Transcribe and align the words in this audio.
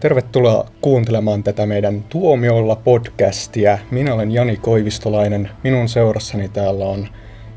Tervetuloa 0.00 0.66
kuuntelemaan 0.80 1.42
tätä 1.42 1.66
meidän 1.66 2.04
Tuomiolla 2.08 2.76
podcastia. 2.76 3.78
Minä 3.90 4.14
olen 4.14 4.30
Jani 4.30 4.56
Koivistolainen. 4.56 5.50
Minun 5.64 5.88
seurassani 5.88 6.48
täällä 6.48 6.84
on 6.84 7.08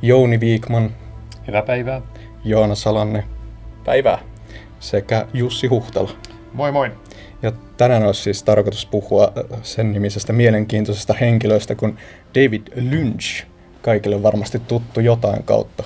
Jouni 0.02 0.40
Viikman. 0.40 0.92
Hyvää 1.48 1.62
päivää. 1.62 2.02
Joona 2.46 2.76
Salanne. 2.76 3.24
Päivää. 3.86 4.20
Sekä 4.80 5.28
Jussi 5.34 5.68
Huhtala. 5.68 6.12
Moi 6.54 6.72
moi. 6.72 6.92
Ja 7.42 7.52
tänään 7.78 8.04
olisi 8.04 8.22
siis 8.22 8.44
tarkoitus 8.44 8.86
puhua 8.86 9.34
sen 9.62 9.92
nimisestä 9.92 10.34
mielenkiintoisesta 10.34 11.14
henkilöstä 11.14 11.76
kuin 11.76 11.98
David 12.36 12.62
Lynch. 12.76 13.46
Kaikille 13.82 14.24
varmasti 14.24 14.60
tuttu 14.60 15.00
jotain 15.00 15.44
kautta. 15.44 15.84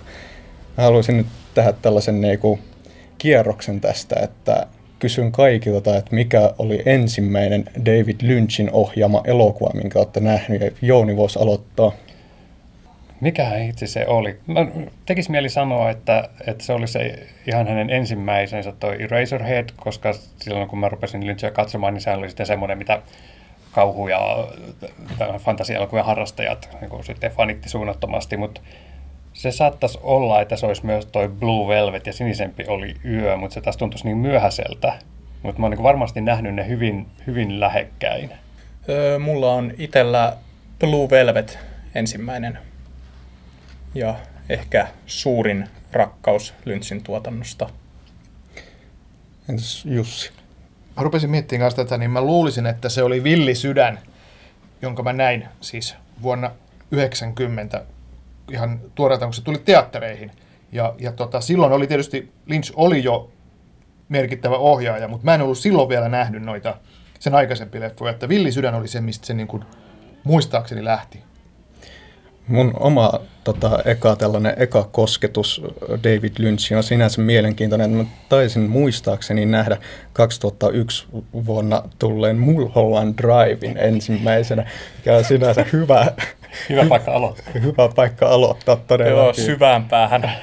Mä 0.78 0.84
haluaisin 0.84 1.18
nyt 1.18 1.28
tehdä 1.54 1.74
tällaisen 1.74 2.22
niinku 2.22 2.60
kierroksen 3.18 3.82
tästä, 3.82 4.16
että 4.24 4.68
kysyn 5.00 5.32
kaikilta, 5.32 5.98
että 5.98 6.16
mikä 6.16 6.54
oli 6.58 6.82
ensimmäinen 6.86 7.66
David 7.86 8.16
Lynchin 8.22 8.72
ohjaama 8.72 9.22
elokuva, 9.26 9.72
minkä 9.74 10.00
olette 10.00 10.20
nähnyt, 10.20 10.62
ja 10.62 10.72
Jouni 10.82 11.18
voisi 11.18 11.40
aloittaa. 11.40 11.92
Mikä 13.22 13.58
itse 13.58 13.88
se 13.88 14.08
oli? 14.08 14.40
Mä 14.48 14.68
tekis 15.06 15.30
mieli 15.30 15.50
sanoa, 15.50 15.90
että, 15.90 16.30
että 16.48 16.64
se 16.64 16.74
oli 16.74 16.88
se 16.88 17.28
ihan 17.48 17.68
hänen 17.68 17.90
ensimmäisensä 17.90 18.72
toi 18.72 19.04
Eraserhead, 19.04 19.70
koska 19.76 20.14
silloin 20.40 20.68
kun 20.68 20.80
mä 20.80 20.90
rupesin 20.90 21.28
Lynchia 21.28 21.52
katsomaan, 21.52 21.94
niin 21.94 22.02
se 22.02 22.12
oli 22.12 22.28
sitten 22.30 22.46
semmoinen, 22.46 22.78
mitä 22.78 23.02
kauhu- 23.72 24.08
ja 24.08 24.48
fantasiaelokuvien 25.40 26.06
harrastajat 26.06 26.70
niin 26.82 27.04
sitten 27.04 27.32
fanitti 27.32 27.70
suunnattomasti, 27.70 28.38
mutta 28.38 28.62
se 29.38 29.52
saattaisi 29.52 30.00
olla, 30.04 30.42
että 30.42 30.56
se 30.56 30.66
olisi 30.66 30.86
myös 30.86 31.06
toi 31.06 31.30
Blue 31.30 31.76
Velvet 31.76 32.08
ja 32.08 32.14
sinisempi 32.14 32.66
oli 32.68 32.96
yö, 33.06 33.38
mutta 33.38 33.54
se 33.54 33.62
taas 33.62 33.78
tuntuisi 33.78 34.06
niin 34.06 34.18
myöhäiseltä. 34.18 34.94
Mutta 35.44 35.60
mä 35.60 35.66
oon 35.66 35.72
niin 35.72 35.84
varmasti 35.84 36.22
nähnyt 36.22 36.56
ne 36.56 36.68
hyvin, 36.68 37.08
hyvin 37.28 37.60
lähekkäin. 37.60 38.32
Öö, 38.90 39.20
mulla 39.20 39.54
on 39.54 39.74
itellä 39.78 40.38
Blue 40.80 41.10
Velvet 41.10 41.60
ensimmäinen 41.96 42.58
ja 43.96 44.16
ehkä 44.50 44.88
suurin 45.06 45.68
rakkaus 45.92 46.54
Lynchin 46.66 47.04
tuotannosta. 47.04 47.70
Entäs 49.50 49.86
Jussi? 49.86 50.32
Mä 50.98 51.04
rupesin 51.04 51.30
miettimään 51.30 51.66
kanssa 51.66 51.84
tätä, 51.84 51.98
niin 51.98 52.12
mä 52.12 52.22
luulisin, 52.22 52.66
että 52.66 52.90
se 52.90 53.04
oli 53.04 53.24
Villi 53.24 53.56
Sydän, 53.56 54.00
jonka 54.82 55.04
mä 55.04 55.14
näin 55.14 55.48
siis 55.62 55.96
vuonna 56.22 56.52
90 56.92 57.86
ihan 58.52 58.80
tuoreelta, 58.96 59.26
kun 59.26 59.34
se 59.34 59.44
tuli 59.44 59.58
teattereihin. 59.58 60.32
Ja, 60.72 60.96
ja 61.00 61.12
tota, 61.12 61.42
silloin 61.42 61.74
oli 61.74 61.88
tietysti, 61.88 62.32
Lynch 62.46 62.74
oli 62.76 63.04
jo 63.04 63.32
merkittävä 64.10 64.58
ohjaaja, 64.58 65.08
mutta 65.08 65.26
mä 65.26 65.36
en 65.36 65.42
ollut 65.42 65.58
silloin 65.58 65.90
vielä 65.90 66.10
nähnyt 66.10 66.44
noita 66.44 66.78
sen 67.20 67.36
aikaisempia 67.36 67.82
leffoja, 67.82 68.12
että 68.12 68.30
Villi 68.30 68.52
Sydän 68.52 68.76
oli 68.76 68.88
se, 68.88 69.02
mistä 69.02 69.28
se 69.28 69.34
niin 69.34 69.48
kuin, 69.48 69.64
muistaakseni 70.24 70.84
lähti. 70.84 71.24
Mun 72.48 72.74
oma 72.80 73.12
tota, 73.54 73.80
eka 73.86 74.16
tällainen 74.16 74.54
eka 74.58 74.90
kosketus 74.92 75.62
David 75.90 76.34
Lynchiin 76.38 76.78
on 76.78 76.84
sinänsä 76.84 77.22
mielenkiintoinen. 77.22 77.90
Mä 77.90 78.06
taisin 78.30 78.62
muistaakseni 78.62 79.46
nähdä 79.46 79.78
2001 80.14 81.06
vuonna 81.46 81.84
tulleen 82.00 82.38
Mulholland 82.38 83.16
Drivein 83.18 83.78
ensimmäisenä, 83.78 84.70
mikä 84.98 85.18
on 85.18 85.24
sinänsä 85.24 85.66
hyvä, 85.74 86.12
hyvä 86.70 86.86
paikka 86.86 87.12
aloittaa. 87.12 87.54
hyvä 87.64 87.90
paikka 87.96 88.28
aloittaa 88.28 88.76
todella. 88.76 89.24
Joo, 89.24 89.34
syvään 89.34 89.86
päähän. 89.86 90.34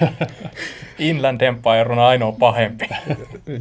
Inland 0.99 1.41
Empire 1.41 1.93
on 1.93 1.99
ainoa 1.99 2.33
pahempi. 2.33 2.89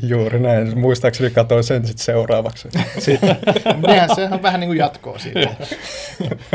Juuri 0.01 0.39
näin. 0.39 0.79
Muistaakseni 0.79 1.29
katsoin 1.29 1.63
sen 1.63 1.87
sitten 1.87 2.05
seuraavaksi. 2.05 2.69
Sitten, 2.99 3.35
Nehän 3.87 4.15
se 4.15 4.27
on 4.31 4.41
vähän 4.41 4.59
niin 4.59 4.67
kuin 4.67 4.79
jatkoa 4.79 5.19
siitä. 5.19 5.49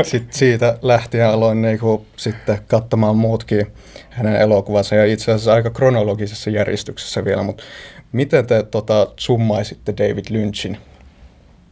sitten 0.03 0.33
siitä 0.37 0.77
lähtien 0.81 1.27
aloin 1.27 1.61
niinku 1.61 2.05
sitten 2.15 2.59
katsomaan 2.81 3.17
muutkin 3.17 3.67
hänen 4.09 4.35
elokuvansa 4.35 4.95
ja 4.95 5.05
itse 5.05 5.31
asiassa 5.31 5.53
aika 5.53 5.69
kronologisessa 5.69 6.49
järjestyksessä 6.49 7.25
vielä, 7.25 7.43
mutta 7.43 7.63
miten 8.11 8.47
te 8.47 8.63
tota, 8.63 9.07
summaisitte 9.17 9.93
David 9.97 10.25
Lynchin? 10.29 10.77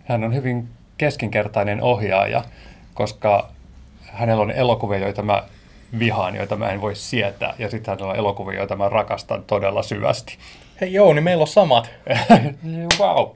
Hän 0.03 0.23
on 0.23 0.35
hyvin 0.35 0.68
keskinkertainen 0.97 1.81
ohjaaja, 1.81 2.44
koska 2.94 3.50
hänellä 4.01 4.41
on 4.41 4.51
elokuvia, 4.51 5.00
joita 5.00 5.22
mä 5.22 5.44
vihaan, 6.00 6.35
joita 6.35 6.56
mä 6.56 6.69
en 6.69 6.81
voi 6.81 6.95
sietää, 6.95 7.53
ja 7.59 7.69
sitten 7.69 7.91
hänellä 7.91 8.12
on 8.12 8.18
elokuvia, 8.18 8.57
joita 8.57 8.75
mä 8.75 8.89
rakastan 8.89 9.44
todella 9.44 9.84
syvästi. 9.84 10.38
Hei 10.81 10.94
joo, 10.94 11.13
niin 11.13 11.24
meillä 11.24 11.41
on 11.41 11.47
samat. 11.47 11.89
wow. 13.00 13.29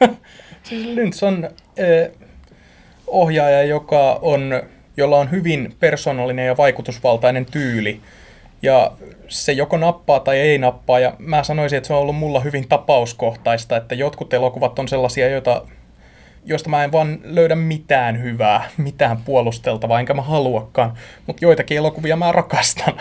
siis 0.62 0.86
Lynch 0.86 1.24
on 1.24 1.48
eh, 1.76 2.10
ohjaaja, 3.06 3.62
joka 3.62 4.18
on, 4.22 4.62
jolla 4.96 5.18
on 5.18 5.30
hyvin 5.30 5.74
persoonallinen 5.80 6.46
ja 6.46 6.56
vaikutusvaltainen 6.56 7.46
tyyli. 7.46 8.00
Ja 8.62 8.92
se 9.28 9.52
joko 9.52 9.76
nappaa 9.76 10.20
tai 10.20 10.38
ei 10.38 10.58
nappaa, 10.58 11.00
ja 11.00 11.14
mä 11.18 11.44
sanoisin, 11.44 11.76
että 11.76 11.86
se 11.86 11.92
on 11.92 12.00
ollut 12.00 12.16
mulla 12.16 12.40
hyvin 12.40 12.68
tapauskohtaista, 12.68 13.76
että 13.76 13.94
jotkut 13.94 14.34
elokuvat 14.34 14.78
on 14.78 14.88
sellaisia, 14.88 15.28
joita 15.28 15.62
josta 16.44 16.70
mä 16.70 16.84
en 16.84 16.92
vaan 16.92 17.18
löydä 17.24 17.54
mitään 17.54 18.22
hyvää, 18.22 18.70
mitään 18.76 19.16
puolusteltavaa, 19.16 20.00
enkä 20.00 20.14
mä 20.14 20.22
haluakaan. 20.22 20.92
Mutta 21.26 21.44
joitakin 21.44 21.76
elokuvia 21.76 22.16
mä 22.16 22.32
rakastan. 22.32 22.94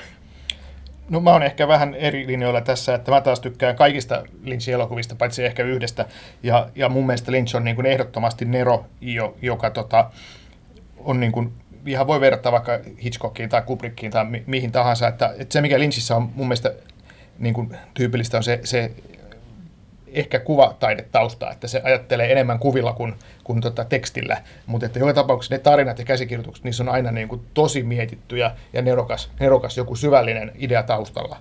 No 1.09 1.19
mä 1.19 1.31
oon 1.31 1.43
ehkä 1.43 1.67
vähän 1.67 1.95
eri 1.95 2.27
linjoilla 2.27 2.61
tässä, 2.61 2.95
että 2.95 3.11
mä 3.11 3.21
taas 3.21 3.39
tykkään 3.39 3.75
kaikista 3.75 4.23
Lynchin 4.43 4.73
elokuvista, 4.73 5.15
paitsi 5.15 5.45
ehkä 5.45 5.63
yhdestä. 5.63 6.05
Ja, 6.43 6.69
ja 6.75 6.89
mun 6.89 7.05
mielestä 7.05 7.31
Lynch 7.31 7.55
on 7.55 7.63
niin 7.63 7.75
kuin 7.75 7.85
ehdottomasti 7.85 8.45
Nero, 8.45 8.85
jo, 9.01 9.37
joka 9.41 9.69
tota, 9.69 10.11
on 10.97 11.19
niin 11.19 11.31
kuin, 11.31 11.53
ihan 11.85 12.07
voi 12.07 12.21
verrata 12.21 12.51
vaikka 12.51 12.79
Hitchcockiin 13.03 13.49
tai 13.49 13.61
Kubrickiin 13.61 14.11
tai 14.11 14.25
mi- 14.25 14.43
mihin 14.47 14.71
tahansa. 14.71 15.07
Että, 15.07 15.33
että 15.39 15.53
se 15.53 15.61
mikä 15.61 15.79
Lynchissä 15.79 16.15
on 16.15 16.21
mun 16.35 16.47
mielestä 16.47 16.73
niin 17.39 17.53
kuin, 17.53 17.77
tyypillistä 17.93 18.37
on 18.37 18.43
se, 18.43 18.59
se 18.63 18.91
ehkä 20.07 20.39
kuvataidetausta, 20.39 21.51
että 21.51 21.67
se 21.67 21.81
ajattelee 21.83 22.31
enemmän 22.31 22.59
kuvilla 22.59 22.93
kuin, 22.93 23.15
kuin 23.43 23.61
tota 23.61 23.85
tekstillä, 23.85 24.37
mutta 24.65 24.85
että 24.85 24.99
joka 24.99 25.13
tapauksessa 25.13 25.55
ne 25.55 25.59
tarinat 25.59 25.99
ja 25.99 26.05
käsikirjoitukset, 26.05 26.63
niissä 26.63 26.83
on 26.83 26.89
aina 26.89 27.11
niin 27.11 27.27
kuin 27.27 27.41
tosi 27.53 27.83
mietitty 27.83 28.37
ja, 28.37 28.55
ja 28.73 28.81
nerokas, 28.81 29.31
nerokas 29.39 29.77
joku 29.77 29.95
syvällinen 29.95 30.51
idea 30.55 30.83
taustalla. 30.83 31.37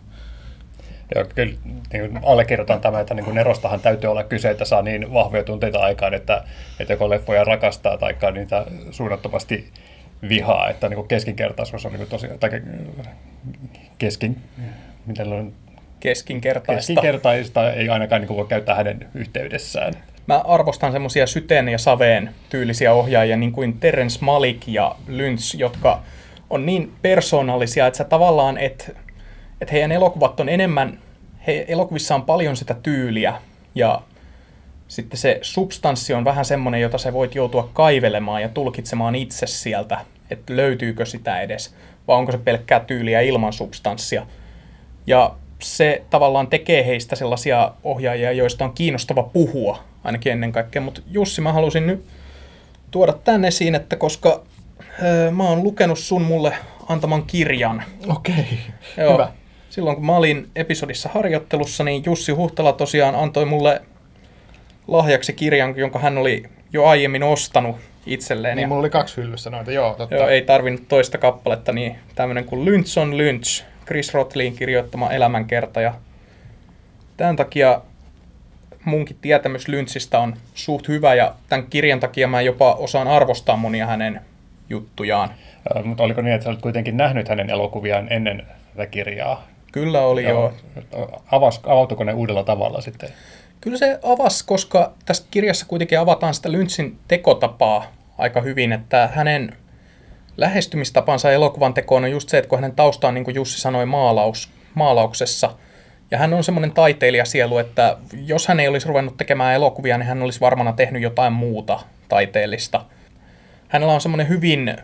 Joo, 1.15 1.25
kyllä 1.34 1.55
niin 1.93 2.21
allekirjoitan 2.25 2.81
tämä, 2.81 3.01
että 3.01 3.15
niin 3.15 3.34
Nerostahan 3.34 3.81
täytyy 3.81 4.11
olla 4.11 4.25
kyse, 4.25 4.51
että 4.51 4.65
saa 4.65 4.83
niin 4.83 5.12
vahvoja 5.12 5.45
tunteita 5.45 5.78
aikaan, 5.78 6.15
että, 6.15 6.45
että 6.81 6.93
joko 6.93 7.11
leffoja 7.11 7.45
rakastaa 7.45 7.99
tai 7.99 8.15
niitä 8.33 8.67
suunnattomasti 8.91 9.71
vihaa, 10.29 10.71
että 10.71 10.89
niin 10.89 11.09
keskinkertaisuus 11.09 11.87
on 11.87 11.93
niin 11.93 12.07
tosi, 12.09 12.29
tai 12.41 12.51
keskin, 13.99 14.37
miten 15.07 15.33
on 15.33 15.53
keskinkertaista. 16.01 16.77
Keskinkertaista 16.77 17.73
ei 17.73 17.89
ainakaan 17.89 18.21
niin 18.21 18.37
voi 18.37 18.47
käyttää 18.47 18.75
hänen 18.75 19.09
yhteydessään. 19.15 19.95
Mä 20.27 20.39
arvostan 20.39 20.93
semmoisia 20.93 21.27
syteen 21.27 21.69
ja 21.69 21.79
saveen 21.79 22.31
tyylisiä 22.51 22.93
ohjaajia, 22.93 23.37
niin 23.37 23.53
kuin 23.53 23.79
Terence 23.81 24.19
Malik 24.25 24.69
ja 24.69 24.97
Lynch, 25.09 25.57
jotka 25.57 26.03
on 26.51 26.67
niin 26.67 26.93
persoonallisia, 27.03 27.87
että 27.87 27.99
sä 27.99 28.05
tavallaan, 28.05 28.59
että 28.59 28.85
et 29.61 29.73
heidän 29.73 29.93
elokuvat 29.93 30.41
on 30.41 30.49
enemmän, 30.49 30.99
he, 31.47 31.65
elokuvissa 31.69 32.15
on 32.15 32.23
paljon 32.23 32.57
sitä 32.57 32.75
tyyliä, 32.75 33.35
ja 33.75 34.03
sitten 34.91 35.19
se 35.19 35.39
substanssi 35.43 36.15
on 36.15 36.25
vähän 36.25 36.45
semmoinen, 36.45 36.81
jota 36.81 36.99
sä 36.99 37.12
voit 37.12 37.34
joutua 37.34 37.71
kaivelemaan 37.73 38.43
ja 38.43 38.49
tulkitsemaan 38.49 39.15
itse 39.15 39.47
sieltä, 39.47 40.01
että 40.31 40.56
löytyykö 40.56 41.06
sitä 41.06 41.41
edes, 41.41 41.75
vai 42.09 42.17
onko 42.17 42.33
se 42.33 42.39
pelkkää 42.39 42.81
tyyliä 42.81 43.21
ilman 43.21 43.53
substanssia. 43.53 44.27
Ja 45.07 45.34
se 45.59 46.03
tavallaan 46.10 46.47
tekee 46.47 46.87
heistä 46.87 47.16
sellaisia 47.16 47.72
ohjaajia, 47.84 48.33
joista 48.33 48.65
on 48.65 48.72
kiinnostava 48.72 49.22
puhua, 49.22 49.78
ainakin 50.04 50.33
ennen 50.33 50.53
kaikkea. 50.53 50.83
Mutta 50.83 51.01
Jussi, 51.10 51.41
mä 51.41 51.53
halusin 51.53 51.87
nyt 51.87 52.04
tuoda 52.91 53.13
tänne 53.13 53.48
esiin, 53.48 53.75
että 53.75 53.97
koska 53.97 54.42
öö, 55.03 55.31
mä 55.31 55.45
oon 55.48 55.63
lukenut 55.63 55.98
sun 55.98 56.22
mulle 56.22 56.57
antaman 56.89 57.22
kirjan. 57.22 57.83
Okei, 58.09 58.59
Joo. 58.97 59.13
hyvä. 59.13 59.33
Silloin 59.71 59.97
kun 59.97 60.07
mä 60.07 60.16
olin 60.16 60.51
episodissa 60.57 61.09
harjoittelussa, 61.15 61.84
niin 61.84 62.03
Jussi 62.07 62.33
Huhtala 62.33 62.72
tosiaan 62.72 63.15
antoi 63.15 63.45
mulle 63.45 63.83
lahjaksi 64.91 65.33
kirjan, 65.33 65.77
jonka 65.77 65.98
hän 65.98 66.19
oli 66.19 66.42
jo 66.72 66.84
aiemmin 66.84 67.22
ostanut 67.22 67.77
itselleen. 68.07 68.57
Niin, 68.57 68.63
ja... 68.63 68.69
mulla 68.69 68.81
oli 68.81 68.91
kaksi 68.91 69.16
hyllyssä 69.16 69.51
noita, 69.51 69.72
joo, 69.72 69.95
totta. 69.95 70.15
Joo, 70.15 70.28
ei 70.28 70.42
tarvinnut 70.42 70.89
toista 70.89 71.19
kappaletta, 71.19 71.72
niin 71.72 71.97
tämmöinen 72.15 72.45
kuin 72.45 72.65
Lynch 72.65 72.98
on 72.98 73.19
Lynch, 73.19 73.65
Chris 73.87 74.15
Rotlin 74.15 74.57
kirjoittama 74.57 75.10
elämänkerta. 75.10 75.81
Ja 75.81 75.95
tämän 77.16 77.37
takia 77.37 77.81
munkin 78.84 79.16
tietämys 79.21 79.69
Lynchistä 79.69 80.19
on 80.19 80.37
suht 80.54 80.89
hyvä 80.89 81.15
ja 81.15 81.34
tämän 81.48 81.66
kirjan 81.66 82.01
takia 82.01 82.28
mä 82.28 82.41
jopa 82.41 82.75
osaan 82.75 83.09
arvostaa 83.09 83.57
monia 83.57 83.87
hänen 83.87 84.21
juttujaan. 84.71 85.31
Äh, 85.77 85.84
mutta 85.84 86.03
oliko 86.03 86.22
niin, 86.22 86.34
että 86.34 86.45
sä 86.45 86.51
olet 86.51 86.63
kuitenkin 86.63 86.97
nähnyt 86.97 87.28
hänen 87.28 87.51
elokuviaan 87.51 88.13
ennen 88.13 88.47
tätä 88.71 88.87
kirjaa? 88.87 89.47
Kyllä 89.72 90.01
oli 90.01 90.25
joo. 90.25 90.53
Avaus, 91.31 91.60
avautuiko 91.66 92.04
ne 92.04 92.13
uudella 92.13 92.42
tavalla 92.42 92.81
sitten? 92.81 93.09
Kyllä 93.60 93.77
se 93.77 93.98
avasi, 94.03 94.45
koska 94.47 94.92
tässä 95.04 95.24
kirjassa 95.30 95.66
kuitenkin 95.66 95.98
avataan 95.98 96.34
sitä 96.34 96.53
Lynchin 96.53 96.98
tekotapaa 97.09 97.92
aika 98.18 98.41
hyvin, 98.41 98.72
että 98.72 99.09
hänen 99.15 99.57
lähestymistapansa 100.36 101.33
elokuvan 101.33 101.74
tekoon 101.74 102.04
on 102.04 102.10
just 102.10 102.28
se, 102.28 102.39
että 102.39 102.48
kun 102.48 102.59
hänen 102.59 102.77
taustaan, 102.77 103.15
niin 103.15 103.24
kuin 103.24 103.34
Jussi 103.34 103.60
sanoi, 103.60 103.86
maalaus, 103.86 104.51
maalauksessa, 104.74 105.54
ja 106.10 106.18
hän 106.18 106.34
on 106.34 106.45
semmoinen 106.45 106.72
taiteilijasielu, 106.72 107.59
että 107.59 107.97
jos 108.27 108.48
hän 108.48 108.60
ei 108.60 108.68
olisi 108.68 108.89
ruvennut 108.89 109.16
tekemään 109.16 109.54
elokuvia, 109.54 109.98
niin 109.98 110.06
hän 110.06 110.22
olisi 110.22 110.41
varmana 110.41 110.72
tehnyt 110.72 111.03
jotain 111.03 111.33
muuta 111.33 111.80
taiteellista. 112.09 112.84
Hänellä 113.68 113.95
on 113.95 114.01
semmoinen 114.01 114.28
hyvin, 114.28 114.77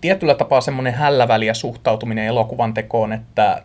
tietyllä 0.00 0.34
tapaa 0.34 0.60
semmoinen 0.60 0.94
hälläväliä 0.94 1.54
suhtautuminen 1.54 2.26
elokuvan 2.26 2.74
tekoon, 2.74 3.12
että 3.12 3.62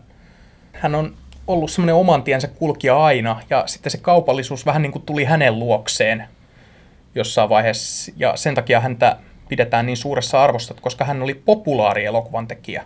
hän 0.72 0.94
on 0.94 1.14
ollut 1.46 1.70
semmoinen 1.70 1.94
oman 1.94 2.22
tiensä 2.22 2.48
kulkija 2.48 3.04
aina, 3.04 3.40
ja 3.50 3.64
sitten 3.66 3.90
se 3.90 3.98
kaupallisuus 3.98 4.66
vähän 4.66 4.82
niin 4.82 4.92
kuin 4.92 5.02
tuli 5.02 5.24
hänen 5.24 5.58
luokseen 5.58 6.24
jossain 7.14 7.48
vaiheessa, 7.48 8.12
ja 8.16 8.36
sen 8.36 8.54
takia 8.54 8.80
häntä 8.80 9.16
pidetään 9.48 9.86
niin 9.86 9.96
suuressa 9.96 10.42
arvossa, 10.42 10.74
koska 10.80 11.04
hän 11.04 11.22
oli 11.22 11.34
populaari 11.34 12.04
elokuvan 12.04 12.48
tekijä. 12.48 12.84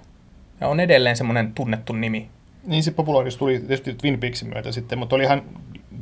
Ja 0.61 0.69
on 0.69 0.81
edelleen 0.81 1.17
semmoinen 1.17 1.53
tunnettu 1.53 1.93
nimi. 1.93 2.29
Niin 2.67 2.83
se 2.83 2.91
populaarisuus 2.91 3.39
tuli 3.39 3.59
tietysti 3.59 3.95
Twin 3.95 4.21
Peaksin 4.21 4.49
myötä 4.49 4.73
sitten, 4.73 4.99
mutta 4.99 5.17
olihan 5.17 5.43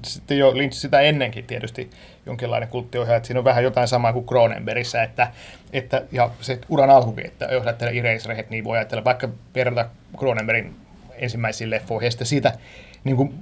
sitten 0.04 0.38
jo 0.38 0.56
Lynch 0.56 0.76
sitä 0.76 1.00
ennenkin 1.00 1.44
tietysti 1.44 1.90
jonkinlainen 2.26 2.68
kulttiohjaaja, 2.68 3.16
että 3.16 3.26
siinä 3.26 3.40
on 3.40 3.44
vähän 3.44 3.64
jotain 3.64 3.88
samaa 3.88 4.12
kuin 4.12 4.26
Cronenbergissä, 4.26 5.02
että, 5.02 5.32
että 5.72 6.02
ja 6.12 6.30
se 6.40 6.58
uran 6.68 6.90
alkukin, 6.90 7.26
että 7.26 7.44
jos 7.44 7.64
ajattelee 7.64 7.98
Eraserhead, 7.98 8.46
niin 8.50 8.64
voi 8.64 8.76
ajatella 8.78 9.04
vaikka 9.04 9.28
verrata 9.54 9.88
Cronenbergin 10.18 10.76
ensimmäisiin 11.18 11.70
leffoihin, 11.70 12.06
ja 12.06 12.10
sitten 12.10 12.26
siitä 12.26 12.58
niin 13.04 13.16
kuin, 13.16 13.34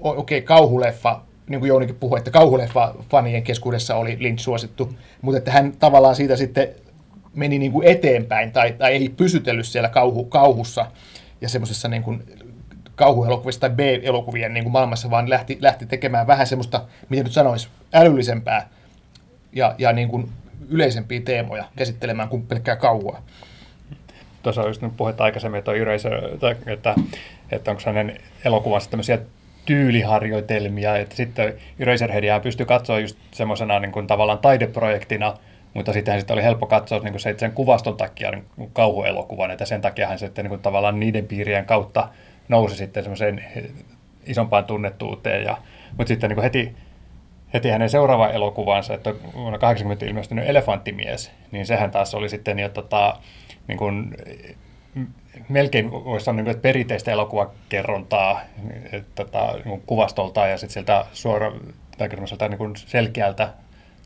okei, 0.00 0.38
okay, 0.38 0.46
kauhuleffa, 0.46 1.20
niin 1.48 1.60
kuin 1.60 1.68
Jounikin 1.68 1.96
puhui, 1.96 2.18
että 2.18 2.30
kauhuleffa 2.30 2.94
fanien 3.10 3.42
keskuudessa 3.42 3.96
oli 3.96 4.16
Lynch 4.20 4.42
suosittu, 4.42 4.92
mutta 5.22 5.38
että 5.38 5.50
hän 5.50 5.72
tavallaan 5.72 6.16
siitä 6.16 6.36
sitten 6.36 6.68
meni 7.34 7.58
niin 7.58 7.72
kuin 7.72 7.86
eteenpäin 7.86 8.52
tai, 8.52 8.72
tai 8.72 8.92
ei 8.92 9.08
pysytellyt 9.08 9.66
siellä 9.66 9.88
kauhu, 9.88 10.24
kauhussa 10.24 10.86
ja 11.40 11.48
semmoisessa 11.48 11.88
niin 11.88 12.02
kuin 12.02 12.22
kauhuelokuvissa 12.94 13.60
tai 13.60 13.70
B-elokuvien 13.70 14.54
niin 14.54 14.64
kuin 14.64 14.72
maailmassa, 14.72 15.10
vaan 15.10 15.30
lähti, 15.30 15.58
lähti 15.60 15.86
tekemään 15.86 16.26
vähän 16.26 16.46
semmoista, 16.46 16.84
miten 17.08 17.24
nyt 17.24 17.32
sanoisi, 17.32 17.68
älyllisempää 17.92 18.68
ja, 19.52 19.74
ja 19.78 19.92
niin 19.92 20.08
kuin 20.08 20.32
yleisempiä 20.68 21.20
teemoja 21.20 21.64
käsittelemään 21.76 22.28
kuin 22.28 22.46
pelkkää 22.46 22.76
kauhua. 22.76 23.22
Tuossa 24.46 24.62
on 24.62 24.68
just 24.68 24.82
puhetta 24.96 25.24
aikaisemmin, 25.24 25.58
että, 25.58 25.72
Eraser, 25.72 26.14
että, 26.66 26.94
että 27.50 27.70
onko 27.70 27.82
hänen 27.86 28.18
elokuvansa 28.44 28.90
tämmöisiä 28.90 29.18
tyyliharjoitelmia, 29.64 30.96
että 30.96 31.16
sitten 31.16 31.54
Eraserheadia 31.78 32.40
pystyy 32.40 32.66
katsoa 32.66 32.98
just 32.98 33.16
semmoisena 33.30 33.80
niin 33.80 33.92
kuin 33.92 34.06
tavallaan 34.06 34.38
taideprojektina, 34.38 35.34
mutta 35.74 35.92
sittenhän 35.92 36.20
sitten 36.20 36.34
oli 36.34 36.42
helppo 36.42 36.66
katsoa 36.66 36.98
niin 36.98 37.12
kuin 37.12 37.20
se, 37.20 37.34
sen 37.38 37.52
kuvaston 37.52 37.96
takia 37.96 38.30
niin 38.30 38.70
kauhuelokuvan, 38.72 39.50
että 39.50 39.64
sen 39.64 39.80
takia 39.80 40.08
hän 40.08 40.18
sitten 40.18 40.44
niin 40.44 40.50
kuin 40.50 40.62
tavallaan 40.62 41.00
niiden 41.00 41.26
piirien 41.26 41.64
kautta 41.64 42.08
nousi 42.48 42.76
sitten 42.76 43.02
semmoiseen 43.02 43.44
isompaan 44.26 44.64
tunnettuuteen. 44.64 45.44
Ja, 45.44 45.58
mutta 45.88 46.08
sitten 46.08 46.30
niin 46.30 46.36
kuin 46.36 46.44
heti, 46.44 46.76
heti 47.54 47.68
hänen 47.68 47.90
seuraava 47.90 48.28
elokuvansa, 48.28 48.94
että 48.94 49.14
vuonna 49.34 49.58
80 49.58 50.06
ilmestynyt 50.06 50.48
Elefanttimies, 50.48 51.32
niin 51.50 51.66
sehän 51.66 51.90
taas 51.90 52.14
oli 52.14 52.28
sitten 52.28 52.58
jo 52.58 52.68
tota, 52.68 53.16
niin 53.68 53.78
kuin, 53.78 54.16
melkein 55.48 55.90
voisi 55.90 56.24
sanoa 56.24 56.36
niin 56.36 56.44
kuin, 56.44 56.50
että 56.50 56.62
perinteistä 56.62 57.10
elokuvakerrontaa 57.10 58.40
että, 58.92 59.24
tota, 59.24 59.54
niin 59.64 59.82
kuvastoltaan 59.86 60.50
ja 60.50 60.58
sitten 60.58 60.72
sieltä 60.72 61.04
suora, 61.12 61.52
tai 61.98 62.08
niin 62.48 62.58
kuin 62.58 62.76
selkeältä 62.76 63.52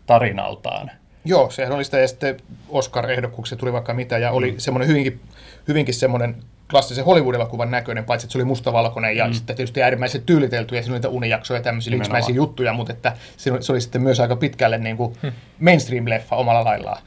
tarinaltaan. 0.07 0.91
Joo, 1.25 1.51
sehän 1.51 1.73
oli 1.73 1.85
sitä, 1.85 1.99
ja 1.99 2.09
sitten 2.09 2.37
Oscar-ehdokkuuksia 2.69 3.59
tuli 3.59 3.73
vaikka 3.73 3.95
mitä, 3.95 4.19
ja 4.19 4.31
oli 4.31 4.53
mm. 4.53 4.59
semmoinen 4.59 4.89
hyvinkin, 4.89 5.21
hyvinkin 5.69 5.95
semmoinen 5.95 6.37
klassisen 6.71 7.05
Hollywood-elokuvan 7.05 7.71
näköinen, 7.71 8.05
paitsi 8.05 8.25
että 8.27 8.33
se 8.33 8.39
oli 8.39 8.45
mustavalkoinen 8.45 9.17
ja 9.17 9.27
mm. 9.27 9.33
sitten 9.33 9.57
tietysti 9.57 9.83
äärimmäisen 9.83 10.23
tyylitelty 10.23 10.77
ja 10.77 10.83
siinä 10.83 10.93
oli 10.93 10.99
niitä 10.99 11.09
unijaksoja 11.09 11.59
ja 11.59 11.65
tämmöisiä 11.65 11.91
liksmäisiä 11.91 12.35
juttuja, 12.35 12.73
mutta 12.73 12.93
että 12.93 13.17
se, 13.37 13.53
se 13.61 13.73
oli 13.73 13.81
sitten 13.81 14.03
myös 14.03 14.21
aika 14.21 14.37
pitkälle 14.37 14.79
niin 14.79 14.97
kuin 14.97 15.17
hmm. 15.23 15.33
mainstream-leffa 15.61 16.37
omalla 16.37 16.65
laillaan. 16.65 17.03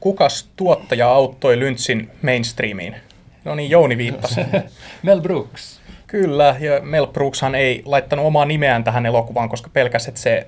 Kukas 0.00 0.48
tuottaja 0.56 1.08
auttoi 1.08 1.58
Lynchin 1.58 2.10
mainstreamiin? 2.22 2.96
No 3.44 3.54
niin, 3.54 3.70
Jouni 3.70 3.98
viittasi. 3.98 4.40
Mel 5.02 5.20
Brooks. 5.20 5.80
Kyllä, 6.06 6.56
ja 6.60 6.80
Mel 6.80 7.06
Brookshan 7.06 7.54
ei 7.54 7.82
laittanut 7.84 8.26
omaa 8.26 8.44
nimeään 8.44 8.84
tähän 8.84 9.06
elokuvaan, 9.06 9.48
koska 9.48 9.70
pelkäs, 9.72 10.08
että 10.08 10.20
se 10.20 10.46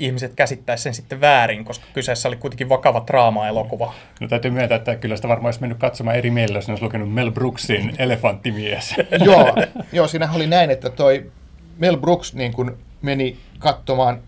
ihmiset 0.00 0.34
käsittäisi 0.34 0.82
sen 0.82 0.94
sitten 0.94 1.20
väärin, 1.20 1.64
koska 1.64 1.86
kyseessä 1.92 2.28
oli 2.28 2.36
kuitenkin 2.36 2.68
vakava 2.68 3.04
draama-elokuva. 3.06 3.94
No 4.20 4.28
täytyy 4.28 4.50
myöntää, 4.50 4.76
että 4.76 4.96
kyllä 4.96 5.16
sitä 5.16 5.28
varmaan 5.28 5.46
olisi 5.46 5.60
mennyt 5.60 5.78
katsomaan 5.78 6.16
eri 6.16 6.30
mielellä, 6.30 6.58
jos 6.58 6.68
olisi 6.68 6.84
lukenut 6.84 7.14
Mel 7.14 7.30
Brooksin 7.30 7.92
Elefanttimies. 7.98 8.94
joo, 9.24 9.56
joo, 9.92 10.08
siinä 10.08 10.28
oli 10.34 10.46
näin, 10.46 10.70
että 10.70 10.90
toi 10.90 11.30
Mel 11.78 11.96
Brooks 11.96 12.34
niin 12.34 12.52
kuin 12.52 12.70
meni 13.02 13.38
katsomaan 13.58 14.20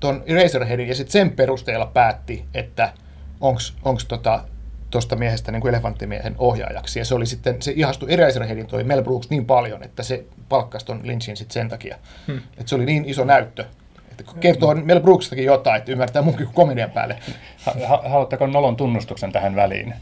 ton 0.00 0.22
Eraserheadin 0.26 0.88
ja 0.88 0.94
sitten 0.94 1.12
sen 1.12 1.30
perusteella 1.30 1.86
päätti, 1.86 2.44
että 2.54 2.92
onko 3.40 4.00
tota, 4.08 4.44
tuosta 4.90 5.16
miehestä 5.16 5.52
niin 5.52 5.60
kuin 5.60 5.74
elefanttimiehen 5.74 6.34
ohjaajaksi. 6.38 6.98
Ja 6.98 7.04
se 7.04 7.14
oli 7.14 7.26
sitten, 7.26 7.62
se 7.62 7.72
ihastui 7.76 8.12
Eraserheadin 8.12 8.66
toi 8.66 8.84
Mel 8.84 9.02
Brooks 9.02 9.30
niin 9.30 9.46
paljon, 9.46 9.82
että 9.82 10.02
se 10.02 10.24
palkkasi 10.48 10.86
ton 10.86 11.00
Lynchin 11.02 11.36
sitten 11.36 11.54
sen 11.54 11.68
takia. 11.68 11.98
Hmm. 12.26 12.36
Että 12.36 12.66
se 12.66 12.74
oli 12.74 12.84
niin 12.84 13.04
iso 13.04 13.24
näyttö, 13.24 13.64
kertoo 14.40 14.74
Mel 14.74 15.00
Brooksistakin 15.00 15.44
jotain, 15.44 15.78
että 15.78 15.92
ymmärtää 15.92 16.22
munkin 16.22 16.46
kuin 16.46 16.54
komedian 16.54 16.90
päälle. 16.90 17.16
Haluatteko 17.86 18.46
nolon 18.46 18.76
tunnustuksen 18.76 19.32
tähän 19.32 19.56
väliin? 19.56 19.94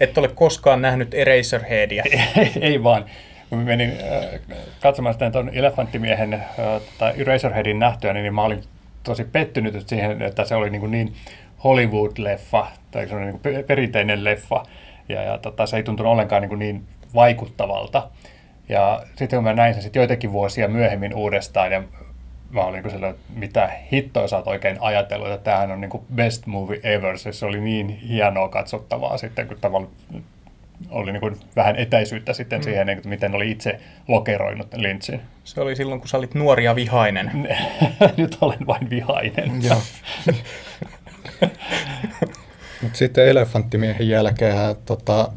Et 0.00 0.18
ole 0.18 0.28
koskaan 0.28 0.82
nähnyt 0.82 1.14
Eraserheadia. 1.14 2.04
ei, 2.36 2.52
ei 2.70 2.82
vaan. 2.82 3.04
Kun 3.50 3.58
menin 3.58 3.92
katsomaan 4.80 5.12
sitä 5.12 5.30
tuon 5.30 5.50
Elefanttimiehen 5.52 6.44
tai 6.98 7.12
Eraserheadin 7.16 7.78
nähtyä, 7.78 8.12
niin 8.12 8.34
mä 8.34 8.44
olin 8.44 8.62
tosi 9.02 9.24
pettynyt 9.24 9.88
siihen, 9.88 10.22
että 10.22 10.44
se 10.44 10.54
oli 10.54 10.70
niin, 10.70 10.90
niin 10.90 11.14
Hollywood-leffa, 11.64 12.66
tai 12.90 13.08
se 13.08 13.14
oli 13.14 13.24
niin 13.24 13.64
perinteinen 13.66 14.24
leffa, 14.24 14.62
ja, 15.08 15.22
ja 15.22 15.38
tota, 15.38 15.66
se 15.66 15.76
ei 15.76 15.82
tuntunut 15.82 16.12
ollenkaan 16.12 16.42
niin, 16.42 16.58
niin 16.58 16.84
vaikuttavalta. 17.14 18.10
Ja 18.68 19.02
sitten 19.16 19.36
kun 19.36 19.44
mä 19.44 19.52
näin 19.52 19.74
sen 19.74 19.82
sitten 19.82 20.00
joitakin 20.00 20.32
vuosia 20.32 20.68
myöhemmin 20.68 21.14
uudestaan, 21.14 21.72
ja 21.72 21.82
mä 22.50 22.64
olin 22.64 22.82
niin 22.82 22.90
sellainen, 22.90 23.20
että 23.20 23.38
mitä 23.38 23.70
hittoa 23.92 24.28
sä 24.28 24.36
oot 24.36 24.46
oikein 24.46 24.76
ajatellut, 24.80 25.28
että 25.28 25.44
tämähän 25.44 25.70
on 25.70 25.80
niin 25.80 25.90
kuin 25.90 26.02
best 26.14 26.46
movie 26.46 26.80
ever. 26.82 27.18
Se 27.18 27.46
oli 27.46 27.60
niin 27.60 27.88
hienoa 27.88 28.48
katsottavaa 28.48 29.18
sitten, 29.18 29.48
kun 29.48 29.56
tavallaan 29.60 29.92
oli 30.90 31.12
niin 31.12 31.20
kuin 31.20 31.36
vähän 31.56 31.76
etäisyyttä 31.76 32.32
sitten 32.32 32.58
mm. 32.58 32.62
siihen, 32.62 32.88
että 32.88 33.08
miten 33.08 33.34
oli 33.34 33.50
itse 33.50 33.80
lokeroinut 34.08 34.74
Lynchin. 34.74 35.20
Se 35.44 35.60
oli 35.60 35.76
silloin, 35.76 36.00
kun 36.00 36.08
sä 36.08 36.18
olit 36.18 36.34
nuori 36.34 36.64
ja 36.64 36.74
vihainen. 36.74 37.48
Nyt 38.16 38.38
olen 38.40 38.66
vain 38.66 38.90
vihainen. 38.90 39.62
Joo. 39.62 39.82
Mut 42.82 42.96
sitten 42.96 43.28
Elefanttimiehen 43.28 44.08
jälkeen 44.08 44.56
tota, 44.84 45.32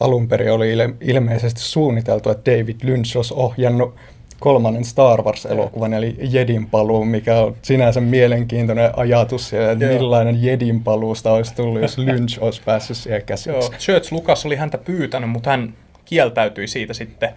alun 0.00 0.28
perin 0.28 0.52
oli 0.52 0.74
ilme- 0.74 0.96
ilmeisesti 1.00 1.60
suunniteltu, 1.60 2.30
että 2.30 2.50
David 2.50 2.76
Lynch 2.82 3.16
olisi 3.16 3.34
ohjannut 3.36 3.96
kolmannen 4.42 4.84
Star 4.84 5.22
Wars-elokuvan, 5.22 5.94
eli 5.94 6.16
Jedin 6.30 6.66
paluu, 6.66 7.04
mikä 7.04 7.38
on 7.38 7.56
sinänsä 7.62 8.00
mielenkiintoinen 8.00 8.90
ajatus, 8.96 9.52
ja 9.52 9.62
Joo. 9.62 9.92
millainen 9.92 10.42
Jedin 10.42 10.84
paluusta 10.84 11.32
olisi 11.32 11.54
tullut, 11.54 11.82
jos 11.82 11.98
Lynch 11.98 12.38
olisi 12.42 12.62
päässyt 12.64 12.96
siihen 12.96 13.22
käsiksi. 13.22 13.50
Joo, 13.50 13.70
Church 13.78 14.12
Lucas 14.12 14.46
oli 14.46 14.56
häntä 14.56 14.78
pyytänyt, 14.78 15.30
mutta 15.30 15.50
hän 15.50 15.74
kieltäytyi 16.04 16.66
siitä 16.68 16.94
sitten 16.94 17.28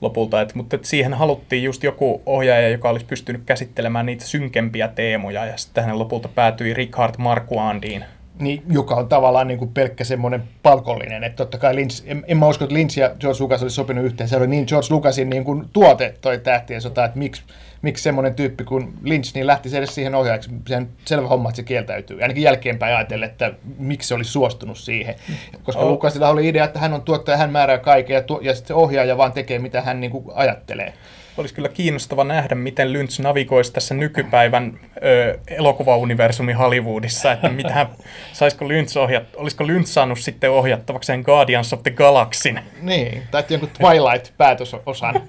lopulta, 0.00 0.40
et, 0.40 0.54
mutta 0.54 0.76
et 0.76 0.84
siihen 0.84 1.14
haluttiin 1.14 1.62
just 1.62 1.82
joku 1.82 2.22
ohjaaja, 2.26 2.68
joka 2.68 2.88
olisi 2.90 3.06
pystynyt 3.06 3.42
käsittelemään 3.46 4.06
niitä 4.06 4.24
synkempiä 4.24 4.88
teemoja, 4.88 5.46
ja 5.46 5.56
sitten 5.56 5.84
hän 5.84 5.98
lopulta 5.98 6.28
päätyi 6.28 6.74
Richard 6.74 7.14
Marquandiin, 7.18 8.04
niin, 8.38 8.62
joka 8.70 8.94
on 8.94 9.08
tavallaan 9.08 9.48
niin 9.48 9.58
kuin 9.58 9.72
pelkkä 9.74 10.04
semmoinen 10.04 10.42
palkollinen. 10.62 11.24
Että 11.24 11.36
totta 11.36 11.58
kai 11.58 11.74
Lynch, 11.76 12.02
en, 12.06 12.24
en 12.28 12.36
mä 12.36 12.46
usko, 12.46 12.64
että 12.64 12.74
Lynch 12.74 12.98
ja 12.98 13.10
George 13.20 13.40
Lucas 13.40 13.62
olisi 13.62 13.74
sopinut 13.74 14.04
yhteen. 14.04 14.28
Se 14.28 14.36
oli 14.36 14.46
niin 14.46 14.64
George 14.68 14.86
Lucasin 14.90 15.30
niin 15.30 15.44
kuin 15.44 15.64
tuote 15.72 16.14
toi 16.20 16.38
tähtien 16.38 16.80
sota, 16.80 17.04
että 17.04 17.18
miksi, 17.18 17.42
miksi 17.82 18.02
semmoinen 18.02 18.34
tyyppi 18.34 18.64
kuin 18.64 18.92
Lynch 19.02 19.34
niin 19.34 19.46
lähti 19.46 19.76
edes 19.76 19.94
siihen 19.94 20.14
ohjaajaksi. 20.14 20.50
Sehän 20.68 20.88
selvä 21.04 21.28
homma, 21.28 21.48
että 21.48 21.56
se 21.56 21.62
kieltäytyy. 21.62 22.22
Ainakin 22.22 22.42
jälkeenpäin 22.42 22.96
ajatellen, 22.96 23.30
että 23.30 23.52
miksi 23.78 24.08
se 24.08 24.14
olisi 24.14 24.30
suostunut 24.32 24.78
siihen. 24.78 25.14
Koska 25.62 25.82
oh. 25.82 25.90
Lucasilla 25.90 26.28
oli 26.28 26.48
idea, 26.48 26.64
että 26.64 26.78
hän 26.78 26.94
on 26.94 27.02
tuottaja, 27.02 27.36
hän 27.36 27.50
määrää 27.50 27.78
kaiken 27.78 28.14
ja, 28.14 28.22
tuo, 28.22 28.40
ja 28.42 28.54
sitten 28.54 28.68
se 28.68 28.74
ohjaaja 28.74 29.16
vaan 29.16 29.32
tekee, 29.32 29.58
mitä 29.58 29.80
hän 29.82 30.00
niin 30.00 30.10
kuin 30.10 30.24
ajattelee. 30.34 30.94
Olisi 31.38 31.54
kyllä 31.54 31.68
kiinnostava 31.68 32.24
nähdä, 32.24 32.54
miten 32.54 32.92
Lynch 32.92 33.20
navigoisi 33.20 33.72
tässä 33.72 33.94
nykypäivän 33.94 34.80
ö, 35.02 35.38
elokuvauniversumin 35.48 36.56
Hollywoodissa, 36.56 37.32
että 37.32 37.48
mitä, 37.48 37.86
saisiko 38.32 38.68
Lynch 38.68 38.98
ohjat, 38.98 39.24
olisiko 39.36 39.66
Lynch 39.66 39.86
saanut 39.86 40.18
sitten 40.18 40.50
ohjattavakseen 40.50 41.20
Guardians 41.20 41.72
of 41.72 41.82
the 41.82 41.90
Galaxin. 41.90 42.60
Niin, 42.82 43.22
tai 43.30 43.44
jonkun 43.48 43.68
Twilight-päätösosan. 43.68 45.22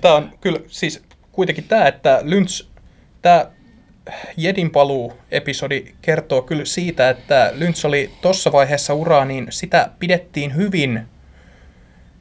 Tämä 0.00 0.14
on 0.14 0.30
kyllä 0.40 0.58
siis 0.66 1.02
kuitenkin 1.32 1.64
tämä, 1.64 1.86
että 1.86 2.20
Lynch, 2.22 2.66
tämä 3.22 3.46
Jedin 4.36 4.70
paluu-episodi 4.70 5.84
kertoo 6.02 6.42
kyllä 6.42 6.64
siitä, 6.64 7.10
että 7.10 7.52
Lynch 7.54 7.86
oli 7.86 8.10
tuossa 8.22 8.52
vaiheessa 8.52 8.94
uraa, 8.94 9.24
niin 9.24 9.46
sitä 9.50 9.90
pidettiin 9.98 10.56
hyvin, 10.56 11.02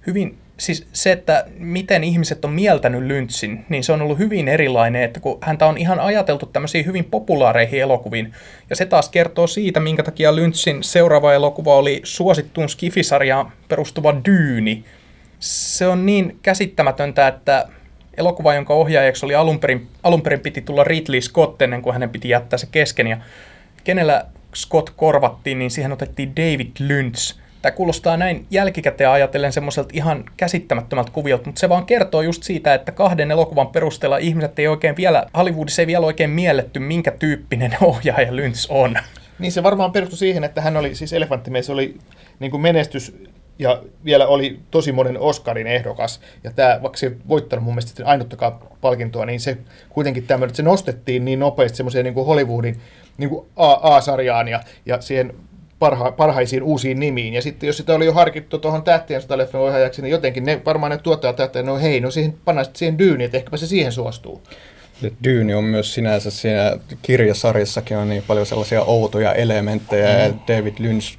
hyvin 0.08 0.38
siis 0.58 0.88
se, 0.94 1.12
että 1.12 1.46
miten 1.58 2.04
ihmiset 2.04 2.46
on 2.46 2.52
mieltänyt 2.52 3.04
Lynchin, 3.04 3.66
niin 3.70 3.84
se 3.84 3.92
on 3.92 4.02
ollut 4.02 4.18
hyvin 4.18 4.48
erilainen, 4.48 5.04
että 5.04 5.20
kun 5.20 5.38
häntä 5.42 5.66
on 5.66 5.78
ihan 5.78 6.00
ajateltu 6.00 6.46
tämmöisiin 6.46 6.86
hyvin 6.86 7.06
populaareihin 7.06 7.82
elokuviin, 7.82 8.34
ja 8.70 8.76
se 8.76 8.86
taas 8.86 9.10
kertoo 9.10 9.48
siitä, 9.48 9.80
minkä 9.80 10.04
takia 10.04 10.36
Lynchin 10.36 10.84
seuraava 10.84 11.34
elokuva 11.34 11.76
oli 11.76 12.02
suosittuun 12.04 12.70
skifisarjaan 12.70 13.52
perustuva 13.68 14.16
Dyyni. 14.26 14.84
Se 15.40 15.88
on 15.88 16.06
niin 16.06 16.40
käsittämätöntä, 16.42 17.28
että 17.28 17.68
elokuva, 18.18 18.54
jonka 18.54 18.74
ohjaajaksi 18.74 19.26
oli 19.26 19.36
alun 19.36 19.60
perin, 19.60 19.88
alun 20.04 20.22
perin 20.22 20.40
piti 20.40 20.62
tulla 20.62 20.84
Ridley 20.84 21.22
Scott 21.22 21.62
ennen 21.62 21.82
kuin 21.82 21.94
hänen 21.94 22.10
piti 22.10 22.30
jättää 22.30 22.58
se 22.58 22.68
kesken, 22.72 23.08
ja 23.08 23.18
kenellä 23.84 24.26
Scott 24.56 24.90
korvattiin, 24.96 25.60
niin 25.60 25.72
siihen 25.72 25.92
otettiin 25.92 26.36
David 26.36 26.72
Lynch– 26.80 27.36
Tämä 27.66 27.76
kuulostaa 27.76 28.18
näin 28.18 28.46
jälkikäteen 28.52 29.10
ajatellen 29.10 29.54
semmoiselta 29.54 29.90
ihan 29.94 30.24
käsittämättömältä 30.38 31.12
kuviolta, 31.12 31.46
mutta 31.46 31.60
se 31.60 31.70
vaan 31.70 31.86
kertoo 31.86 32.22
just 32.22 32.44
siitä, 32.44 32.74
että 32.74 32.92
kahden 32.92 33.32
elokuvan 33.32 33.68
perusteella 33.68 34.18
ihmiset 34.18 34.60
ei 34.60 34.68
oikein 34.68 34.96
vielä, 34.96 35.26
Hollywoodissa 35.38 35.82
ei 35.82 35.88
vielä 35.88 36.06
oikein 36.06 36.30
mielletty, 36.30 36.80
minkä 36.80 37.12
tyyppinen 37.12 37.78
ohjaaja 37.82 38.36
Lynch 38.36 38.68
on. 38.70 38.96
Niin 39.40 39.52
se 39.52 39.64
varmaan 39.64 39.92
perustui 39.92 40.18
siihen, 40.18 40.44
että 40.44 40.62
hän 40.62 40.78
oli, 40.78 40.96
siis 40.96 41.14
Elefanttimies 41.14 41.70
oli 41.70 41.98
niin 42.40 42.52
kuin 42.52 42.62
menestys 42.62 43.16
ja 43.60 43.84
vielä 44.06 44.28
oli 44.28 44.60
tosi 44.72 44.92
monen 44.92 45.20
Oscarin 45.20 45.68
ehdokas. 45.68 46.22
Ja 46.44 46.52
tämä, 46.52 46.80
vaikka 46.82 46.98
se 46.98 47.12
voittanut 47.28 47.66
mun 47.66 47.74
mielestä 47.74 48.06
ainuttakaan 48.06 48.60
palkintoa, 48.82 49.26
niin 49.26 49.40
se 49.40 49.58
kuitenkin 49.90 50.28
tämmöinen, 50.28 50.50
että 50.50 50.58
se 50.58 50.64
nostettiin 50.64 51.26
niin 51.26 51.40
nopeasti 51.40 51.78
semmoiseen 51.78 52.04
niin 52.04 52.14
kuin 52.14 52.26
Hollywoodin 52.26 52.82
niin 53.18 53.30
kuin 53.30 53.48
A-sarjaan 53.56 54.48
ja, 54.48 54.60
ja 54.86 55.02
siihen 55.02 55.34
parha, 55.80 56.12
parhaisiin 56.12 56.64
uusiin 56.64 57.00
nimiin. 57.00 57.34
Ja 57.34 57.42
sitten 57.42 57.68
jos 57.68 57.78
sitä 57.78 57.96
oli 57.96 58.06
jo 58.06 58.14
harkittu 58.14 58.58
tuohon 58.58 58.84
tähtien 58.84 59.22
sotaleffan 59.22 59.62
ohjaajaksi, 59.62 60.02
niin 60.02 60.12
jotenkin 60.12 60.44
ne, 60.44 60.62
varmaan 60.66 60.92
ne 60.92 60.98
tuottajat 60.98 61.40
ajattelivat, 61.40 61.74
no 61.74 61.80
hei, 61.80 62.00
no 62.00 62.12
siihen 62.12 62.36
pannaan 62.46 62.68
siihen 62.74 62.98
dyyniin, 62.98 63.26
että 63.26 63.38
ehkäpä 63.38 63.58
se 63.58 63.68
siihen 63.68 63.92
suostuu. 63.92 64.42
Dyyni 65.24 65.54
on 65.54 65.64
myös 65.64 65.94
sinänsä 65.94 66.32
siinä 66.32 66.78
kirjasarjassakin 67.02 67.98
on 67.98 68.10
niin 68.10 68.24
paljon 68.28 68.46
sellaisia 68.46 68.82
outoja 68.82 69.34
elementtejä, 69.34 70.08
mm. 70.08 70.20
ja 70.20 70.34
David 70.48 70.74
Lynch 70.80 71.18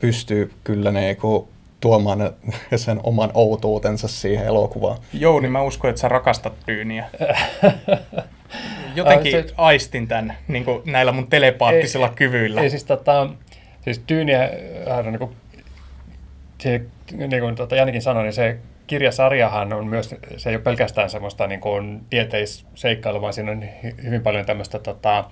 pystyy 0.00 0.50
kyllä 0.64 0.90
niinku 0.90 1.48
tuomaan 1.80 2.32
sen 2.76 3.00
oman 3.02 3.30
outuutensa 3.34 4.08
siihen 4.08 4.46
elokuvaan. 4.46 4.98
Joo, 5.12 5.40
niin 5.40 5.52
mä 5.52 5.62
uskon, 5.62 5.90
että 5.90 6.00
sä 6.00 6.08
rakastat 6.08 6.52
Dyyniä. 6.66 7.06
Jotenkin 8.94 9.32
se, 9.32 9.46
aistin 9.56 10.08
tämän 10.08 10.36
niin 10.48 10.64
näillä 10.84 11.12
mun 11.12 11.26
telepaattisilla 11.26 12.08
ei, 12.08 12.14
kyvyillä. 12.14 12.60
Ei 12.60 12.70
siis 12.70 12.84
tota, 12.84 13.28
Siis 13.84 13.98
Tyyniä, 13.98 14.50
äh, 14.90 15.04
niin 15.04 15.18
kuin, 15.18 15.36
niin 17.28 17.40
kuin 17.40 17.54
tota 17.54 17.76
Janikin 17.76 18.02
sanoi, 18.02 18.22
niin 18.22 18.32
se 18.32 18.58
kirjasarjahan 18.86 19.72
on 19.72 19.86
myös, 19.86 20.14
se 20.36 20.50
ei 20.50 20.56
ole 20.56 20.62
pelkästään 20.62 21.10
semmoista 21.10 21.46
niin 21.46 21.60
kuin 21.60 22.00
tieteisseikkailua, 22.10 23.20
vaan 23.20 23.32
siinä 23.32 23.52
on 23.52 23.64
hyvin 24.04 24.22
paljon 24.22 24.46
tämmöistä 24.46 24.78
tota, 24.78 25.24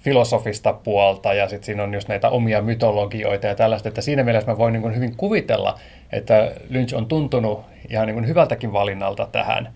filosofista 0.00 0.72
puolta 0.72 1.34
ja 1.34 1.48
sitten 1.48 1.66
siinä 1.66 1.82
on 1.82 1.94
just 1.94 2.08
näitä 2.08 2.30
omia 2.30 2.62
mytologioita 2.62 3.46
ja 3.46 3.54
tällaista, 3.54 3.88
että 3.88 4.00
siinä 4.00 4.22
mielessä 4.22 4.50
mä 4.50 4.58
voin 4.58 4.72
niin 4.72 4.82
kuin 4.82 4.96
hyvin 4.96 5.16
kuvitella, 5.16 5.78
että 6.12 6.52
Lynch 6.68 6.94
on 6.94 7.06
tuntunut 7.06 7.60
ihan 7.90 8.06
niin 8.06 8.14
kuin 8.14 8.28
hyvältäkin 8.28 8.72
valinnalta 8.72 9.28
tähän, 9.32 9.72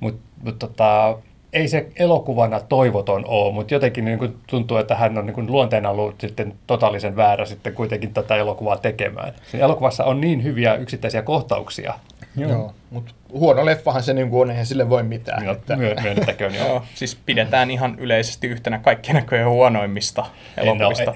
mutta 0.00 0.22
mut, 0.44 0.58
tota, 0.58 1.18
ei 1.52 1.68
se 1.68 1.86
elokuvana 1.96 2.60
toivoton 2.60 3.24
ole, 3.26 3.54
mutta 3.54 3.74
jotenkin 3.74 4.04
niin 4.04 4.18
kuin 4.18 4.36
tuntuu, 4.46 4.76
että 4.76 4.94
hän 4.94 5.18
on 5.18 5.26
niin 5.26 5.34
kuin 5.34 5.52
luonteena 5.52 5.90
ollut 5.90 6.20
sitten 6.20 6.54
totaalisen 6.66 7.16
väärä 7.16 7.46
sitten 7.46 7.74
kuitenkin 7.74 8.14
tätä 8.14 8.36
elokuvaa 8.36 8.76
tekemään. 8.76 9.32
Siinä 9.50 9.64
elokuvassa 9.64 10.04
on 10.04 10.20
niin 10.20 10.42
hyviä 10.42 10.74
yksittäisiä 10.74 11.22
kohtauksia. 11.22 11.94
Joo, 12.36 12.50
Joo 12.50 12.74
mutta 12.90 13.14
huono 13.32 13.64
leffahan 13.64 14.02
se 14.02 14.14
niin 14.14 14.28
on, 14.32 14.50
eihän 14.50 14.66
sille 14.66 14.88
voi 14.88 15.02
mitään. 15.02 15.44
Joo, 15.44 15.52
että... 15.52 15.76
myönnettäköön, 15.76 16.54
joo. 16.54 16.68
joo. 16.68 16.82
Siis 16.94 17.18
pidetään 17.26 17.70
ihan 17.70 17.98
yleisesti 17.98 18.46
yhtenä 18.46 18.78
kaikkien 18.78 19.14
näköjen 19.14 19.48
huonoimmista 19.48 20.26
elokuvista. 20.56 21.14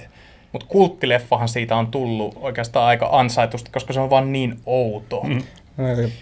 Mutta 0.52 0.66
kulttileffahan 0.68 1.48
siitä 1.48 1.76
on 1.76 1.86
tullut 1.86 2.38
oikeastaan 2.40 2.86
aika 2.86 3.08
ansaitusti, 3.12 3.70
koska 3.70 3.92
se 3.92 4.00
on 4.00 4.10
vaan 4.10 4.32
niin 4.32 4.60
outo. 4.66 5.20
Mm. 5.22 5.42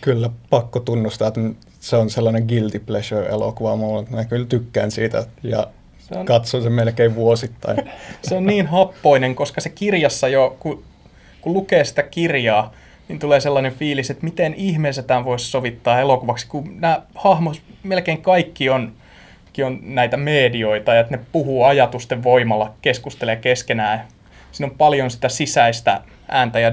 Kyllä 0.01 0.31
pakko 0.51 0.81
tunnustaa, 0.81 1.29
että 1.29 1.41
se 1.81 1.97
on 1.97 2.11
sellainen 2.11 2.45
guilty 2.49 2.79
pleasure-elokuva 2.79 3.77
mulle. 3.77 4.07
Mä 4.11 4.25
kyllä 4.25 4.47
tykkään 4.47 4.91
siitä 4.91 5.27
ja 5.43 5.67
se 5.99 6.19
on, 6.19 6.27
katson 6.27 6.63
sen 6.63 6.73
melkein 6.73 7.15
vuosittain. 7.15 7.77
Se 8.23 8.35
on 8.35 8.47
niin 8.47 8.67
happoinen, 8.67 9.35
koska 9.35 9.61
se 9.61 9.69
kirjassa 9.69 10.29
jo, 10.29 10.57
kun, 10.61 10.85
kun 11.41 11.53
lukee 11.53 11.85
sitä 11.85 12.03
kirjaa, 12.03 12.73
niin 13.09 13.19
tulee 13.19 13.41
sellainen 13.41 13.73
fiilis, 13.73 14.11
että 14.11 14.25
miten 14.25 14.55
ihmeessä 14.55 15.03
tämän 15.03 15.25
voisi 15.25 15.51
sovittaa 15.51 16.01
elokuvaksi, 16.01 16.47
kun 16.47 16.81
nämä 16.81 17.03
hahmot, 17.15 17.63
melkein 17.83 18.23
kaikki 18.23 18.71
on, 18.71 18.93
on 19.67 19.79
näitä 19.83 20.17
medioita, 20.17 20.95
ja 20.95 21.01
että 21.01 21.17
ne 21.17 21.23
puhuu 21.33 21.65
ajatusten 21.65 22.23
voimalla, 22.23 22.75
keskustelee 22.83 23.37
keskenään. 23.37 24.07
Siinä 24.53 24.71
on 24.71 24.79
paljon 24.79 25.11
sitä 25.11 25.29
sisäistä 25.29 26.01
ääntä 26.29 26.61
ja 26.61 26.73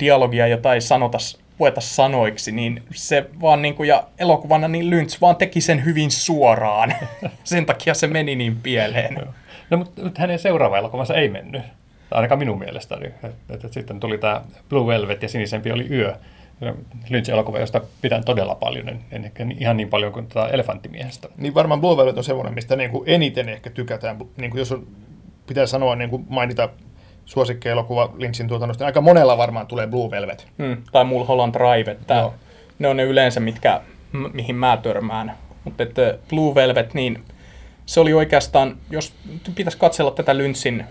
dialogia, 0.00 0.46
jota 0.46 0.74
ei 0.74 0.80
sanota 0.80 1.18
pueta 1.58 1.80
sanoiksi, 1.80 2.52
niin 2.52 2.82
se 2.94 3.26
vaan 3.40 3.62
niin 3.62 3.74
kuin, 3.74 3.88
ja 3.88 4.04
elokuvana 4.18 4.68
niin 4.68 4.90
Lynch 4.90 5.20
vaan 5.20 5.36
teki 5.36 5.60
sen 5.60 5.84
hyvin 5.84 6.10
suoraan. 6.10 6.94
sen 7.44 7.66
takia 7.66 7.94
se 7.94 8.06
meni 8.06 8.36
niin 8.36 8.56
pieleen. 8.56 9.28
No 9.70 9.76
mutta 9.76 10.02
hänen 10.18 10.38
seuraava 10.38 10.78
elokuvansa 10.78 11.14
ei 11.14 11.28
mennyt. 11.28 11.62
Ainakaan 12.10 12.38
minun 12.38 12.58
mielestäni. 12.58 13.06
Et, 13.24 13.64
et 13.64 13.72
sitten 13.72 14.00
tuli 14.00 14.18
tämä 14.18 14.40
Blue 14.68 14.94
Velvet 14.94 15.22
ja 15.22 15.28
Sinisempi 15.28 15.72
oli 15.72 15.86
yö. 15.90 16.16
Lynch-elokuva, 17.08 17.58
josta 17.58 17.80
pidän 18.02 18.24
todella 18.24 18.54
paljon, 18.54 18.88
en, 18.88 19.32
en 19.38 19.56
ihan 19.60 19.76
niin 19.76 19.88
paljon 19.88 20.12
kuin 20.12 20.26
tätä 20.26 20.46
Elefanttimiehestä. 20.46 21.28
Niin 21.36 21.54
varmaan 21.54 21.80
Blue 21.80 21.96
Velvet 21.96 22.18
on 22.18 22.24
semmoinen, 22.24 22.54
mistä 22.54 22.76
niin 22.76 22.90
kuin 22.90 23.02
eniten 23.06 23.48
ehkä 23.48 23.70
tykätään. 23.70 24.18
Niin 24.36 24.50
kuin 24.50 24.58
jos 24.58 24.72
on, 24.72 24.86
pitää 25.46 25.66
sanoa, 25.66 25.96
niin 25.96 26.10
kuin 26.10 26.26
mainita 26.28 26.68
suosikkielokuva 27.24 28.12
Lynchin 28.18 28.48
tuotannosta, 28.48 28.84
niin 28.84 28.86
aika 28.86 29.00
monella 29.00 29.38
varmaan 29.38 29.66
tulee 29.66 29.86
Blue 29.86 30.10
Velvet. 30.10 30.46
Hmm. 30.58 30.76
Tai 30.92 31.04
Mulholland 31.04 31.54
Drive, 31.54 31.90
että 31.90 32.30
ne 32.78 32.88
on 32.88 32.96
ne 32.96 33.02
yleensä, 33.02 33.40
mitkä, 33.40 33.80
mihin 34.32 34.56
mä 34.56 34.78
törmään. 34.82 35.32
Mutta 35.64 35.82
että 35.82 36.18
Blue 36.28 36.54
Velvet, 36.54 36.94
niin 36.94 37.24
se 37.86 38.00
oli 38.00 38.14
oikeastaan, 38.14 38.76
jos 38.90 39.14
pitäisi 39.54 39.78
katsella 39.78 40.10
tätä 40.10 40.36
Lynchin 40.36 40.84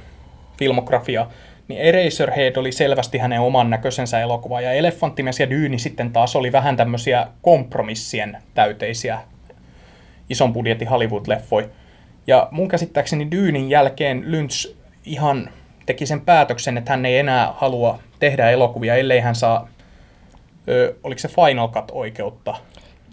filmografiaa, 0.58 1.32
niin 1.68 1.82
Eraserhead 1.82 2.56
oli 2.56 2.72
selvästi 2.72 3.18
hänen 3.18 3.40
oman 3.40 3.70
näköisensä 3.70 4.20
elokuva, 4.20 4.62
ja 4.62 4.72
Elefanttimies 4.72 5.40
ja 5.40 5.50
Dyyni 5.50 5.80
sitten 5.80 6.12
taas 6.12 6.36
oli 6.36 6.52
vähän 6.52 6.78
tämmöisiä 6.78 7.28
kompromissien 7.42 8.38
täyteisiä 8.54 9.20
ison 10.30 10.54
budjetin 10.54 10.88
Hollywood-leffoja. 10.88 11.68
Ja 12.28 12.48
mun 12.52 12.68
käsittääkseni 12.68 13.32
Dyynin 13.32 13.70
jälkeen 13.70 14.24
Lynch 14.32 14.76
ihan 15.06 15.50
teki 15.86 16.06
sen 16.06 16.22
päätöksen, 16.22 16.78
että 16.78 16.92
hän 16.92 17.06
ei 17.06 17.18
enää 17.18 17.54
halua 17.58 18.00
tehdä 18.20 18.50
elokuvia, 18.50 18.96
ellei 18.96 19.20
hän 19.20 19.36
saa, 19.36 19.68
ö, 20.68 20.96
oliko 21.04 21.20
se 21.20 21.28
Final 21.28 21.68
Cut-oikeutta. 21.68 22.56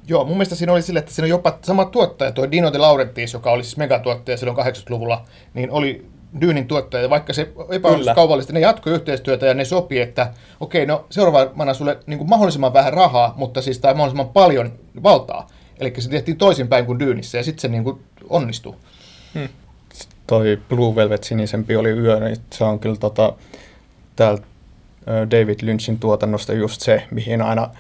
Joo, 0.06 0.24
mun 0.24 0.36
mielestä 0.36 0.54
siinä 0.54 0.72
oli 0.72 0.82
sille, 0.82 0.98
että 0.98 1.12
siinä 1.12 1.26
on 1.26 1.30
jopa 1.30 1.58
sama 1.62 1.84
tuottaja, 1.84 2.32
tuo 2.32 2.50
Dino 2.50 2.72
De 2.72 2.78
Laurentiis, 2.78 3.32
joka 3.32 3.50
oli 3.50 3.62
siis 3.62 3.76
megatuottaja 3.76 4.36
silloin 4.36 4.58
80-luvulla, 4.58 5.24
niin 5.54 5.70
oli 5.70 6.06
Dyynin 6.40 6.68
tuottaja, 6.68 7.10
vaikka 7.10 7.32
se 7.32 7.52
epäonnistui 7.70 8.14
kaupallisesti, 8.14 8.52
ne 8.52 8.60
jatkoi 8.60 8.92
yhteistyötä 8.92 9.46
ja 9.46 9.54
ne 9.54 9.64
sopi, 9.64 10.00
että 10.00 10.32
okei, 10.60 10.86
no 10.86 11.06
seuraavana 11.10 11.74
sulle 11.74 11.98
niin 12.06 12.18
kuin 12.18 12.28
mahdollisimman 12.28 12.72
vähän 12.72 12.92
rahaa, 12.92 13.34
mutta 13.36 13.62
siis 13.62 13.78
tai 13.78 13.94
mahdollisimman 13.94 14.28
paljon 14.28 14.72
valtaa. 15.02 15.46
Eli 15.80 15.94
se 15.98 16.10
tehtiin 16.10 16.36
toisinpäin 16.36 16.86
kuin 16.86 16.98
Dyynissä 16.98 17.38
ja 17.38 17.44
sitten 17.44 17.60
se 17.60 17.68
niin 17.68 17.84
kuin 17.84 18.04
onnistui. 18.28 18.74
Hmm 19.34 19.48
toi 20.30 20.58
Blue 20.68 20.96
Velvet 20.96 21.24
sinisempi 21.24 21.76
oli 21.76 21.90
yö, 21.90 22.20
niin 22.20 22.36
se 22.52 22.64
on 22.64 22.78
kyllä 22.78 22.96
tota, 22.96 23.32
täältä 24.16 24.46
David 25.06 25.58
Lynchin 25.62 25.98
tuotannosta 25.98 26.52
just 26.52 26.80
se, 26.80 27.02
mihin 27.10 27.42
aina 27.42 27.70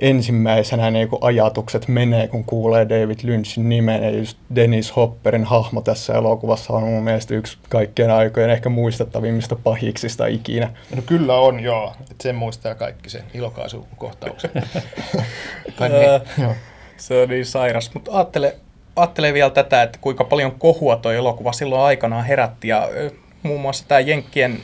ensimmäisenä 0.00 0.90
niin 0.90 1.08
kuin 1.08 1.18
ajatukset 1.22 1.88
menee, 1.88 2.28
kun 2.28 2.44
kuulee 2.44 2.88
David 2.88 3.18
Lynchin 3.22 3.68
nimen. 3.68 4.02
Ja 4.02 4.10
just 4.10 4.38
Dennis 4.54 4.96
Hopperin 4.96 5.44
hahmo 5.44 5.80
tässä 5.80 6.14
elokuvassa 6.14 6.72
on 6.72 6.82
mun 6.82 7.04
mielestä 7.04 7.34
yksi 7.34 7.58
kaikkien 7.68 8.10
aikojen 8.10 8.50
ehkä 8.50 8.68
muistettavimmista 8.68 9.56
pahiksista 9.56 10.26
ikinä. 10.26 10.70
No 10.96 11.02
kyllä 11.02 11.34
on, 11.34 11.60
joo. 11.60 11.94
Et 12.10 12.20
sen 12.20 12.34
muistaa 12.34 12.74
kaikki 12.74 13.10
sen 13.10 13.22
ilokaasukohtauksen. 13.34 14.50
tai 15.78 15.88
niin, 15.88 16.42
joo. 16.42 16.54
Se 16.96 17.22
on 17.22 17.28
niin 17.28 17.46
sairas, 17.46 17.94
mutta 17.94 18.12
ajattele, 18.12 18.56
ajattele 18.96 19.32
vielä 19.32 19.50
tätä, 19.50 19.82
että 19.82 19.98
kuinka 20.00 20.24
paljon 20.24 20.52
kohua 20.52 20.96
tuo 20.96 21.12
elokuva 21.12 21.52
silloin 21.52 21.82
aikanaan 21.82 22.24
herätti. 22.24 22.68
Ja 22.68 22.88
muun 23.42 23.60
muassa 23.60 23.84
tämä 23.88 24.00
Jenkkien 24.00 24.60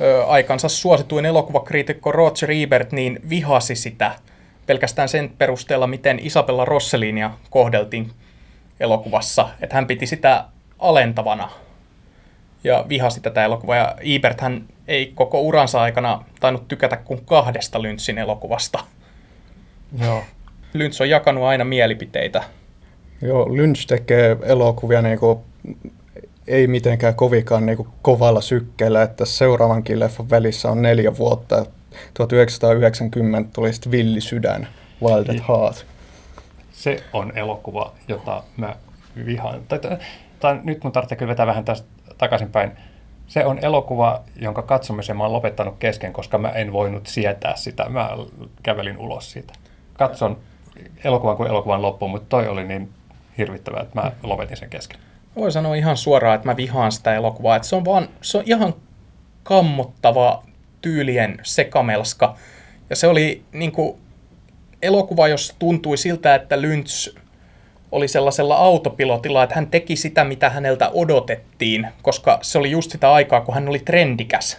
ö, 0.00 0.26
aikansa 0.26 0.68
suosituin 0.68 1.24
elokuvakriitikko 1.24 2.12
Roger 2.12 2.50
Ebert 2.50 2.92
niin 2.92 3.20
vihasi 3.30 3.76
sitä 3.76 4.12
pelkästään 4.66 5.08
sen 5.08 5.32
perusteella, 5.38 5.86
miten 5.86 6.18
Isabella 6.22 6.64
Rosselinia 6.64 7.30
kohdeltiin 7.50 8.10
elokuvassa. 8.80 9.48
Että 9.60 9.74
hän 9.74 9.86
piti 9.86 10.06
sitä 10.06 10.44
alentavana 10.78 11.50
ja 12.64 12.84
vihasi 12.88 13.20
tätä 13.20 13.44
elokuvaa. 13.44 13.76
Ja 13.76 13.94
Ebert 14.00 14.40
hän 14.40 14.64
ei 14.88 15.12
koko 15.14 15.40
uransa 15.40 15.82
aikana 15.82 16.24
tainnut 16.40 16.68
tykätä 16.68 16.96
kuin 16.96 17.24
kahdesta 17.24 17.82
Lynchin 17.82 18.18
elokuvasta. 18.18 18.78
joo. 19.98 20.24
Lynch 20.74 21.02
on 21.02 21.10
jakanut 21.10 21.44
aina 21.44 21.64
mielipiteitä. 21.64 22.42
Joo, 23.22 23.56
Lynch 23.56 23.86
tekee 23.86 24.36
elokuvia 24.42 25.02
niin 25.02 25.18
kuin, 25.18 25.38
ei 26.46 26.66
mitenkään 26.66 27.14
kovikaan 27.14 27.66
niin 27.66 27.76
kuin, 27.76 27.88
kovalla 28.02 28.40
sykkeellä, 28.40 29.02
että 29.02 29.24
seuraavankin 29.24 30.00
leffan 30.00 30.30
välissä 30.30 30.70
on 30.70 30.82
neljä 30.82 31.16
vuotta. 31.16 31.66
1990 32.14 33.50
tuli 33.54 33.72
sitten 33.72 33.92
Villi 33.92 34.20
sydän, 34.20 34.68
Wild 35.02 35.28
at 35.28 35.48
Heart. 35.48 35.86
Se 36.72 37.02
on 37.12 37.32
elokuva, 37.36 37.92
jota 38.08 38.42
mä 38.56 38.76
vihaan. 39.26 39.60
Tai, 39.68 39.78
tai, 39.78 39.96
tai 40.40 40.60
nyt 40.64 40.84
mun 40.84 40.92
tarvitsee 40.92 41.18
kyllä 41.18 41.30
vetää 41.30 41.46
vähän 41.46 41.64
tästä 41.64 41.88
takaisinpäin. 42.18 42.72
Se 43.26 43.44
on 43.44 43.58
elokuva, 43.62 44.22
jonka 44.36 44.62
katsomisen 44.62 45.16
mä 45.16 45.22
oon 45.22 45.32
lopettanut 45.32 45.74
kesken, 45.78 46.12
koska 46.12 46.38
mä 46.38 46.48
en 46.48 46.72
voinut 46.72 47.06
sietää 47.06 47.56
sitä. 47.56 47.88
Mä 47.88 48.10
kävelin 48.62 48.98
ulos 48.98 49.32
siitä. 49.32 49.52
Katson 49.92 50.38
elokuvan 51.04 51.36
kuin 51.36 51.48
elokuvan 51.48 51.82
loppuun, 51.82 52.10
mutta 52.10 52.28
toi 52.28 52.48
oli 52.48 52.64
niin 52.64 52.90
hirvittävää, 53.38 53.82
että 53.82 54.00
mä 54.00 54.12
lopetin 54.22 54.56
sen 54.56 54.70
kesken. 54.70 55.00
Voi 55.36 55.52
sanoa 55.52 55.74
ihan 55.74 55.96
suoraan, 55.96 56.34
että 56.34 56.48
mä 56.48 56.56
vihaan 56.56 56.92
sitä 56.92 57.14
elokuvaa. 57.14 57.56
Että 57.56 57.68
se 57.68 57.76
on 57.76 57.84
vaan, 57.84 58.08
se 58.22 58.38
on 58.38 58.44
ihan 58.46 58.74
kammottava 59.42 60.44
tyylien 60.80 61.38
sekamelska. 61.42 62.36
Ja 62.90 62.96
se 62.96 63.06
oli 63.06 63.42
niin 63.52 63.72
kuin, 63.72 63.98
elokuva, 64.82 65.28
jos 65.28 65.54
tuntui 65.58 65.96
siltä, 65.96 66.34
että 66.34 66.60
Lynch 66.60 67.16
oli 67.92 68.08
sellaisella 68.08 68.56
autopilotilla, 68.56 69.42
että 69.42 69.54
hän 69.54 69.66
teki 69.66 69.96
sitä, 69.96 70.24
mitä 70.24 70.50
häneltä 70.50 70.88
odotettiin, 70.88 71.88
koska 72.02 72.38
se 72.42 72.58
oli 72.58 72.70
just 72.70 72.90
sitä 72.90 73.12
aikaa, 73.12 73.40
kun 73.40 73.54
hän 73.54 73.68
oli 73.68 73.78
trendikäs 73.78 74.58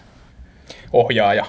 ohjaaja. 0.94 1.46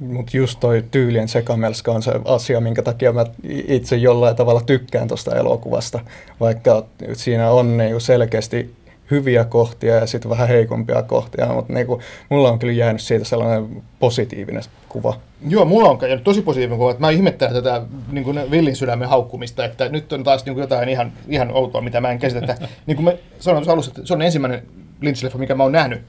Mutta 0.00 0.36
just 0.36 0.60
toi 0.60 0.84
tyylien 0.90 1.28
sekamelska 1.28 1.92
on 1.92 2.02
se 2.02 2.12
asia, 2.24 2.60
minkä 2.60 2.82
takia 2.82 3.12
mä 3.12 3.26
itse 3.68 3.96
jollain 3.96 4.36
tavalla 4.36 4.60
tykkään 4.60 5.08
tuosta 5.08 5.36
elokuvasta, 5.36 6.00
vaikka 6.40 6.84
siinä 7.12 7.50
on 7.50 7.76
niinku 7.76 8.00
selkeästi 8.00 8.74
hyviä 9.10 9.44
kohtia 9.44 9.94
ja 9.94 10.06
sitten 10.06 10.30
vähän 10.30 10.48
heikompia 10.48 11.02
kohtia, 11.02 11.46
mutta 11.46 11.72
niinku, 11.72 12.00
mulla 12.28 12.50
on 12.50 12.58
kyllä 12.58 12.72
jäänyt 12.72 13.02
siitä 13.02 13.24
sellainen 13.24 13.82
positiivinen 13.98 14.62
kuva. 14.88 15.20
Joo, 15.48 15.64
mulla 15.64 15.88
on 15.88 15.98
jäänyt 16.02 16.24
tosi 16.24 16.42
positiivinen 16.42 16.78
kuva, 16.78 16.90
että 16.90 17.00
mä 17.00 17.10
ihmettelen 17.10 17.54
tätä 17.54 17.82
niin 18.12 18.24
kuin 18.24 18.50
villin 18.50 18.76
sydämen 18.76 19.08
haukkumista, 19.08 19.64
että 19.64 19.88
nyt 19.88 20.12
on 20.12 20.24
taas 20.24 20.44
niin 20.44 20.54
kuin 20.54 20.62
jotain 20.62 20.88
ihan, 20.88 21.12
ihan 21.28 21.50
outoa, 21.50 21.80
mitä 21.80 22.00
mä 22.00 22.10
en 22.10 22.18
käsitä. 22.18 22.52
Että, 22.52 22.68
niin 22.86 22.96
kuin 22.96 23.04
mä 23.04 23.12
sanoin 23.38 23.60
tuossa 23.60 23.72
alussa, 23.72 23.90
että 23.90 24.06
se 24.06 24.14
on 24.14 24.22
ensimmäinen 24.22 24.62
Lynch-leffa, 25.00 25.38
mikä 25.38 25.54
mä 25.54 25.62
oon 25.62 25.72
nähnyt, 25.72 26.02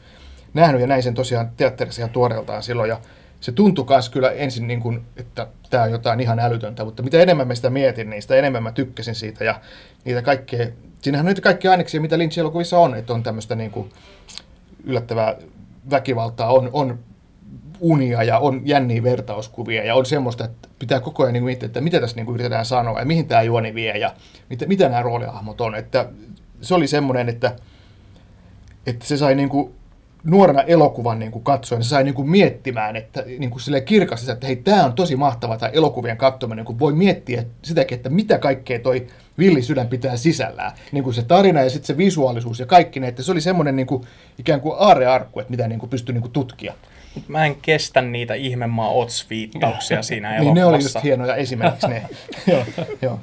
nähnyt 0.53 0.81
ja 0.81 0.87
näin 0.87 1.03
sen 1.03 1.13
tosiaan 1.13 1.49
teatterissa 1.57 2.01
ihan 2.01 2.09
tuoreeltaan 2.09 2.63
silloin. 2.63 2.89
Ja 2.89 2.99
se 3.39 3.51
tuntui 3.51 3.85
myös 3.89 4.09
kyllä 4.09 4.31
ensin, 4.31 4.67
niin 4.67 4.79
kuin, 4.79 5.01
että 5.17 5.47
tämä 5.69 5.83
on 5.83 5.91
jotain 5.91 6.19
ihan 6.19 6.39
älytöntä, 6.39 6.85
mutta 6.85 7.03
mitä 7.03 7.21
enemmän 7.21 7.47
mä 7.47 7.55
sitä 7.55 7.69
mietin, 7.69 8.09
niin 8.09 8.21
sitä 8.21 8.35
enemmän 8.35 8.63
mä 8.63 8.71
tykkäsin 8.71 9.15
siitä 9.15 9.43
ja 9.43 9.61
niitä 10.05 10.21
kaikkea, 10.21 10.67
siinähän 11.01 11.25
on 11.25 11.27
niitä 11.27 11.41
kaikkia 11.41 11.71
aineksia, 11.71 12.01
mitä 12.01 12.17
Lynch-elokuvissa 12.17 12.77
on, 12.77 12.95
että 12.95 13.13
on 13.13 13.23
tämmöistä 13.23 13.55
niin 13.55 13.71
kuin 13.71 13.89
yllättävää 14.83 15.35
väkivaltaa, 15.89 16.53
on, 16.53 16.69
on 16.73 16.99
unia 17.79 18.23
ja 18.23 18.39
on 18.39 18.61
jänniä 18.65 19.03
vertauskuvia 19.03 19.83
ja 19.83 19.95
on 19.95 20.05
semmoista, 20.05 20.45
että 20.45 20.69
pitää 20.79 20.99
koko 20.99 21.23
ajan 21.23 21.33
niin 21.33 21.43
miettiä, 21.43 21.65
että 21.65 21.81
mitä 21.81 21.99
tässä 21.99 22.15
niin 22.15 22.25
kuin 22.25 22.33
yritetään 22.33 22.65
sanoa 22.65 22.99
ja 22.99 23.05
mihin 23.05 23.27
tämä 23.27 23.41
juoni 23.41 23.75
vie 23.75 23.97
ja 23.97 24.13
mitä, 24.49 24.65
mitä 24.65 24.89
nämä 24.89 25.01
roolihahmot 25.01 25.61
on. 25.61 25.75
Että 25.75 26.09
se 26.61 26.75
oli 26.75 26.87
semmoinen, 26.87 27.29
että, 27.29 27.55
että 28.85 29.05
se 29.05 29.17
sai 29.17 29.35
niin 29.35 29.49
kuin 29.49 29.73
nuorena 30.25 30.61
elokuvan 30.61 31.19
niin 31.19 31.31
kuin 31.31 31.43
katsoen, 31.43 31.83
se 31.83 31.89
sai 31.89 32.03
niin 32.03 32.13
kuin 32.13 32.29
miettimään, 32.29 32.95
että 32.95 33.23
niin 33.39 33.49
kuin 33.49 33.61
sille 33.61 33.81
kirkasti, 33.81 34.31
että 34.31 34.47
hei, 34.47 34.55
tämä 34.55 34.85
on 34.85 34.93
tosi 34.93 35.15
mahtavaa 35.15 35.57
tämä 35.57 35.69
elokuvien 35.69 36.17
katsominen, 36.17 36.65
kun 36.65 36.79
voi 36.79 36.93
miettiä 36.93 37.43
sitäkin, 37.61 37.95
että 37.95 38.09
mitä 38.09 38.37
kaikkea 38.37 38.79
toi 38.79 39.07
villi 39.37 39.61
sydän 39.61 39.87
pitää 39.87 40.17
sisällään. 40.17 40.71
Niin 40.91 41.03
kuin 41.03 41.13
se 41.13 41.23
tarina 41.23 41.61
ja 41.61 41.69
sitten 41.69 41.87
se 41.87 41.97
visuaalisuus 41.97 42.59
ja 42.59 42.65
kaikki 42.65 42.99
ne, 42.99 43.07
että 43.07 43.23
se 43.23 43.31
oli 43.31 43.41
semmoinen 43.41 43.75
niin 43.75 43.87
kuin, 43.87 44.03
ikään 44.39 44.61
kuin 44.61 44.75
aarearkku, 44.79 45.39
että 45.39 45.51
mitä 45.51 45.67
niin 45.67 45.79
kuin 45.79 45.89
pystyi 45.89 46.13
niin 46.13 46.21
kuin 46.21 46.31
tutkia. 46.31 46.73
Mut 47.15 47.29
Mä 47.29 47.45
en 47.45 47.55
kestä 47.61 48.01
niitä 48.01 48.33
ihmemaa 48.33 48.89
ots-viittauksia 48.89 50.01
siinä 50.03 50.29
Niin 50.31 50.37
elokuvassa. 50.37 50.59
ne 50.61 50.65
oli 50.65 50.83
just 50.83 51.03
hienoja 51.03 51.35
esimerkiksi 51.35 51.87
ne. 51.87 52.01
joo, 52.51 52.63
joo. 53.01 53.19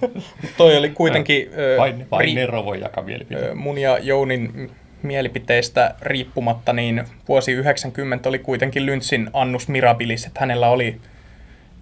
Toi 0.57 0.77
oli 0.77 0.91
kuitenkin 0.91 1.51
Vain, 1.79 2.07
vain 2.11 2.29
ri- 2.29 2.35
Nero 2.35 2.65
voi 2.65 2.81
jakaa 2.81 3.05
mielipiteitä. 3.05 3.49
ö, 3.51 3.55
mun 3.55 3.79
ja 3.79 3.99
Jounin 3.99 4.71
mielipiteistä 5.03 5.95
riippumatta, 6.01 6.73
niin 6.73 7.05
vuosi 7.29 7.53
90 7.53 8.29
oli 8.29 8.39
kuitenkin 8.39 8.87
Lynchin 8.87 9.31
annus 9.33 9.69
mirabilis, 9.69 10.27
että 10.27 10.41
hänellä 10.41 10.69
oli 10.69 11.01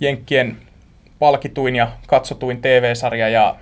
Jenkkien 0.01 0.57
palkituin 1.19 1.77
ja 1.77 1.91
katsotuin 2.07 2.63
TV-sarja 2.63 3.29
ja 3.29 3.57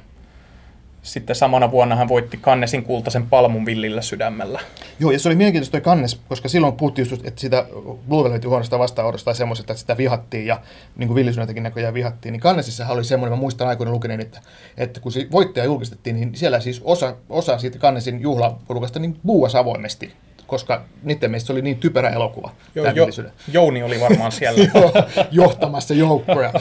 sitten 1.12 1.36
samana 1.36 1.70
vuonna 1.70 1.96
hän 1.96 2.08
voitti 2.08 2.36
Kannesin 2.36 2.82
kultaisen 2.84 3.26
palmun 3.26 3.66
villillä 3.66 4.02
sydämellä. 4.02 4.60
Joo, 5.00 5.10
ja 5.10 5.18
se 5.18 5.28
oli 5.28 5.36
mielenkiintoista 5.36 5.72
toi 5.72 5.80
kannes, 5.80 6.20
koska 6.28 6.48
silloin 6.48 6.72
puhuttiin 6.72 7.08
just, 7.10 7.26
että 7.26 7.40
sitä 7.40 7.66
Blue 8.08 8.24
Velvetin 8.24 8.50
huonosta 8.50 8.78
vastaanotosta 8.78 9.24
tai 9.24 9.34
semmoisesta, 9.34 9.72
että 9.72 9.80
sitä 9.80 9.96
vihattiin 9.96 10.46
ja 10.46 10.60
niin 10.96 11.08
kuin 11.08 11.14
villisynätäkin 11.14 11.62
näköjään 11.62 11.94
vihattiin, 11.94 12.32
niin 12.32 12.40
kannesissahan 12.40 12.96
oli 12.96 13.04
semmoinen, 13.04 13.38
mä 13.38 13.40
muistan 13.40 13.68
aikoina 13.68 13.92
lukeneen, 13.92 14.20
että, 14.20 14.40
että 14.76 15.00
kun 15.00 15.12
se 15.12 15.26
voittaja 15.32 15.64
julkistettiin, 15.64 16.16
niin 16.16 16.30
siellä 16.34 16.60
siis 16.60 16.80
osa, 16.84 17.16
osa 17.28 17.58
siitä 17.58 17.78
kannesin 17.78 18.20
juhlaporukasta 18.20 18.98
niin 18.98 19.20
buuas 19.26 19.54
avoimesti, 19.54 20.12
koska 20.48 20.84
niiden 21.02 21.30
mielestä 21.30 21.46
se 21.46 21.52
oli 21.52 21.62
niin 21.62 21.76
typerä 21.76 22.10
elokuva. 22.10 22.50
Jo, 22.74 22.84
Villisydän. 22.94 23.32
Jouni 23.52 23.82
oli 23.82 24.00
varmaan 24.00 24.32
siellä. 24.32 24.64
Joo, 24.74 24.92
johtamassa 25.30 25.94
joukkoja. 25.94 26.52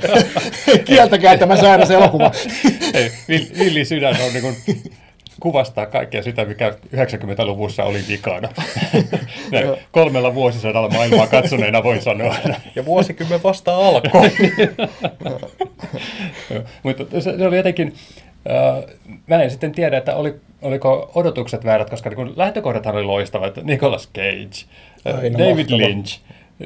Kieltäkää 0.84 1.38
tämä 1.38 1.56
säädös 1.56 1.90
elokuva. 1.90 2.30
Ei, 2.94 3.08
vill- 3.08 3.58
villi 3.58 3.84
sydän 3.84 4.16
on 4.26 4.32
niin 4.32 4.42
kuin, 4.42 4.56
kuvastaa 5.40 5.86
kaikkea 5.86 6.22
sitä, 6.22 6.44
mikä 6.44 6.74
90-luvussa 6.96 7.84
oli 7.84 8.04
vikana. 8.08 8.48
Näin, 9.52 9.68
kolmella 9.92 10.34
vuosisadalla 10.34 10.88
maailmaa 10.88 11.26
katsoneena 11.26 11.82
voi 11.82 12.00
sanoa. 12.00 12.36
ja 12.74 12.84
vuosikymmen 12.84 13.42
vasta 13.42 13.76
alkoi. 13.76 14.30
Mutta 16.82 17.20
se, 17.20 17.36
se 17.38 17.46
oli 17.46 17.56
jotenkin, 17.56 17.94
äh, 18.50 18.84
mä 19.26 19.42
en 19.42 19.50
sitten 19.50 19.72
tiedä, 19.72 19.98
että 19.98 20.16
oli, 20.16 20.34
oliko 20.62 21.10
odotukset 21.14 21.64
väärät, 21.64 21.90
koska 21.90 22.10
niin 22.10 22.32
lähtökohdathan 22.36 22.94
oli 22.94 23.04
loistavat. 23.04 23.56
Nicolas 23.64 24.10
Cage, 24.14 24.66
äh, 25.06 25.18
Aina 25.18 25.38
David 25.38 25.70
mahtava. 25.70 25.78
Lynch, 25.78 26.20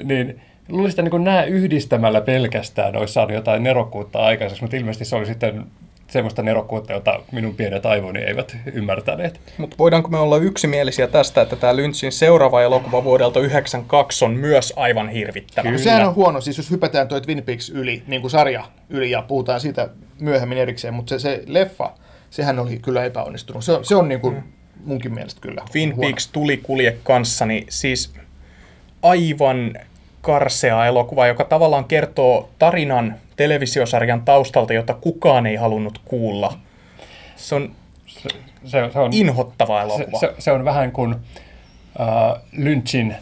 niin 0.04 0.40
luulisin, 0.68 1.07
että 1.07 1.16
niin 1.16 1.24
nämä 1.24 1.44
yhdistämällä 1.44 2.20
pelkästään 2.20 2.96
olisi 2.96 3.14
saanut 3.14 3.35
jotain 3.35 3.62
nerokkuutta 3.62 4.18
aikaiseksi, 4.18 4.62
mutta 4.62 4.76
ilmeisesti 4.76 5.04
se 5.04 5.16
oli 5.16 5.26
sitten 5.26 5.66
semmoista 6.11 6.42
nerokkuutta, 6.42 6.92
jota 6.92 7.20
minun 7.33 7.54
pienet 7.54 7.87
aivoni 7.87 8.20
eivät 8.20 8.57
ymmärtäneet. 8.72 9.40
Mutta 9.59 9.76
voidaanko 9.78 10.09
me 10.09 10.18
olla 10.18 10.37
yksimielisiä 10.37 11.07
tästä, 11.07 11.42
että 11.42 11.57
tämä 11.57 11.76
Lynchin 11.76 12.12
seuraava 12.12 12.62
elokuva 12.62 13.04
vuodelta 13.04 13.40
92 13.40 14.24
on 14.24 14.35
myös 14.35 14.72
aivan 14.76 15.09
hirvittävä? 15.09 15.68
Kyllä. 15.68 15.83
Sehän 15.83 16.09
on 16.09 16.14
huono, 16.14 16.40
siis 16.40 16.57
jos 16.57 16.70
hypätään 16.70 17.09
toi 17.09 17.20
Twin 17.20 17.42
Peaks 17.42 17.70
yli, 17.70 18.02
niin 18.07 18.20
kuin 18.20 18.30
sarja 18.30 18.64
yli, 18.90 19.11
ja 19.11 19.22
puhutaan 19.22 19.61
siitä 19.61 19.88
myöhemmin 20.20 20.59
erikseen, 20.59 20.94
mutta 20.94 21.09
se, 21.11 21.18
se 21.18 21.42
leffa, 21.46 21.92
sehän 22.35 22.59
oli 22.59 22.79
kyllä 22.79 23.05
epäonnistunut. 23.05 23.64
Se, 23.64 23.73
on- 23.73 23.85
se 23.85 23.97
on 23.97 24.09
niin 24.09 24.20
kuin 24.20 24.44
munkin 24.85 25.14
mielestä 25.14 25.40
kyllä 25.40 25.62
Twin 25.73 25.97
huono. 25.97 26.09
Peaks 26.09 26.29
tuli 26.29 26.57
kulje 26.57 26.97
kanssani, 27.05 27.66
siis 27.68 28.14
aivan 29.03 29.75
karsea 30.20 30.87
elokuva, 30.87 31.27
joka 31.27 31.44
tavallaan 31.44 31.85
kertoo 31.85 32.49
tarinan 32.59 33.14
televisiosarjan 33.37 34.23
taustalta, 34.23 34.73
jota 34.73 34.94
kukaan 34.94 35.47
ei 35.47 35.57
halunnut 35.57 36.01
kuulla. 36.05 36.59
Se 37.37 37.55
on 37.55 37.70
Se, 38.07 38.29
se, 38.64 38.90
se 38.92 38.99
on, 38.99 39.12
inhottava 39.12 39.79
se, 39.79 39.85
elokuva. 39.85 40.18
se, 40.20 40.35
se 40.38 40.53
on 40.53 40.64
vähän 40.64 40.92
kuin 40.92 41.14
äh, 41.14 42.42
Lynchin 42.53 43.14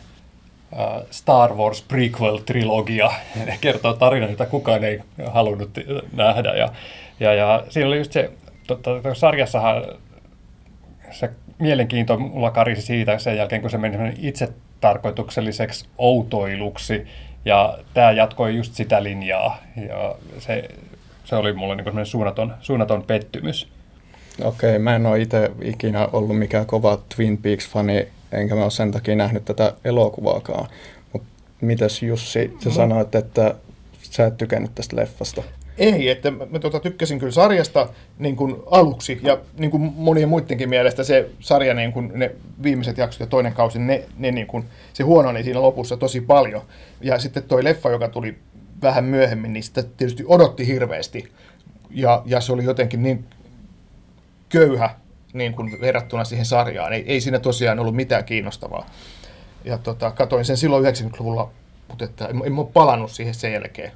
uh, 0.73 1.07
Star 1.11 1.55
Wars 1.55 1.85
prequel-trilogia. 1.93 3.13
Kertoo 3.61 3.93
tarinan, 3.95 4.31
jota 4.31 4.47
kukaan 4.47 4.85
ei 4.85 5.01
halunnut 5.27 5.71
nähdä. 6.13 6.55
Ja, 6.55 6.73
ja, 7.21 7.35
ja 7.35 7.65
siinä 7.69 7.89
oli 7.89 7.99
just 7.99 8.13
se, 8.13 8.31
to, 8.77 8.95
to, 8.95 9.01
to, 9.01 9.15
sarjassahan 9.15 9.85
se 11.11 11.31
mielenkiinto 11.59 12.19
mulla 12.19 12.51
karisi 12.51 12.83
siitä 12.83 13.19
sen 13.19 13.37
jälkeen, 13.37 13.61
kun 13.61 13.71
se 13.71 13.79
meni 13.79 14.15
itse 14.19 14.49
tarkoitukselliseksi 14.81 15.87
outoiluksi. 15.99 17.07
Ja 17.45 17.79
tämä 17.95 18.13
jatkoi 18.13 18.57
just 18.57 18.75
sitä 18.75 19.03
linjaa. 19.03 19.63
Ja 19.89 20.15
se, 20.39 20.69
se 21.25 21.37
oli 21.37 21.53
mulle 21.53 21.77
niin 21.77 22.07
suunnaton, 22.07 22.55
suunnaton 22.61 23.03
pettymys. 23.03 23.69
Okei, 24.45 24.79
mä 24.79 24.97
en 24.97 25.07
ole 25.07 25.21
itse 25.21 25.51
ikinä 25.63 26.09
ollut 26.13 26.39
mikään 26.39 26.67
kova 26.67 26.99
Twin 27.17 27.39
Peaks-fani, 27.39 28.09
enkä 28.33 28.55
mä 28.55 28.63
ole 28.63 28.71
sen 28.71 28.93
takia 28.93 29.17
nähnyt 29.17 29.45
tätä 29.45 29.73
elokuvaakaan. 29.85 30.69
Mutta 31.13 31.29
mitäs 31.61 32.03
Jussi, 32.03 32.57
sä 32.59 32.69
no. 32.69 32.75
sanoit, 32.75 33.15
että 33.15 33.55
sä 34.03 34.27
et 34.27 34.37
tykännyt 34.37 34.75
tästä 34.75 34.97
leffasta? 34.97 35.43
Ei, 35.83 36.09
että 36.09 36.31
mä, 36.31 36.59
tota, 36.59 36.81
tykkäsin 36.81 37.19
kyllä 37.19 37.33
sarjasta 37.33 37.89
niin 38.19 38.37
kuin 38.37 38.57
aluksi 38.71 39.21
ja 39.23 39.39
niin 39.59 39.71
kuin 39.71 39.93
monien 39.97 40.29
muidenkin 40.29 40.69
mielestä 40.69 41.05
se 41.05 41.31
sarja, 41.41 41.75
niin 41.75 41.93
kuin 41.93 42.13
ne 42.15 42.31
viimeiset 42.63 42.99
jaksot 42.99 43.21
ja 43.21 43.27
toinen 43.27 43.53
kausi, 43.53 43.79
ne, 43.79 44.05
ne 44.19 44.31
niin 44.31 44.47
kuin, 44.47 44.65
se 44.93 45.03
huononi 45.03 45.43
siinä 45.43 45.63
lopussa 45.63 45.97
tosi 45.97 46.21
paljon. 46.21 46.63
Ja 47.01 47.19
sitten 47.19 47.43
toi 47.43 47.65
leffa, 47.65 47.91
joka 47.91 48.09
tuli 48.09 48.39
vähän 48.83 49.05
myöhemmin, 49.05 49.53
niin 49.53 49.63
sitä 49.63 49.83
tietysti 49.83 50.25
odotti 50.27 50.67
hirveästi. 50.67 51.33
Ja, 51.91 52.23
ja 52.27 52.41
se 52.41 52.53
oli 52.53 52.65
jotenkin 52.65 53.03
niin 53.03 53.25
köyhä 54.49 54.91
niin 55.33 55.55
kuin 55.55 55.81
verrattuna 55.81 56.25
siihen 56.25 56.47
sarjaan. 56.47 56.93
Ei, 56.93 57.05
ei 57.07 57.21
siinä 57.21 57.39
tosiaan 57.39 57.79
ollut 57.79 57.97
mitään 57.97 58.25
kiinnostavaa. 58.25 58.91
Ja 59.65 59.79
tota, 59.79 60.11
katoin 60.11 60.45
sen 60.45 60.57
silloin 60.57 60.85
90-luvulla, 60.85 61.51
mutta 61.89 62.05
että 62.05 62.27
en, 62.27 62.43
en 62.45 62.59
ole 62.59 62.67
palannut 62.73 63.11
siihen 63.11 63.35
sen 63.35 63.53
jälkeen. 63.53 63.93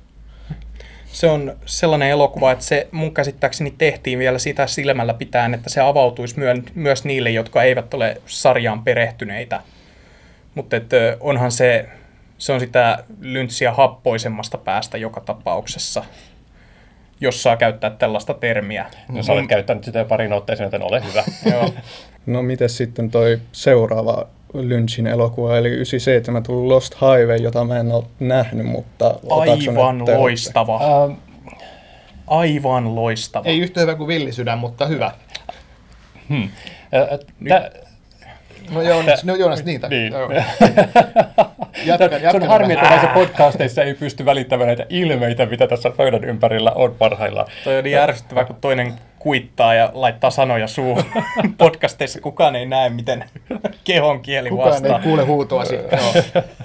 Se 1.16 1.26
on 1.26 1.56
sellainen 1.66 2.08
elokuva, 2.08 2.52
että 2.52 2.64
se 2.64 2.88
mun 2.92 3.14
käsittääkseni 3.14 3.74
tehtiin 3.78 4.18
vielä 4.18 4.38
sitä 4.38 4.66
silmällä 4.66 5.14
pitäen, 5.14 5.54
että 5.54 5.70
se 5.70 5.80
avautuisi 5.80 6.38
myö, 6.38 6.54
myös 6.74 7.04
niille, 7.04 7.30
jotka 7.30 7.62
eivät 7.62 7.94
ole 7.94 8.20
sarjaan 8.26 8.84
perehtyneitä. 8.84 9.60
Mutta 10.54 10.76
onhan 11.20 11.52
se, 11.52 11.88
se 12.38 12.52
on 12.52 12.60
sitä 12.60 13.04
lyntsiä 13.20 13.72
happoisemmasta 13.72 14.58
päästä 14.58 14.98
joka 14.98 15.20
tapauksessa 15.20 16.04
jos 17.20 17.42
saa 17.42 17.56
käyttää 17.56 17.90
tällaista 17.90 18.34
termiä. 18.34 18.86
No 19.08 19.22
sä 19.22 19.32
olet 19.32 19.46
käyttänyt 19.46 19.84
sitä 19.84 19.98
jo 19.98 20.04
parin 20.04 20.32
otteeseen, 20.32 20.66
joten 20.66 20.82
ole 20.82 21.02
hyvä. 21.04 21.24
Joo. 21.50 21.72
No 22.26 22.42
miten 22.42 22.68
sitten 22.68 23.10
toi 23.10 23.40
seuraava 23.52 24.26
Lynchin 24.62 25.06
elokuva, 25.06 25.58
eli 25.58 25.68
97 25.68 26.42
tullut 26.42 26.68
Lost 26.68 26.94
Highway, 26.94 27.36
jota 27.36 27.64
mä 27.64 27.78
en 27.78 27.92
ole 27.92 28.04
nähnyt, 28.20 28.66
mutta... 28.66 29.14
Aivan 29.30 29.98
loistava. 30.18 30.80
Ähm. 31.04 31.18
Aivan 32.26 32.94
loistava. 32.94 33.44
Ei 33.44 33.58
yhtä 33.58 33.80
hyvä 33.80 33.94
kuin 33.94 34.08
Villisydän, 34.08 34.58
mutta 34.58 34.86
hyvä. 34.86 35.12
Hmm. 36.28 36.48
Äh, 36.94 37.18
Nyt, 37.40 37.52
No 38.70 38.82
Joonas, 38.82 39.24
no 39.24 39.34
Joonas 39.34 39.64
niitä. 39.64 39.88
Niin. 39.88 40.12
jatka, 41.84 42.04
jatka 42.16 42.30
se 42.30 42.36
on 42.36 42.46
harmi, 42.46 42.72
että 42.72 42.88
näissä 42.88 43.08
podcasteissa 43.08 43.82
ei 43.82 43.94
pysty 43.94 44.24
välittämään 44.24 44.66
näitä 44.66 44.86
ilmeitä, 44.88 45.46
mitä 45.46 45.66
tässä 45.66 45.90
pöydän 45.90 46.24
ympärillä 46.24 46.72
on 46.72 46.94
parhaillaan. 46.98 47.46
Toi 47.64 47.78
on 47.78 47.84
niin 47.84 47.98
ärsyttävää, 47.98 48.44
kun 48.44 48.56
toinen 48.60 48.94
kuittaa 49.26 49.74
ja 49.74 49.90
laittaa 49.94 50.30
sanoja 50.30 50.66
suuhun. 50.66 51.04
Podcasteissa 51.58 52.20
kukaan 52.20 52.56
ei 52.56 52.66
näe, 52.66 52.88
miten 52.88 53.24
kehon 53.84 54.20
kieli 54.20 54.48
kukaan 54.48 54.70
vastaa. 54.70 54.88
Kukaan 54.88 55.02
ei 55.02 55.08
kuule 55.08 55.24
huutoasi. 55.24 55.78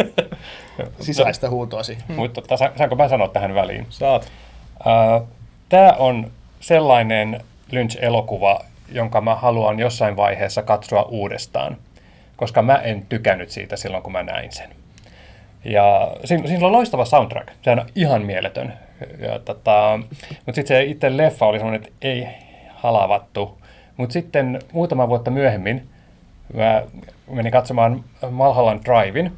Sisäistä 1.00 1.50
huutoasi. 1.50 1.97
Hmm. 2.08 2.15
Mutta 2.15 2.41
tota, 2.41 2.58
saanko 2.58 2.95
mä 2.95 3.10
sanoa 3.10 3.28
tähän 3.28 3.56
väliin? 3.56 3.86
Saat. 3.89 4.32
Uh, 4.80 5.28
Tämä 5.69 5.93
on 6.00 6.32
sellainen 6.60 7.41
Lynch-elokuva, 7.71 8.65
jonka 8.91 9.21
mä 9.21 9.36
haluan 9.36 9.80
jossain 9.80 10.15
vaiheessa 10.15 10.63
katsoa 10.63 11.04
uudestaan 11.04 11.78
koska 12.41 12.62
mä 12.62 12.76
en 12.76 13.06
tykännyt 13.10 13.50
siitä 13.50 13.76
silloin, 13.76 14.04
kun 14.04 14.12
mä 14.12 14.24
näin 14.24 14.52
sen. 14.52 14.69
Ja 15.65 16.12
siinä, 16.26 16.47
siinä 16.47 16.65
on 16.65 16.71
loistava 16.71 17.06
soundtrack, 17.06 17.50
se 17.62 17.71
on 17.71 17.86
ihan 17.95 18.21
mieletön. 18.21 18.74
Ja, 19.19 19.39
tota, 19.39 20.00
mutta 20.45 20.56
sitten 20.56 20.78
se 20.78 20.84
itse 20.84 21.17
leffa 21.17 21.45
oli 21.45 21.58
semmoinen, 21.58 21.82
että 21.82 22.08
ei 22.08 22.28
halavattu. 22.82 23.58
Mutta 23.98 24.13
sitten 24.13 24.60
muutama 24.72 25.10
vuotta 25.10 25.32
myöhemmin 25.32 25.89
mä 26.54 26.84
menin 27.32 27.52
katsomaan 27.52 28.04
Malhallan 28.30 28.80
Drivein, 28.86 29.32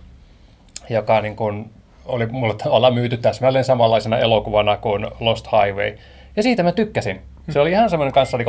joka 0.89 1.21
niin 1.21 1.35
kun 1.35 1.69
oli 2.05 2.25
mulle 2.25 2.55
olla 2.65 2.91
myyty 2.91 3.17
täsmälleen 3.17 3.65
samanlaisena 3.65 4.17
elokuvana 4.17 4.77
kuin 4.77 5.07
Lost 5.19 5.47
Highway. 5.51 5.97
Ja 6.35 6.43
siitä 6.43 6.63
mä 6.63 6.71
tykkäsin. 6.71 7.21
Se 7.49 7.59
oli 7.59 7.71
ihan 7.71 7.89
semmoinen 7.89 8.13
kanssa 8.13 8.37
niin 8.37 8.47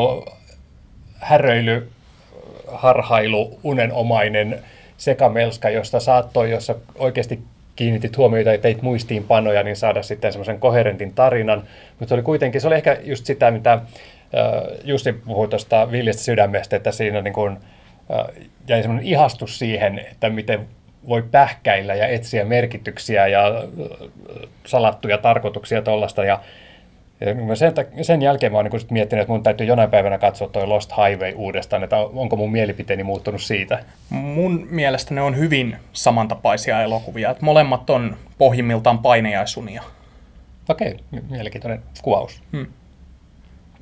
häröily 1.14 1.90
harhailu, 2.72 3.58
unenomainen 3.62 4.62
sekamelska, 4.96 5.70
josta 5.70 6.00
saattoi, 6.00 6.50
jossa 6.50 6.74
oikeasti 6.98 7.42
kiinnitit 7.76 8.16
huomiota 8.16 8.52
ja 8.52 8.58
teit 8.58 8.82
muistiinpanoja, 8.82 9.62
niin 9.62 9.76
saada 9.76 10.02
sitten 10.02 10.32
semmoisen 10.32 10.60
koherentin 10.60 11.14
tarinan. 11.14 11.62
Mutta 11.98 12.08
se 12.08 12.14
oli 12.14 12.22
kuitenkin, 12.22 12.60
se 12.60 12.66
oli 12.66 12.74
ehkä 12.74 12.98
just 13.02 13.26
sitä, 13.26 13.50
mitä 13.50 13.78
Justi 14.84 15.12
puhui 15.12 15.48
tuosta 15.48 15.90
viljestä 15.90 16.22
sydämestä, 16.22 16.76
että 16.76 16.92
siinä 16.92 17.20
niin 17.20 17.34
kuin, 17.34 17.56
jäi 18.68 18.82
semmoinen 18.82 19.06
ihastus 19.06 19.58
siihen, 19.58 19.98
että 19.98 20.30
miten 20.30 20.68
voi 21.08 21.22
pähkäillä 21.22 21.94
ja 21.94 22.06
etsiä 22.06 22.44
merkityksiä 22.44 23.26
ja 23.26 23.64
salattuja 24.66 25.18
tarkoituksia 25.18 25.82
tuollaista. 25.82 26.24
Ja 26.24 26.40
ja 27.20 27.56
sen, 27.56 27.72
sen 28.02 28.22
jälkeen 28.22 28.52
mä 28.52 28.58
oon 28.58 28.64
niin 28.64 28.82
miettinyt, 28.90 29.22
että 29.22 29.32
mun 29.32 29.42
täytyy 29.42 29.66
jonain 29.66 29.90
päivänä 29.90 30.18
katsoa 30.18 30.48
toi 30.48 30.66
Lost 30.66 30.90
Highway 30.90 31.32
uudestaan, 31.36 31.84
että 31.84 31.96
onko 31.96 32.36
mun 32.36 32.52
mielipiteeni 32.52 33.04
muuttunut 33.04 33.42
siitä. 33.42 33.84
Mun 34.10 34.66
mielestä 34.70 35.14
ne 35.14 35.22
on 35.22 35.36
hyvin 35.36 35.76
samantapaisia 35.92 36.82
elokuvia, 36.82 37.30
että 37.30 37.44
molemmat 37.44 37.90
on 37.90 38.16
pohjimmiltaan 38.38 38.98
painejaisunia. 38.98 39.82
Okei, 40.68 40.96
mielenkiintoinen 41.30 41.82
kuvaus. 42.02 42.42
Hmm. 42.52 42.66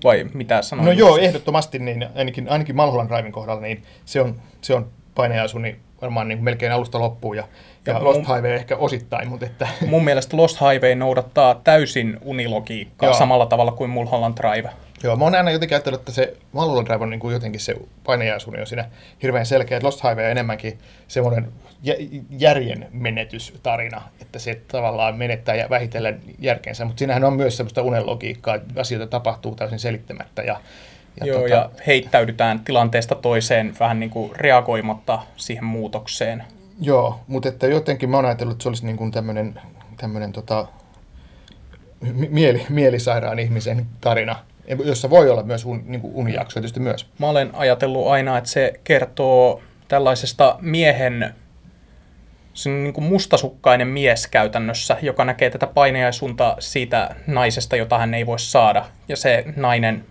Vai 0.05 0.27
mitä 0.35 0.63
sanoit? 0.63 0.87
No 0.87 0.93
joo, 0.93 1.17
ehdottomasti, 1.17 1.79
niin 1.79 2.07
ainakin, 2.15 2.49
ainakin 2.49 2.77
Malholan 2.77 3.09
Drivein 3.09 3.33
kohdalla, 3.33 3.61
niin 3.61 3.83
se 4.05 4.21
on, 4.21 4.35
se 4.61 4.75
on 4.75 4.87
painejaisuni 5.15 5.77
varmaan 6.03 6.29
niin 6.29 6.45
melkein 6.45 6.73
alusta 6.73 6.99
loppuun. 6.99 7.37
Ja 7.37 7.45
ja 7.87 8.05
Lost 8.05 8.21
mun, 8.21 8.27
Highway 8.27 8.55
ehkä 8.55 8.77
osittain, 8.77 9.29
mutta 9.29 9.47
että... 9.47 9.69
Mun 9.87 10.05
mielestä 10.05 10.37
Lost 10.37 10.57
Highway 10.61 10.95
noudattaa 10.95 11.55
täysin 11.55 12.19
unilogiikkaa 12.21 13.09
Joo. 13.09 13.19
samalla 13.19 13.47
tavalla 13.47 13.73
kuin 13.73 13.91
Mulholland 13.91 14.35
Drive. 14.37 14.71
Joo, 15.03 15.17
mä 15.17 15.25
oon 15.25 15.35
aina 15.35 15.51
jotenkin 15.51 15.77
ajatellut, 15.77 16.01
että 16.01 16.13
se 16.13 16.37
Mulholland 16.53 16.87
Drive 16.87 17.03
on 17.03 17.11
niin 17.11 17.21
kuin 17.21 17.33
jotenkin 17.33 17.61
se 17.61 17.75
painajaisuuni 18.05 18.61
on 18.61 18.67
siinä 18.67 18.89
hirveän 19.23 19.47
selkeä. 19.47 19.81
Lost 19.83 20.03
Highway 20.03 20.25
on 20.25 20.31
enemmänkin 20.31 20.79
semmoinen 21.09 21.53
järjen 22.31 22.89
menetystarina, 22.93 24.03
että 24.21 24.39
se 24.39 24.61
tavallaan 24.69 25.17
menettää 25.17 25.55
ja 25.55 25.71
vähitellen 25.71 26.21
järkensä, 26.39 26.85
mutta 26.85 26.99
siinähän 26.99 27.25
on 27.25 27.33
myös 27.33 27.57
semmoista 27.57 27.83
unenlogiikkaa, 27.83 28.59
asioita 28.77 29.07
tapahtuu 29.07 29.55
täysin 29.55 29.79
selittämättä 29.79 30.43
ja 30.43 30.61
ja, 31.21 31.27
Joo, 31.27 31.41
tota... 31.41 31.55
ja 31.55 31.71
heittäydytään 31.87 32.61
tilanteesta 32.61 33.15
toiseen 33.15 33.75
vähän 33.81 34.01
niin 34.01 34.11
kuin 34.11 34.37
reagoimatta 34.37 35.23
siihen 35.37 35.65
muutokseen. 35.65 36.45
Joo, 36.81 37.21
mutta 37.27 37.49
että 37.49 37.67
jotenkin 37.67 38.11
mä 38.11 38.17
oon 38.17 38.25
ajatellut, 38.25 38.53
että 38.53 38.63
se 38.63 38.69
olisi 38.69 38.87
niin 38.87 38.97
kuin 38.97 39.11
tämmöinen, 39.11 39.61
tämmöinen 39.97 40.33
tota, 40.33 40.67
mieli, 42.29 42.67
mielisairaan 42.69 43.39
ihmisen 43.39 43.87
tarina, 44.01 44.37
jossa 44.85 45.11
voi 45.11 45.31
olla 45.31 45.43
myös 45.43 45.65
un, 45.65 45.83
niin 45.87 46.01
kuin 46.01 46.15
unijakso 46.15 46.55
tietysti 46.55 46.81
myös. 46.81 47.07
Mä 47.19 47.29
olen 47.29 47.51
ajatellut 47.55 48.07
aina, 48.07 48.39
että 48.39 48.51
se 48.51 48.73
kertoo 48.85 49.63
tällaisesta 49.89 50.57
miehen, 50.61 51.35
se 52.55 52.71
on 52.71 52.83
niin 52.83 52.95
kuin 52.95 53.05
mustasukkainen 53.05 53.89
mies 53.89 54.27
käytännössä, 54.27 54.97
joka 55.03 55.25
näkee 55.25 55.51
tätä 55.51 55.67
paineaisunta 55.67 56.57
siitä 56.59 57.15
naisesta, 57.27 57.77
jota 57.77 57.99
hän 57.99 58.15
ei 58.15 58.27
voi 58.27 58.39
saada. 58.39 58.85
Ja 59.09 59.17
se 59.17 59.45
nainen, 59.57 60.05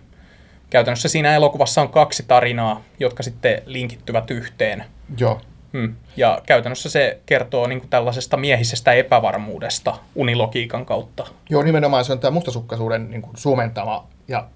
käytännössä 0.70 1.08
siinä 1.08 1.34
elokuvassa 1.34 1.82
on 1.82 1.88
kaksi 1.88 2.24
tarinaa, 2.28 2.82
jotka 3.00 3.22
sitten 3.22 3.62
linkittyvät 3.66 4.30
yhteen. 4.30 4.84
Joo. 5.18 5.40
Hmm. 5.72 5.94
Ja 6.16 6.42
käytännössä 6.46 6.90
se 6.90 7.18
kertoo 7.26 7.66
niin 7.66 7.80
kuin 7.80 7.90
tällaisesta 7.90 8.36
miehisestä 8.36 8.92
epävarmuudesta 8.92 9.98
unilogiikan 10.14 10.86
kautta. 10.86 11.26
Joo, 11.50 11.62
nimenomaan 11.62 12.04
se 12.04 12.12
on 12.12 12.18
tämä 12.18 12.30
mustasukkaisuuden 12.30 13.10
niin 13.10 13.22
kuin 13.22 13.36
suomentama 13.36 14.08
ja 14.32 14.48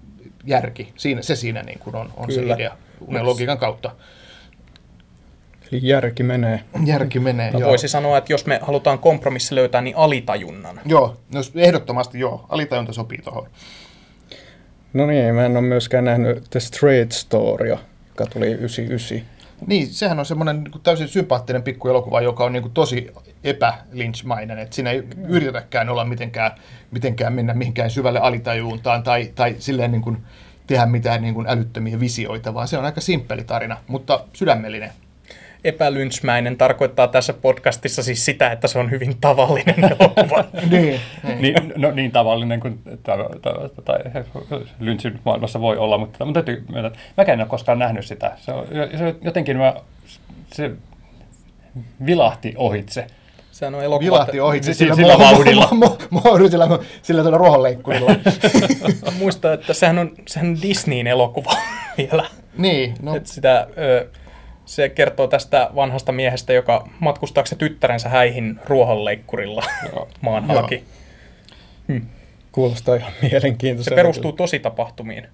järki. 0.45 0.93
Siinä, 0.95 1.21
se 1.21 1.35
siinä 1.35 1.63
niin 1.63 1.79
kuin 1.79 1.95
on, 1.95 2.13
on 2.17 2.31
se 2.31 2.43
idea 2.43 2.77
unilogiikan 3.01 3.57
kautta. 3.57 3.91
Eli 5.71 5.79
järki 5.83 6.23
menee. 6.23 6.59
Järki 6.85 7.19
menee, 7.19 7.51
no, 7.51 7.59
joo. 7.59 7.69
Voisi 7.69 7.87
sanoa, 7.87 8.17
että 8.17 8.33
jos 8.33 8.45
me 8.45 8.59
halutaan 8.61 8.99
kompromissi 8.99 9.55
löytää, 9.55 9.81
niin 9.81 9.95
alitajunnan. 9.95 10.81
Joo, 10.85 11.17
no, 11.33 11.41
ehdottomasti 11.55 12.19
joo. 12.19 12.45
Alitajunta 12.49 12.93
sopii 12.93 13.17
tuohon. 13.17 13.47
No 14.93 15.05
niin, 15.05 15.35
mä 15.35 15.45
en 15.45 15.57
ole 15.57 15.61
myöskään 15.61 16.05
nähnyt 16.05 16.43
The 16.49 16.59
Straight 16.59 17.11
Storya, 17.11 17.77
joka 18.07 18.25
tuli 18.25 18.47
99. 18.47 19.36
Niin, 19.67 19.87
sehän 19.87 20.19
on 20.19 20.25
semmoinen 20.25 20.63
niin 20.63 20.81
täysin 20.83 21.07
sympaattinen 21.07 21.63
pikkuelokuva, 21.63 22.21
joka 22.21 22.43
on 22.43 22.53
niin 22.53 22.61
kuin 22.61 22.73
tosi 22.73 23.11
epä-lynchmainen, 23.43 24.59
että 24.59 24.75
siinä 24.75 24.91
ei 24.91 25.03
yritetäkään 25.27 25.89
olla 25.89 26.05
mitenkään, 26.05 26.51
mitenkään 26.91 27.33
mennä 27.33 27.53
mihinkään 27.53 27.89
syvälle 27.89 28.19
alitajuuntaan 28.19 29.03
tai, 29.03 29.31
tai 29.35 29.55
silleen 29.59 29.91
niin 29.91 30.01
kuin 30.01 30.17
tehdä 30.67 30.85
mitään 30.85 31.21
niin 31.21 31.33
kuin 31.33 31.47
älyttömiä 31.47 31.99
visioita, 31.99 32.53
vaan 32.53 32.67
se 32.67 32.77
on 32.77 32.85
aika 32.85 33.01
simppeli 33.01 33.43
tarina, 33.43 33.77
mutta 33.87 34.23
sydämellinen. 34.33 34.91
Epälynchmäinen 35.67 36.57
tarkoittaa 36.57 37.07
tässä 37.07 37.33
podcastissa 37.33 38.03
siis 38.03 38.25
sitä, 38.25 38.51
että 38.51 38.67
se 38.67 38.79
on 38.79 38.91
hyvin 38.91 39.17
tavallinen 39.21 39.83
elokuva. 39.99 40.43
niin, 40.69 40.99
niin, 41.39 41.73
no, 41.75 41.91
niin 41.91 42.11
tavallinen 42.11 42.59
kuin 42.59 42.79
tai 43.85 43.99
Lynchin 44.79 45.19
maailmassa 45.25 45.61
voi 45.61 45.77
olla, 45.77 45.97
mutta, 45.97 46.25
mutta 46.25 46.43
täytyy 46.43 46.65
myöntää, 46.71 46.87
että 46.87 46.99
mäkään 47.17 47.39
en 47.39 47.43
ole 47.43 47.49
koskaan 47.49 47.79
nähnyt 47.79 48.05
sitä. 48.05 48.31
Se, 48.37 48.51
on, 48.51 48.67
se 48.97 49.15
jotenkin 49.21 49.57
mä, 49.57 49.73
se 50.53 50.71
vilahti 52.05 52.53
ohitse. 52.57 53.07
Sehän 53.51 53.75
on 53.75 53.83
elokuva. 53.83 54.05
Vilahti 54.05 54.39
ohitse 54.39 54.73
sillä, 54.73 54.95
sillä, 54.95 55.13
sillä 55.13 55.31
vauhdilla. 55.31 55.69
sillä, 56.49 56.79
sillä 57.01 57.21
tuolla 57.21 57.37
ruohonleikkurilla. 57.37 58.11
Muista, 59.19 59.53
että 59.53 59.73
sehän 59.73 59.97
on, 59.97 60.11
sehän 60.27 60.49
on 60.49 60.61
Disneyn 60.61 61.07
elokuva 61.07 61.51
vielä. 61.97 62.25
niin, 62.57 62.95
no. 63.01 63.15
Et 63.15 63.27
sitä, 63.27 63.67
ö, 63.77 64.07
se 64.67 64.89
kertoo 64.89 65.27
tästä 65.27 65.69
vanhasta 65.75 66.11
miehestä, 66.11 66.53
joka 66.53 66.87
matkustaakseen 66.99 67.59
tyttärensä 67.59 68.09
häihin 68.09 68.59
ruohonleikkurilla 68.65 69.63
maan 70.21 70.45
halki. 70.45 70.83
Kuulostaa 72.51 72.95
ihan 72.95 73.11
mielenkiintoiselta. 73.21 73.95
Se 73.95 73.95
perustuu 73.95 74.31
tositapahtumiin. 74.31 75.27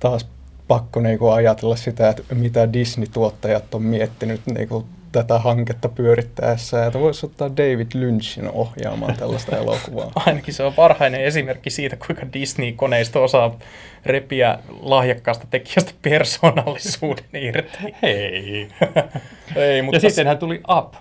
Taas 0.00 0.28
pakko 0.68 1.00
niinku 1.00 1.28
ajatella 1.28 1.76
sitä, 1.76 2.08
että 2.08 2.34
mitä 2.34 2.72
Disney-tuottajat 2.72 3.74
on 3.74 3.82
miettinyt 3.82 4.40
niinku 4.54 4.86
tätä 5.12 5.38
hanketta 5.38 5.88
pyörittäessä, 5.88 6.86
että 6.86 7.00
voisi 7.00 7.26
ottaa 7.26 7.56
David 7.56 7.86
Lynchin 7.94 8.50
ohjaamaan 8.50 9.16
tällaista 9.16 9.56
elokuvaa. 9.56 10.12
Ainakin 10.26 10.54
se 10.54 10.62
on 10.62 10.76
varhainen 10.76 11.24
esimerkki 11.24 11.70
siitä, 11.70 11.96
kuinka 11.96 12.26
Disney-koneisto 12.32 13.24
osaa 13.24 13.58
repiä 14.06 14.58
lahjakkaasta 14.80 15.46
tekijästä 15.50 15.92
persoonallisuuden 16.02 17.24
irti. 17.34 17.78
Hei. 18.02 18.68
Ei, 19.56 19.82
mutta 19.82 19.96
Ja 19.96 20.00
sitten 20.00 20.26
hän 20.26 20.38
tuli 20.38 20.60
up 20.78 20.94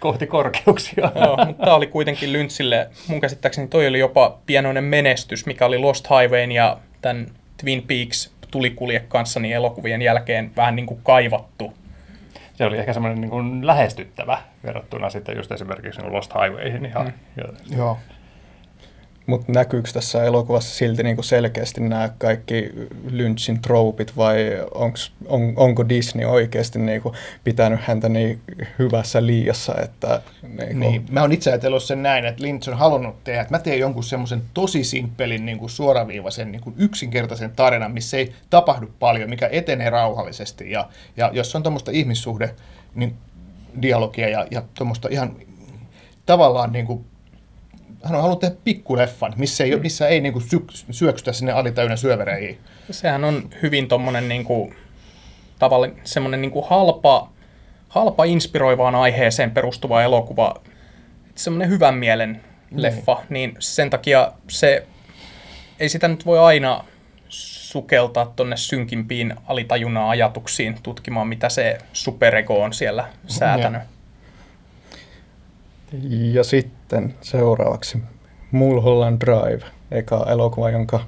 kohti 0.00 0.26
korkeuksia. 0.26 1.12
Joo, 1.24 1.36
mutta 1.46 1.64
tämä 1.64 1.74
oli 1.74 1.86
kuitenkin 1.86 2.32
Lynchille, 2.32 2.90
mun 3.08 3.20
käsittääkseni 3.20 3.68
toi 3.68 3.86
oli 3.86 3.98
jopa 3.98 4.38
pienoinen 4.46 4.84
menestys, 4.84 5.46
mikä 5.46 5.66
oli 5.66 5.78
Lost 5.78 6.06
Highwayn 6.10 6.52
ja 6.52 6.78
tämän 7.02 7.26
Twin 7.56 7.82
Peaks 7.82 8.32
tulikulje 8.50 9.00
kanssa 9.08 9.40
niin 9.40 9.54
elokuvien 9.54 10.02
jälkeen 10.02 10.52
vähän 10.56 10.76
niin 10.76 10.86
kuin 10.86 11.00
kaivattu. 11.02 11.72
Se 12.60 12.66
oli 12.66 12.78
ehkä 12.78 12.92
semmoinen 12.92 13.20
niin 13.20 13.66
lähestyttävä 13.66 14.38
verrattuna 14.64 15.10
sitten 15.10 15.36
just 15.36 15.52
esimerkiksi 15.52 16.00
niin 16.00 16.12
Lost 16.12 16.32
Highwayhin. 16.34 16.90
Ja, 16.94 17.00
mm. 17.00 17.12
ja, 17.36 17.76
Joo. 17.76 17.98
Mutta 19.30 19.52
näkyykö 19.52 19.90
tässä 19.92 20.24
elokuvassa 20.24 20.76
silti 20.76 21.02
niinku 21.02 21.22
selkeästi 21.22 21.80
nämä 21.80 22.10
kaikki 22.18 22.72
Lynchin 23.10 23.62
troopit 23.62 24.16
vai 24.16 24.38
onks, 24.74 25.12
on, 25.26 25.52
onko 25.56 25.88
Disney 25.88 26.26
oikeasti 26.26 26.78
niinku 26.78 27.14
pitänyt 27.44 27.80
häntä 27.82 28.08
niin 28.08 28.40
hyvässä 28.78 29.26
liiassa, 29.26 29.74
että 29.82 30.22
niinku, 30.42 30.78
Niin, 30.78 31.04
mä 31.10 31.20
oon 31.20 31.32
itse 31.32 31.50
ajatellut 31.50 31.82
sen 31.82 32.02
näin, 32.02 32.24
että 32.24 32.42
Lynch 32.42 32.68
on 32.68 32.78
halunnut 32.78 33.24
tehdä, 33.24 33.40
että 33.40 33.54
mä 33.54 33.58
teen 33.58 33.78
jonkun 33.78 34.04
semmoisen 34.04 34.42
tosi 34.54 34.84
simppelin, 34.84 35.46
niin 35.46 35.58
kuin 35.58 35.70
suoraviivaisen, 35.70 36.52
niin 36.52 36.62
kuin 36.62 36.74
yksinkertaisen 36.78 37.52
tarinan, 37.56 37.92
missä 37.92 38.16
ei 38.16 38.32
tapahdu 38.50 38.90
paljon, 38.98 39.30
mikä 39.30 39.48
etenee 39.52 39.90
rauhallisesti. 39.90 40.70
Ja, 40.70 40.88
ja 41.16 41.30
jos 41.32 41.56
on 41.56 41.62
tuommoista 41.62 41.90
ihmissuhde, 41.90 42.54
niin 42.94 43.14
dialogia 43.82 44.28
ja, 44.28 44.46
ja 44.50 44.62
tuommoista 44.74 45.08
ihan 45.10 45.36
tavallaan 46.26 46.72
niin 46.72 46.86
kuin, 46.86 47.04
hän 48.04 48.14
on 48.14 48.22
halunnut 48.22 48.40
tehdä 48.40 48.56
pikkuleffan, 48.64 49.32
missä 49.36 49.64
ei, 49.64 49.76
missä 49.76 50.08
ei 50.08 50.20
niin 50.20 50.32
kuin 50.32 50.42
sy, 50.42 50.64
syöksytä 50.90 51.32
sinne 51.32 51.52
alitäynnä 51.52 51.96
syövereihin. 51.96 52.58
Sehän 52.90 53.24
on 53.24 53.50
hyvin 53.62 53.88
tommonen 53.88 54.28
niin 54.28 54.44
kuin, 54.44 54.74
tavallaan 55.58 55.92
semmoinen 56.04 56.40
niin 56.40 56.50
kuin 56.50 56.66
halpa, 56.68 57.30
halpa 57.88 58.24
inspiroivaan 58.24 58.94
aiheeseen 58.94 59.50
perustuva 59.50 60.02
elokuva, 60.02 60.60
semmoinen 61.34 61.70
hyvän 61.70 61.94
mielen 61.94 62.40
leffa, 62.74 63.22
niin 63.28 63.56
sen 63.58 63.90
takia 63.90 64.32
se, 64.48 64.86
ei 65.80 65.88
sitä 65.88 66.08
nyt 66.08 66.26
voi 66.26 66.38
aina 66.38 66.84
sukeltaa 67.28 68.32
tonne 68.36 68.56
synkimpiin 68.56 69.34
alitajunnan 69.46 70.08
ajatuksiin 70.08 70.76
tutkimaan, 70.82 71.28
mitä 71.28 71.48
se 71.48 71.78
superego 71.92 72.62
on 72.62 72.72
siellä 72.72 73.08
säätänyt. 73.26 73.82
Ja 76.10 76.44
sitten 76.44 77.14
seuraavaksi 77.20 77.98
Mulholland 78.50 79.20
Drive, 79.20 79.64
eka 79.90 80.26
elokuva, 80.30 80.70
jonka 80.70 81.00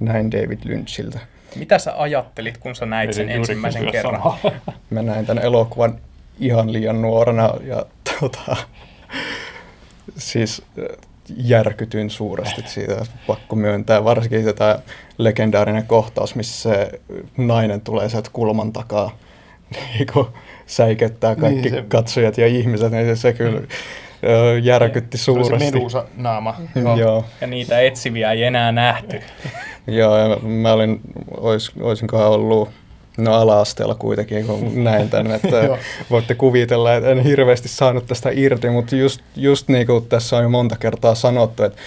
näin 0.00 0.30
David 0.30 0.58
Lynchiltä. 0.64 1.18
Mitä 1.56 1.78
sä 1.78 1.94
ajattelit, 1.96 2.58
kun 2.58 2.74
sä 2.76 2.86
näit 2.86 3.12
sen 3.12 3.22
juuri 3.22 3.34
ensimmäisen 3.34 3.92
kerran? 3.92 4.14
samaa. 4.14 4.38
Mä 4.90 5.02
näin 5.02 5.26
tämän 5.26 5.44
elokuvan 5.44 5.98
ihan 6.38 6.72
liian 6.72 7.02
nuorena 7.02 7.50
ja 7.64 7.86
tota, 8.20 8.56
siis 10.16 10.62
järkytyin 11.36 12.10
suuresti 12.10 12.62
siitä, 12.66 13.06
pakko 13.26 13.56
myöntää. 13.56 14.04
Varsinkin 14.04 14.54
tämä 14.54 14.78
legendaarinen 15.18 15.86
kohtaus, 15.86 16.34
missä 16.34 16.70
se 16.70 17.00
nainen 17.36 17.80
tulee 17.80 18.08
sieltä 18.08 18.30
kulman 18.32 18.72
takaa 18.72 19.18
niin 19.98 20.26
säikettää 20.66 21.36
kaikki 21.36 21.60
Niin, 21.70 21.74
se- 21.74 21.84
katsojat 21.88 22.38
ja 22.38 22.46
ihmiset, 22.46 22.92
niin 22.92 23.16
se 23.16 23.32
kyllä 23.32 23.60
järkytti 24.62 25.18
Se 25.18 25.30
oli 25.30 25.44
se 25.44 25.48
suuresti. 25.48 25.72
medusa 25.72 26.04
naama. 26.16 26.54
Joo. 26.74 26.96
Joo. 26.96 27.24
Ja 27.40 27.46
niitä 27.46 27.80
etsiviä 27.80 28.32
ei 28.32 28.42
enää 28.42 28.72
nähty. 28.72 29.20
Joo, 29.86 30.18
ja 30.18 30.36
mä 30.36 30.72
olin, 30.72 31.00
ois, 31.36 31.72
oisinkohan 31.80 32.28
ollut, 32.28 32.70
no 33.18 33.34
ala-asteella 33.34 33.94
kuitenkin, 33.94 34.46
kun 34.46 34.84
näin 34.84 35.10
tämän, 35.10 35.32
että 35.32 35.78
voitte 36.10 36.34
kuvitella, 36.34 36.94
että 36.94 37.10
en 37.10 37.20
hirveästi 37.20 37.68
saanut 37.68 38.06
tästä 38.06 38.30
irti, 38.32 38.70
mutta 38.70 38.96
just, 38.96 39.20
just 39.36 39.68
niin 39.68 39.86
kuin 39.86 40.06
tässä 40.06 40.36
on 40.36 40.42
jo 40.42 40.48
monta 40.48 40.76
kertaa 40.76 41.14
sanottu, 41.14 41.62
että 41.62 41.78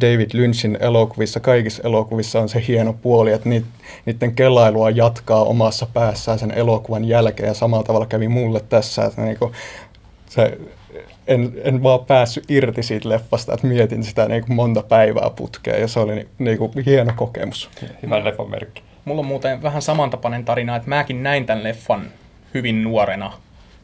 David 0.00 0.30
Lynchin 0.32 0.78
elokuvissa, 0.80 1.40
kaikissa 1.40 1.82
elokuvissa 1.84 2.40
on 2.40 2.48
se 2.48 2.64
hieno 2.68 2.92
puoli, 2.92 3.32
että 3.32 3.48
niit, 3.48 3.64
niiden 4.06 4.34
kelailua 4.34 4.90
jatkaa 4.90 5.44
omassa 5.44 5.86
päässään 5.94 6.38
sen 6.38 6.50
elokuvan 6.50 7.04
jälkeen, 7.04 7.46
ja 7.46 7.54
samalla 7.54 7.84
tavalla 7.84 8.06
kävi 8.06 8.28
mulle 8.28 8.60
tässä, 8.68 9.04
että 9.04 9.22
niin 9.22 9.38
kuin 9.38 9.52
se, 10.28 10.58
en, 11.26 11.52
en 11.64 11.82
vaan 11.82 12.04
päässyt 12.04 12.50
irti 12.50 12.82
siitä 12.82 13.08
leffasta, 13.08 13.54
että 13.54 13.66
mietin 13.66 14.04
sitä 14.04 14.28
niin 14.28 14.46
kuin 14.46 14.56
monta 14.56 14.82
päivää 14.82 15.30
putkea, 15.30 15.76
ja 15.76 15.88
se 15.88 16.00
oli 16.00 16.14
ni- 16.14 16.28
niin 16.38 16.58
kuin 16.58 16.72
hieno 16.86 17.12
kokemus. 17.16 17.70
Hyvä 18.02 18.24
leffan 18.24 18.50
merkki. 18.50 18.82
Mulla 19.04 19.20
on 19.20 19.26
muuten 19.26 19.62
vähän 19.62 19.82
samantapainen 19.82 20.44
tarina, 20.44 20.76
että 20.76 20.88
mäkin 20.88 21.22
näin 21.22 21.46
tämän 21.46 21.64
leffan 21.64 22.10
hyvin 22.54 22.84
nuorena 22.84 23.32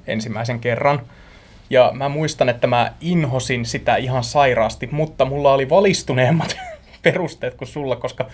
ensimmäisen 0.06 0.60
kerran. 0.60 1.00
Ja 1.70 1.90
mä 1.94 2.08
muistan, 2.08 2.48
että 2.48 2.66
mä 2.66 2.92
inhosin 3.00 3.66
sitä 3.66 3.96
ihan 3.96 4.24
sairaasti, 4.24 4.88
mutta 4.92 5.24
mulla 5.24 5.52
oli 5.52 5.68
valistuneemmat 5.68 6.56
perusteet 7.02 7.54
kuin 7.54 7.68
sulla, 7.68 7.96
koska 7.96 8.26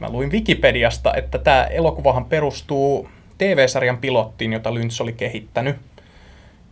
mä 0.00 0.10
luin 0.10 0.32
Wikipediasta, 0.32 1.14
että 1.14 1.38
tämä 1.38 1.64
elokuvahan 1.64 2.24
perustuu 2.24 3.08
TV-sarjan 3.38 3.98
pilottiin, 3.98 4.52
jota 4.52 4.74
Lynch 4.74 5.02
oli 5.02 5.12
kehittänyt. 5.12 5.76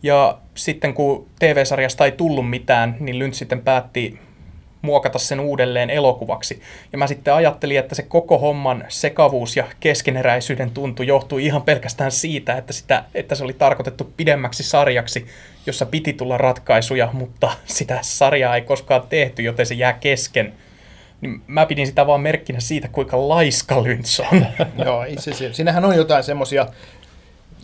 Ja 0.03 0.37
sitten 0.55 0.93
kun 0.93 1.27
TV-sarjasta 1.39 2.05
ei 2.05 2.11
tullut 2.11 2.49
mitään, 2.49 2.97
niin 2.99 3.19
Lynch 3.19 3.37
sitten 3.37 3.61
päätti 3.61 4.19
muokata 4.83 5.19
sen 5.19 5.39
uudelleen 5.39 5.89
elokuvaksi. 5.89 6.61
Ja 6.91 6.97
mä 6.97 7.07
sitten 7.07 7.33
ajattelin, 7.33 7.79
että 7.79 7.95
se 7.95 8.03
koko 8.03 8.37
homman 8.37 8.85
sekavuus 8.87 9.57
ja 9.57 9.67
keskeneräisyyden 9.79 10.71
tuntu 10.71 11.03
johtui 11.03 11.45
ihan 11.45 11.61
pelkästään 11.61 12.11
siitä, 12.11 12.57
että, 12.57 12.73
sitä, 12.73 13.03
että 13.13 13.35
se 13.35 13.43
oli 13.43 13.53
tarkoitettu 13.53 14.13
pidemmäksi 14.17 14.63
sarjaksi, 14.63 15.25
jossa 15.65 15.85
piti 15.85 16.13
tulla 16.13 16.37
ratkaisuja, 16.37 17.09
mutta 17.13 17.51
sitä 17.65 17.99
sarjaa 18.01 18.55
ei 18.55 18.61
koskaan 18.61 19.03
tehty, 19.09 19.41
joten 19.41 19.65
se 19.65 19.75
jää 19.75 19.93
kesken. 19.93 20.53
Niin 21.21 21.41
mä 21.47 21.65
pidin 21.65 21.87
sitä 21.87 22.07
vaan 22.07 22.21
merkkinä 22.21 22.59
siitä, 22.59 22.87
kuinka 22.87 23.29
laiska 23.29 23.83
Lynch 23.83 24.33
on. 24.33 24.45
Joo, 24.85 25.03
itse 25.03 25.31
asiassa. 25.31 25.55
Siinähän 25.55 25.85
on 25.85 25.95
jotain 25.95 26.23
semmoisia 26.23 26.67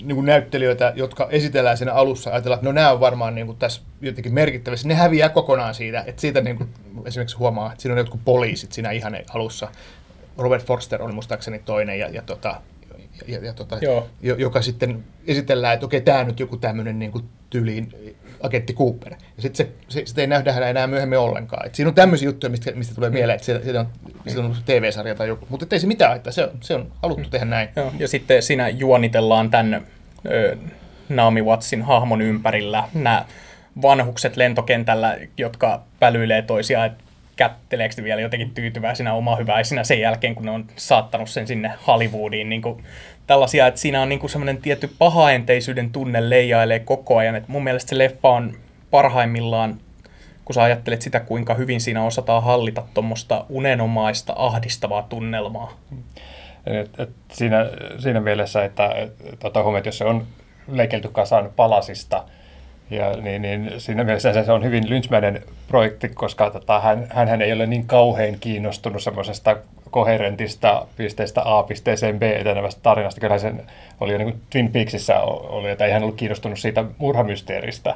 niin 0.04 0.26
näyttelijöitä, 0.26 0.94
jotka 0.96 1.28
esitellään 1.32 1.78
siinä 1.78 1.94
alussa, 1.94 2.30
ajatellaan, 2.30 2.58
että 2.58 2.66
no 2.66 2.72
nämä 2.72 2.92
on 2.92 3.00
varmaan 3.00 3.36
niin 3.36 3.48
kuin 3.48 3.58
tässä 3.58 3.82
jotenkin 4.02 4.34
merkittävissä. 4.34 4.88
Ne 4.88 4.96
häviää 4.96 5.30
kokonaan 5.30 5.76
siitä, 5.76 6.04
että 6.08 6.22
siitä 6.22 6.42
niin 6.42 6.58
kuin, 6.58 6.70
esimerkiksi 7.06 7.38
huomaa, 7.38 7.72
että 7.72 7.82
siinä 7.82 7.94
on 7.94 7.98
jotkut 7.98 8.22
poliisit 8.26 8.72
siinä 8.72 8.92
ihan 8.92 9.18
alussa. 9.34 9.68
Robert 10.38 10.66
Forster 10.66 11.04
on 11.04 11.14
muistaakseni 11.14 11.60
toinen, 11.60 12.00
ja, 12.00 12.10
ja, 12.10 12.22
tota, 12.22 12.62
ja, 13.28 13.46
ja 13.46 13.54
tota, 13.54 13.78
Joo. 13.82 14.08
joka 14.22 14.62
sitten 14.62 15.04
esitellään, 15.28 15.74
että 15.74 15.86
okei, 15.86 16.02
tämä 16.02 16.20
on 16.20 16.28
nyt 16.28 16.40
joku 16.40 16.58
tämmöinen 16.58 17.00
niin 17.00 17.12
kuin 17.12 17.26
tyyliin 17.50 18.16
agentti 18.44 18.74
Cooper. 18.74 19.14
Ja 19.14 19.42
sitten 19.42 19.66
se, 19.66 19.72
se, 19.88 20.06
sitä 20.06 20.22
ei 20.22 20.28
nähdä 20.28 20.70
enää 20.70 20.88
myöhemmin 20.88 21.20
ollenkaan. 21.20 21.66
Et 21.66 21.76
siinä 21.76 21.90
on 21.90 21.96
tämmöisiä 21.96 22.26
juttuja, 22.26 22.50
mistä, 22.50 22.72
mistä 22.72 22.96
tulee 22.96 23.10
mieleen, 23.10 23.36
että 23.36 23.46
siellä, 23.46 23.64
siellä 23.64 23.80
on, 23.80 23.88
siellä 24.28 24.50
on 24.50 24.56
TV-sarja 24.66 25.16
tai 25.16 25.28
joku. 25.28 25.46
Mutta 25.50 25.66
ei 25.76 25.80
se 25.80 25.88
mitään, 25.88 26.16
että 26.16 26.32
se, 26.32 26.44
on- 26.44 26.52
se 26.62 26.76
on 26.76 26.92
haluttu 27.04 27.30
tehdä 27.30 27.46
näin. 27.46 27.70
Joo, 27.76 27.92
ja 28.00 28.08
sitten 28.08 28.44
siinä 28.44 28.70
juonitellaan 28.70 29.50
tämän 29.50 29.82
ö, 30.32 30.58
Naomi 31.10 31.42
Wattsin 31.42 31.82
hahmon 31.82 32.22
ympärillä. 32.22 32.84
Nämä 32.94 33.26
vanhukset 33.82 34.38
lentokentällä, 34.38 35.18
jotka 35.38 35.82
pälyilee 36.00 36.42
toisiaan, 36.42 36.86
että 36.88 37.04
kätteleekö 37.36 37.96
ne 37.98 38.04
vielä 38.04 38.22
jotenkin 38.22 38.52
tyytyväisinä 38.52 39.14
oma 39.14 39.36
hyväisinä 39.36 39.84
sen 39.84 40.00
jälkeen, 40.00 40.36
kun 40.36 40.46
ne 40.46 40.52
on 40.52 40.66
saattanut 40.76 41.30
sen 41.30 41.48
sinne 41.48 41.72
Hollywoodiin. 41.88 42.50
Niin 42.50 42.62
kuin 42.62 42.84
tällaisia, 43.30 43.68
että 43.68 43.80
siinä 43.80 44.02
on 44.02 44.10
niin 44.10 44.20
kuin 44.20 44.30
semmoinen 44.30 44.58
tietty 44.58 44.90
pahaenteisyyden 45.00 45.92
tunne 45.92 46.30
leijailee 46.30 46.80
koko 46.80 47.18
ajan. 47.18 47.36
Et 47.36 47.48
mun 47.48 47.64
mielestä 47.64 47.90
se 47.90 47.98
leffa 47.98 48.30
on 48.30 48.54
parhaimmillaan, 48.92 49.80
kun 50.46 50.54
sä 50.54 50.64
ajattelet 50.64 51.02
sitä, 51.02 51.20
kuinka 51.20 51.54
hyvin 51.54 51.82
siinä 51.82 52.04
osataan 52.04 52.44
hallita 52.44 52.84
tuommoista 52.94 53.46
unenomaista, 53.50 54.34
ahdistavaa 54.36 55.04
tunnelmaa. 55.04 55.80
Et, 56.66 57.00
et 57.00 57.10
siinä, 57.32 57.66
siinä 58.00 58.20
mielessä, 58.20 58.66
että 58.66 58.90
et, 58.90 59.40
tota, 59.40 59.64
huomioon, 59.64 59.86
jos 59.86 59.98
se 59.98 60.06
on 60.06 60.28
leikelty 60.68 61.10
kasaan 61.12 61.52
palasista, 61.56 62.24
ja, 62.90 63.18
niin, 63.22 63.42
niin 63.42 63.72
siinä 63.78 64.04
mielessä 64.04 64.44
se 64.44 64.52
on 64.52 64.64
hyvin 64.64 64.90
lynchmäinen 64.90 65.44
projekti, 65.68 66.10
koska 66.10 66.50
tota, 66.50 66.80
hän, 66.80 67.08
hän 67.10 67.42
ei 67.42 67.54
ole 67.54 67.66
niin 67.66 67.88
kauhean 67.88 68.36
kiinnostunut 68.40 69.04
semmoisesta 69.04 69.58
koherentista 69.92 70.88
pisteestä 70.98 71.42
A 71.46 71.64
pisteeseen 71.64 72.20
B 72.20 72.24
etenevästä 72.24 72.82
tarinasta. 72.84 73.22
Kyllä 73.22 73.38
se 73.38 73.54
oli 74.00 74.12
jo 74.12 74.18
niin 74.18 74.32
kuin 74.32 74.42
Twin 74.50 74.72
Peaksissä 74.72 75.20
oli, 75.20 75.70
että 75.70 75.86
ei 75.86 75.92
hän 75.92 76.04
ollut 76.04 76.16
kiinnostunut 76.16 76.60
siitä 76.60 76.86
murhamysteeristä. 76.98 77.96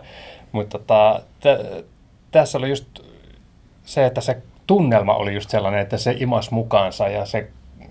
Mutta 0.51 0.79
tota, 0.79 1.21
t- 1.39 1.85
tässä 2.31 2.57
oli 2.57 2.69
just 2.69 2.85
se, 3.85 4.05
että 4.05 4.21
se 4.21 4.37
tunnelma 4.67 5.15
oli 5.15 5.33
just 5.33 5.49
sellainen, 5.49 5.81
että 5.81 5.97
se 5.97 6.15
imas 6.19 6.51
mukaansa 6.51 7.07
ja 7.07 7.25
se 7.25 7.47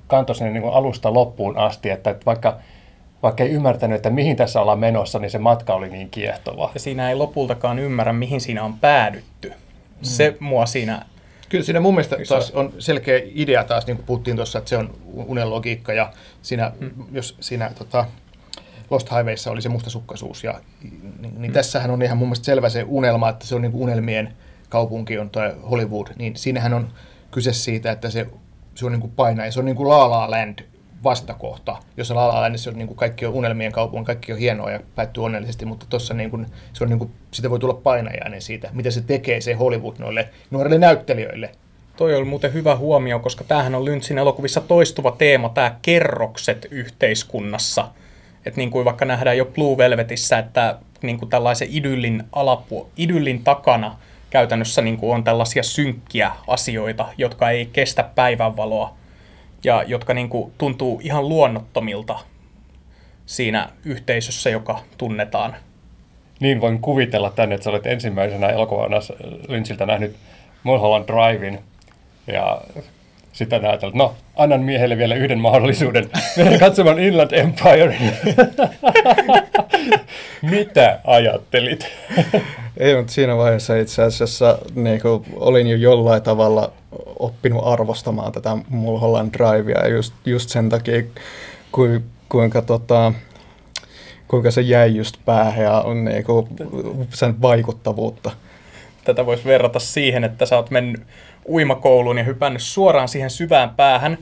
kantoi 0.06 0.36
sinne 0.36 0.52
niin 0.52 0.62
kuin 0.62 0.74
alusta 0.74 1.14
loppuun 1.14 1.58
asti, 1.58 1.90
että 1.90 2.14
vaikka, 2.26 2.56
vaikka 3.22 3.44
ei 3.44 3.50
ymmärtänyt, 3.50 3.96
että 3.96 4.10
mihin 4.10 4.36
tässä 4.36 4.60
ollaan 4.60 4.78
menossa, 4.78 5.18
niin 5.18 5.30
se 5.30 5.38
matka 5.38 5.74
oli 5.74 5.88
niin 5.88 6.10
kiehtova. 6.10 6.70
Ja 6.74 6.80
siinä 6.80 7.10
ei 7.10 7.16
lopultakaan 7.16 7.78
ymmärrä, 7.78 8.12
mihin 8.12 8.40
siinä 8.40 8.64
on 8.64 8.78
päädytty. 8.78 9.48
Mm. 9.48 9.54
Se 10.02 10.36
mua 10.40 10.66
siinä 10.66 11.04
Kyllä 11.52 11.64
siinä 11.64 11.80
mun 11.80 11.94
mielestä 11.94 12.16
taas 12.28 12.50
on 12.50 12.72
selkeä 12.78 13.20
idea 13.24 13.64
taas, 13.64 13.86
niin 13.86 13.96
kuin 13.96 14.06
puhuttiin 14.06 14.36
tuossa, 14.36 14.58
että 14.58 14.68
se 14.68 14.76
on 14.76 14.94
unen 15.14 15.50
logiikka 15.50 15.92
ja 15.92 16.12
siinä, 16.42 16.72
hmm. 16.80 16.90
jos 17.12 17.36
siinä 17.40 17.70
tota, 17.78 18.04
Lost 18.90 19.10
Highwayssa 19.10 19.50
oli 19.50 19.62
se 19.62 19.68
mustasukkaisuus 19.68 20.44
ja 20.44 20.60
niin, 20.82 21.12
niin 21.20 21.34
hmm. 21.44 21.52
tässähän 21.52 21.90
on 21.90 22.02
ihan 22.02 22.18
mun 22.18 22.28
mielestä 22.28 22.44
selvä 22.44 22.68
se 22.68 22.84
unelma, 22.88 23.28
että 23.28 23.46
se 23.46 23.54
on 23.54 23.62
niin 23.62 23.72
kuin 23.72 23.82
unelmien 23.82 24.32
kaupunki 24.68 25.18
on 25.18 25.30
toi 25.30 25.56
Hollywood, 25.70 26.06
niin 26.16 26.36
siinähän 26.36 26.74
on 26.74 26.88
kyse 27.30 27.52
siitä, 27.52 27.92
että 27.92 28.10
se, 28.10 28.26
se 28.74 28.86
on 28.86 28.92
niin 28.92 29.00
kuin 29.00 29.12
paina 29.16 29.44
ja 29.44 29.52
se 29.52 29.58
on 29.58 29.64
niin 29.64 29.76
kuin 29.76 29.88
La 29.88 30.10
La 30.10 30.30
Land 30.30 30.58
vastakohta, 31.04 31.76
Landissa 32.14 32.70
on, 32.70 32.76
niin 32.76 32.86
kuin 32.86 32.96
kaikki 32.96 33.26
on 33.26 33.32
unelmien 33.32 33.72
kaupunki, 33.72 34.06
kaikki 34.06 34.32
on 34.32 34.38
hienoa 34.38 34.70
ja 34.70 34.80
päättyy 34.94 35.24
onnellisesti, 35.24 35.66
mutta 35.66 35.86
tuossa 35.88 36.14
niin 36.14 36.30
kuin, 36.30 36.46
se 36.72 36.84
on 36.84 36.90
niin 36.90 36.98
kuin, 36.98 37.10
sitä 37.30 37.50
voi 37.50 37.58
tulla 37.58 37.74
painajainen 37.74 38.42
siitä, 38.42 38.68
mitä 38.72 38.90
se 38.90 39.00
tekee 39.00 39.40
se 39.40 39.52
Hollywood 39.52 39.94
noille 39.98 40.28
nuorille 40.50 40.78
näyttelijöille. 40.78 41.50
Toi 41.96 42.14
oli 42.14 42.24
muuten 42.24 42.52
hyvä 42.52 42.76
huomio, 42.76 43.18
koska 43.18 43.44
tämähän 43.44 43.74
on 43.74 43.84
Lynchin 43.84 44.18
elokuvissa 44.18 44.60
toistuva 44.60 45.10
teema, 45.18 45.48
tämä 45.48 45.76
kerrokset 45.82 46.66
yhteiskunnassa. 46.70 47.88
Että 48.46 48.60
niin 48.60 48.70
kuin 48.70 48.84
vaikka 48.84 49.04
nähdään 49.04 49.36
jo 49.36 49.44
Blue 49.44 49.76
Velvetissä, 49.76 50.38
että 50.38 50.78
niin 51.02 51.18
kuin 51.18 51.28
tällaisen 51.28 51.68
idyllin, 51.70 52.24
alapu, 52.32 52.90
idyllin 52.96 53.44
takana 53.44 53.96
käytännössä 54.30 54.82
niin 54.82 54.96
kuin 54.96 55.14
on 55.14 55.24
tällaisia 55.24 55.62
synkkiä 55.62 56.32
asioita, 56.46 57.08
jotka 57.18 57.50
ei 57.50 57.66
kestä 57.66 58.02
päivänvaloa 58.02 58.94
ja 59.64 59.82
jotka 59.86 60.14
niin 60.14 60.28
kuin 60.28 60.52
tuntuu 60.58 61.00
ihan 61.02 61.28
luonnottomilta 61.28 62.18
siinä 63.26 63.68
yhteisössä, 63.84 64.50
joka 64.50 64.80
tunnetaan. 64.98 65.56
Niin 66.40 66.60
voin 66.60 66.78
kuvitella 66.78 67.30
tänne, 67.30 67.54
että 67.54 67.64
sä 67.64 67.70
olet 67.70 67.86
ensimmäisenä 67.86 68.48
elokuvana 68.48 68.96
Lynchiltä 69.48 69.86
nähnyt 69.86 70.16
Mulholland 70.62 71.04
Drivein 71.08 71.58
ja 72.26 72.60
sitten 73.32 73.64
ajatellut, 73.64 73.94
no 73.94 74.14
annan 74.36 74.60
miehelle 74.60 74.98
vielä 74.98 75.14
yhden 75.14 75.38
mahdollisuuden 75.38 76.10
katsomaan 76.60 76.98
Inland 76.98 77.32
Empire. 77.32 77.96
Mitä 80.42 81.00
ajattelit? 81.04 81.88
Ei, 82.76 82.96
mutta 82.96 83.12
siinä 83.12 83.36
vaiheessa 83.36 83.76
itse 83.76 84.02
asiassa 84.02 84.58
niin 84.74 85.00
kuin, 85.00 85.24
olin 85.36 85.66
jo 85.66 85.76
jollain 85.76 86.22
tavalla 86.22 86.72
oppinut 87.18 87.62
arvostamaan 87.66 88.32
tätä 88.32 88.56
Mulholland 88.68 89.32
Drivea 89.32 89.88
just, 89.88 90.14
just 90.24 90.48
sen 90.48 90.68
takia, 90.68 91.02
kuin, 91.72 92.04
kuinka, 92.28 92.62
tota, 92.62 93.12
kuinka 94.28 94.50
se 94.50 94.60
jäi 94.60 94.96
just 94.96 95.16
päähän 95.24 95.64
ja 95.64 95.80
on 95.80 96.04
niin 96.04 96.24
kuin, 96.24 96.48
sen 97.14 97.42
vaikuttavuutta. 97.42 98.30
Tätä 99.04 99.26
voisi 99.26 99.44
verrata 99.44 99.78
siihen, 99.78 100.24
että 100.24 100.46
sä 100.46 100.56
oot 100.56 100.70
mennyt 100.70 101.02
uimakouluun 101.48 102.18
ja 102.18 102.24
hypännyt 102.24 102.62
suoraan 102.62 103.08
siihen 103.08 103.30
syvään 103.30 103.70
päähän 103.70 104.18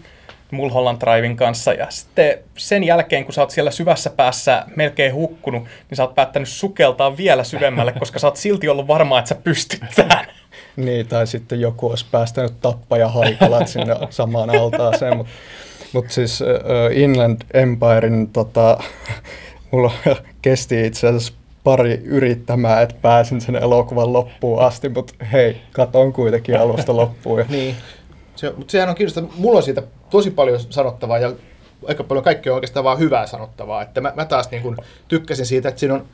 Mulholland 0.51 1.01
Drivein 1.01 1.37
kanssa. 1.37 1.73
Ja 1.73 1.87
sitten 1.91 2.39
sen 2.57 2.85
jälkeen, 2.85 3.25
kun 3.25 3.35
sä 3.35 3.41
oot 3.41 3.51
siellä 3.51 3.71
syvässä 3.71 4.11
päässä 4.11 4.65
melkein 4.77 5.15
hukkunut, 5.15 5.63
niin 5.63 5.97
sä 5.97 6.03
oot 6.03 6.15
päättänyt 6.15 6.49
sukeltaa 6.49 7.17
vielä 7.17 7.45
syvemmälle, 7.45 7.93
koska 7.99 8.19
sä 8.19 8.27
oot 8.27 8.37
silti 8.37 8.69
ollut 8.69 8.87
varma, 8.87 9.19
että 9.19 9.29
sä 9.29 9.35
pystyt 9.35 9.81
tähän. 9.97 10.27
Niin, 10.77 11.07
tai 11.07 11.27
sitten 11.27 11.61
joku 11.61 11.87
olisi 11.87 12.07
päästänyt 12.11 12.53
tappaja 12.61 13.09
haikalat 13.09 13.69
sinne 13.69 13.97
samaan 14.11 14.51
altaaseen, 14.51 15.17
mutta 15.17 15.33
mut 15.93 16.11
siis 16.11 16.41
uh, 16.41 16.47
Inland 16.99 17.41
Empirein 17.55 18.29
tota, 18.33 18.79
mulla 19.71 19.93
kesti 20.43 20.87
itse 20.87 21.07
asiassa 21.09 21.33
pari 21.65 22.01
yrittämää, 22.05 22.81
että 22.81 22.95
pääsin 23.03 23.41
sen 23.41 23.57
elokuvan 23.57 24.13
loppuun 24.13 24.61
asti, 24.61 24.89
mutta 24.89 25.25
hei, 25.33 25.57
katon 25.73 26.13
kuitenkin 26.13 26.61
alusta 26.61 26.97
loppuun. 26.97 27.39
Ja... 27.39 27.45
niin, 27.49 27.77
se, 28.37 28.53
mutta 28.57 28.73
sehän 28.73 28.89
on 28.89 28.95
kiinnostavaa. 28.95 29.31
Mulla 29.37 29.57
on 29.57 29.63
siitä 29.63 29.83
tosi 30.11 30.31
paljon 30.31 30.61
sanottavaa 30.61 31.18
ja 31.18 31.33
aika 31.88 32.05
paljon 32.05 32.25
kaikkea 32.25 32.55
oikeastaan 32.55 32.85
vaan 32.85 32.99
hyvää 32.99 33.27
sanottavaa. 33.27 33.83
Että 33.83 34.01
mä, 34.01 34.12
mä 34.16 34.25
taas 34.25 34.51
niin 34.51 34.62
kun 34.62 34.77
tykkäsin 35.09 35.46
siitä, 35.46 35.68
että 35.68 35.79
siinä 35.79 35.94
on 35.94 36.07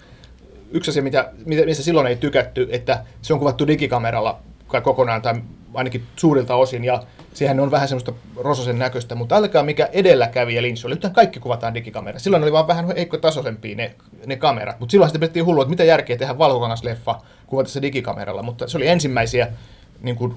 yksi 0.71 0.91
asia, 0.91 1.03
mitä, 1.03 1.33
mistä 1.45 1.83
silloin 1.83 2.07
ei 2.07 2.17
tykätty, 2.17 2.69
että 2.71 3.05
se 3.23 3.33
on 3.33 3.39
kuvattu 3.39 3.67
digikameralla 3.67 4.39
kokonaan 4.83 5.23
tai 5.23 5.35
ainakin 5.75 6.03
suurilta 6.17 6.55
osin, 6.55 6.85
ja 6.85 7.03
siihen 7.35 7.61
on 7.61 7.71
vähän 7.71 7.89
semmoista 7.89 8.13
rososen 8.37 8.79
näköistä, 8.79 9.15
mutta 9.15 9.35
ajatelkaa 9.35 9.63
mikä 9.63 9.89
edelläkävijä 9.93 10.63
Lynch 10.63 10.87
oli. 10.87 10.95
Nythän 10.95 11.13
kaikki 11.13 11.41
kuvataan 11.41 11.75
digikameralla. 11.75 12.19
Silloin 12.19 12.43
oli 12.43 12.53
vaan 12.53 12.67
vähän 12.67 12.87
heikko 12.97 13.19
tasoisempia 13.19 13.77
ne, 13.77 13.95
ne 14.27 14.37
kamerat, 14.37 14.81
mutta 14.81 14.91
silloin 14.91 15.09
sitten 15.09 15.21
pidettiin 15.21 15.45
hullua, 15.45 15.63
että 15.63 15.71
mitä 15.71 15.85
järkeä 15.85 16.17
tehdä 16.17 16.39
valkokangasleffa 16.39 17.21
kuvata 17.47 17.71
se 17.71 17.83
digikameralla, 17.83 18.43
mutta 18.43 18.69
se 18.69 18.77
oli 18.77 18.87
ensimmäisiä 18.87 19.49
niin 20.03 20.17
kuin, 20.17 20.35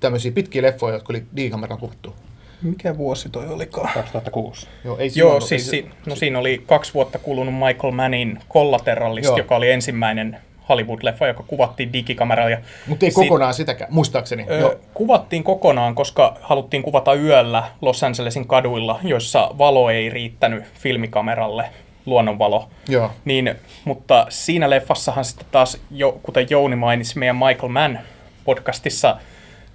tämmöisiä 0.00 0.32
pitkiä 0.32 0.62
leffoja, 0.62 0.94
jotka 0.94 1.12
oli 1.12 1.24
digikameralla 1.36 1.80
kuvattu. 1.80 2.14
Mikä 2.62 2.96
vuosi 2.96 3.28
toi 3.28 3.48
olikaan? 3.48 3.90
2006. 3.94 4.66
Joo, 4.84 4.98
ei 4.98 5.10
Joo 5.14 5.40
siis, 5.40 5.72
ei, 5.72 5.82
si, 5.82 5.90
no 6.06 6.16
siinä 6.16 6.38
oli 6.38 6.62
kaksi 6.66 6.94
vuotta 6.94 7.18
kulunut 7.18 7.54
Michael 7.54 7.92
Mannin 7.92 8.38
Collateralist, 8.50 9.36
joka 9.36 9.56
oli 9.56 9.70
ensimmäinen 9.70 10.38
Hollywood-leffa, 10.68 11.26
joka 11.26 11.44
kuvattiin 11.46 11.92
digikameralla. 11.92 12.56
Mutta 12.86 13.06
ei 13.06 13.12
kokonaan 13.12 13.54
sitäkään, 13.54 13.94
muistaakseni. 13.94 14.46
Öö, 14.50 14.60
Joo. 14.60 14.74
Kuvattiin 14.94 15.44
kokonaan, 15.44 15.94
koska 15.94 16.36
haluttiin 16.40 16.82
kuvata 16.82 17.14
yöllä 17.14 17.64
Los 17.80 18.04
Angelesin 18.04 18.46
kaduilla, 18.46 19.00
joissa 19.02 19.50
valo 19.58 19.90
ei 19.90 20.10
riittänyt 20.10 20.64
filmikameralle, 20.74 21.70
luonnonvalo. 22.06 22.68
Joo. 22.88 23.10
Niin, 23.24 23.54
mutta 23.84 24.26
siinä 24.28 24.70
leffassahan 24.70 25.24
sitten 25.24 25.46
taas, 25.52 25.80
jo, 25.90 26.18
kuten 26.22 26.46
Jouni 26.50 26.76
mainitsi 26.76 27.18
meidän 27.18 27.36
Michael 27.36 27.68
Mann 27.68 27.98
podcastissa, 28.44 29.16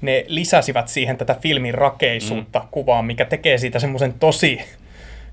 ne 0.01 0.25
lisäsivät 0.27 0.87
siihen 0.87 1.17
tätä 1.17 1.35
filmin 1.41 1.73
rakeisuutta 1.73 2.59
mm. 2.59 2.67
kuvaan, 2.71 3.05
mikä 3.05 3.25
tekee 3.25 3.57
siitä 3.57 3.79
semmoisen 3.79 4.13
tosi 4.13 4.61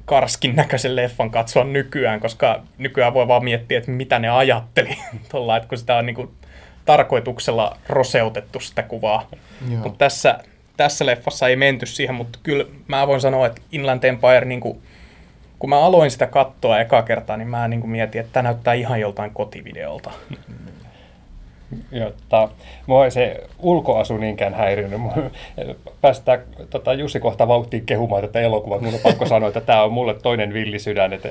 karskin 0.05 0.57
näköisen 0.57 0.96
leffan 0.96 1.31
katsoa 1.31 1.64
nykyään, 1.64 2.20
koska 2.20 2.62
nykyään 2.79 3.14
voi 3.14 3.29
vaan 3.29 3.44
miettiä, 3.44 3.79
että 3.79 3.90
mitä 3.90 4.18
ne 4.18 4.29
ajatteli 4.29 4.98
tuolla, 5.31 5.57
että 5.57 5.68
kun 5.68 5.79
sitä 5.79 5.96
on 5.96 6.07
niin 6.07 6.16
kuin 6.16 6.31
tarkoituksella 6.85 7.77
roseutettu 7.88 8.61
sitä 8.61 8.83
kuvaa. 8.83 9.29
Mutta 9.83 9.98
tässä, 9.98 10.38
tässä 10.77 11.07
leffassa 11.07 11.48
ei 11.48 11.57
menty 11.57 11.87
siihen, 11.87 12.14
mutta 12.14 12.38
kyllä 12.42 12.64
mä 12.88 13.07
voin 13.07 13.20
sanoa, 13.20 13.46
että 13.46 13.62
Inland 13.72 14.05
Empire, 14.05 14.44
niin 14.44 14.61
kuin, 14.61 14.83
kun 15.59 15.70
mä 15.70 15.79
aloin 15.79 16.11
sitä 16.11 16.27
katsoa 16.27 16.81
eka 16.81 17.03
kertaa, 17.03 17.37
niin 17.37 17.48
mä 17.48 17.68
niin 17.68 17.81
kuin 17.81 17.90
mietin, 17.90 18.20
että 18.20 18.33
tämä 18.33 18.42
näyttää 18.42 18.74
ihan 18.74 19.00
joltain 19.00 19.31
kotivideolta. 19.31 20.11
Jotta 21.92 22.48
mua 22.87 23.05
ei 23.05 23.11
se 23.11 23.40
ulkoasu 23.59 24.16
niinkään 24.16 24.55
häirinyt. 24.55 25.00
Päästään 26.00 26.40
tota, 26.70 26.92
Jussi 26.92 27.20
kohta 27.20 27.48
vauhtiin 27.48 27.87
kehumaan 27.87 28.22
tätä 28.22 28.40
elokuvaa. 28.40 28.81
Mun 28.81 28.94
on 28.94 29.00
pakko 29.03 29.27
sanoa, 29.27 29.48
että 29.48 29.61
tämä 29.61 29.83
on 29.83 29.92
mulle 29.92 30.14
toinen 30.14 30.53
villisydän, 30.53 31.12
että 31.12 31.29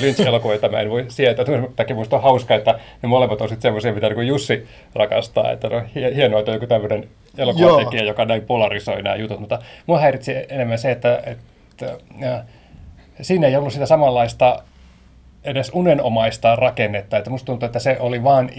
Lynch-elokuva, 0.00 0.52
jota 0.52 0.68
mä 0.68 0.80
en 0.80 0.90
voi 0.90 1.04
sietää. 1.08 1.44
Takia 1.76 1.96
musta 1.96 2.16
on 2.16 2.22
hauska, 2.22 2.54
että 2.54 2.78
ne 3.02 3.08
molemmat 3.08 3.40
on 3.40 3.48
sitten 3.48 3.62
semmoisia, 3.62 3.92
mitä 3.92 4.08
niin 4.08 4.26
Jussi 4.26 4.66
rakastaa. 4.94 5.52
Että 5.52 5.68
on 5.68 5.86
hienoa, 6.14 6.40
että 6.40 6.50
on 6.50 6.56
joku 6.56 6.66
tämmöinen 6.66 7.08
elokuvatekijä, 7.38 8.02
joka 8.02 8.24
näin 8.24 8.42
polarisoi 8.42 9.02
nämä 9.02 9.16
jutut. 9.16 9.40
Mutta 9.40 9.58
mua 9.86 9.98
häiritsi 10.00 10.34
enemmän 10.48 10.78
se, 10.78 10.90
että, 10.90 11.22
että 11.26 11.98
ja, 12.18 12.44
siinä 13.20 13.46
ei 13.46 13.56
ollut 13.56 13.72
sitä 13.72 13.86
samanlaista 13.86 14.62
edes 15.44 15.70
unenomaista 15.74 16.56
rakennetta. 16.56 17.18
Että 17.18 17.30
musta 17.30 17.46
tuntuu, 17.46 17.66
että 17.66 17.78
se 17.78 17.96
oli 18.00 18.24
vaan 18.24 18.50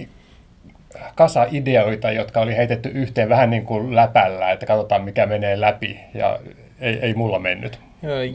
kasa 1.16 1.48
ideoita, 1.52 2.12
jotka 2.12 2.42
oli 2.42 2.58
heitetty 2.58 2.90
yhteen 2.90 3.30
vähän 3.30 3.50
niin 3.50 3.66
kuin 3.66 3.96
läpällä, 3.96 4.52
että 4.52 4.66
katsotaan 4.66 5.04
mikä 5.04 5.26
menee 5.26 5.62
läpi 5.62 6.00
ja 6.14 6.40
ei, 6.80 7.00
ei 7.02 7.14
mulla 7.14 7.40
mennyt. 7.40 7.80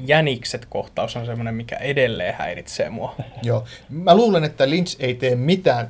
Jänikset 0.06 0.66
kohtaus 0.68 1.16
on 1.16 1.26
semmoinen, 1.26 1.54
mikä 1.54 1.76
edelleen 1.76 2.34
häiritsee 2.34 2.90
mua. 2.90 3.14
Joo. 3.42 3.64
Mä 3.88 4.14
luulen, 4.14 4.44
että 4.44 4.70
Lynch 4.70 4.96
ei 5.00 5.14
tee 5.14 5.34
mitään 5.34 5.88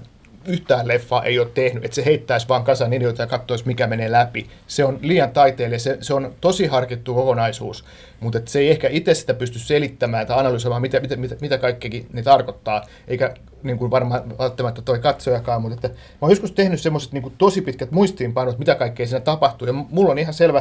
yhtään 0.49 0.89
leffaa 0.89 1.25
ei 1.25 1.39
ole 1.39 1.49
tehnyt, 1.55 1.85
että 1.85 1.95
se 1.95 2.05
heittäisi 2.05 2.49
vaan 2.49 2.65
kasan 2.65 2.93
ideoita 2.93 3.23
ja 3.23 3.27
katsoisi, 3.27 3.67
mikä 3.67 3.87
menee 3.87 4.13
läpi. 4.13 4.47
Se 4.67 4.85
on 4.85 4.99
liian 5.03 5.31
taiteellinen, 5.31 5.81
se, 5.81 5.99
se 6.01 6.15
on 6.15 6.35
tosi 6.41 6.67
harkittu 6.67 7.15
kokonaisuus, 7.15 7.85
mutta 8.21 8.41
se 8.45 8.59
ei 8.59 8.71
ehkä 8.71 8.89
itse 8.89 9.15
sitä 9.15 9.35
pysty 9.35 9.59
selittämään 9.59 10.27
tai 10.27 10.39
analysoimaan, 10.39 10.83
mitä, 10.83 11.01
mitä, 11.01 11.17
mitä, 11.17 11.37
mitä 11.41 11.59
kaikkekin 11.59 12.07
ne 12.13 12.23
tarkoittaa, 12.23 12.85
eikä 13.09 13.35
niin 13.63 13.79
kuin 13.79 13.91
varmaan 13.91 14.39
välttämättä 14.39 14.83
toi 14.83 14.99
katsojakaan, 14.99 15.63
mutta 15.63 15.75
että 15.75 15.89
mä 15.89 15.95
oon 16.21 16.31
joskus 16.31 16.53
tehnyt 16.53 16.81
semmoiset 16.81 17.13
niin 17.13 17.33
tosi 17.39 17.63
pitkät 17.63 17.91
muistiinpanot, 17.91 18.59
mitä 18.59 18.75
kaikkea 18.75 19.07
siinä 19.07 19.21
tapahtuu, 19.21 19.69
ja 19.69 19.73
mulla 19.73 20.11
on 20.11 20.19
ihan 20.19 20.35
selvä, 20.35 20.61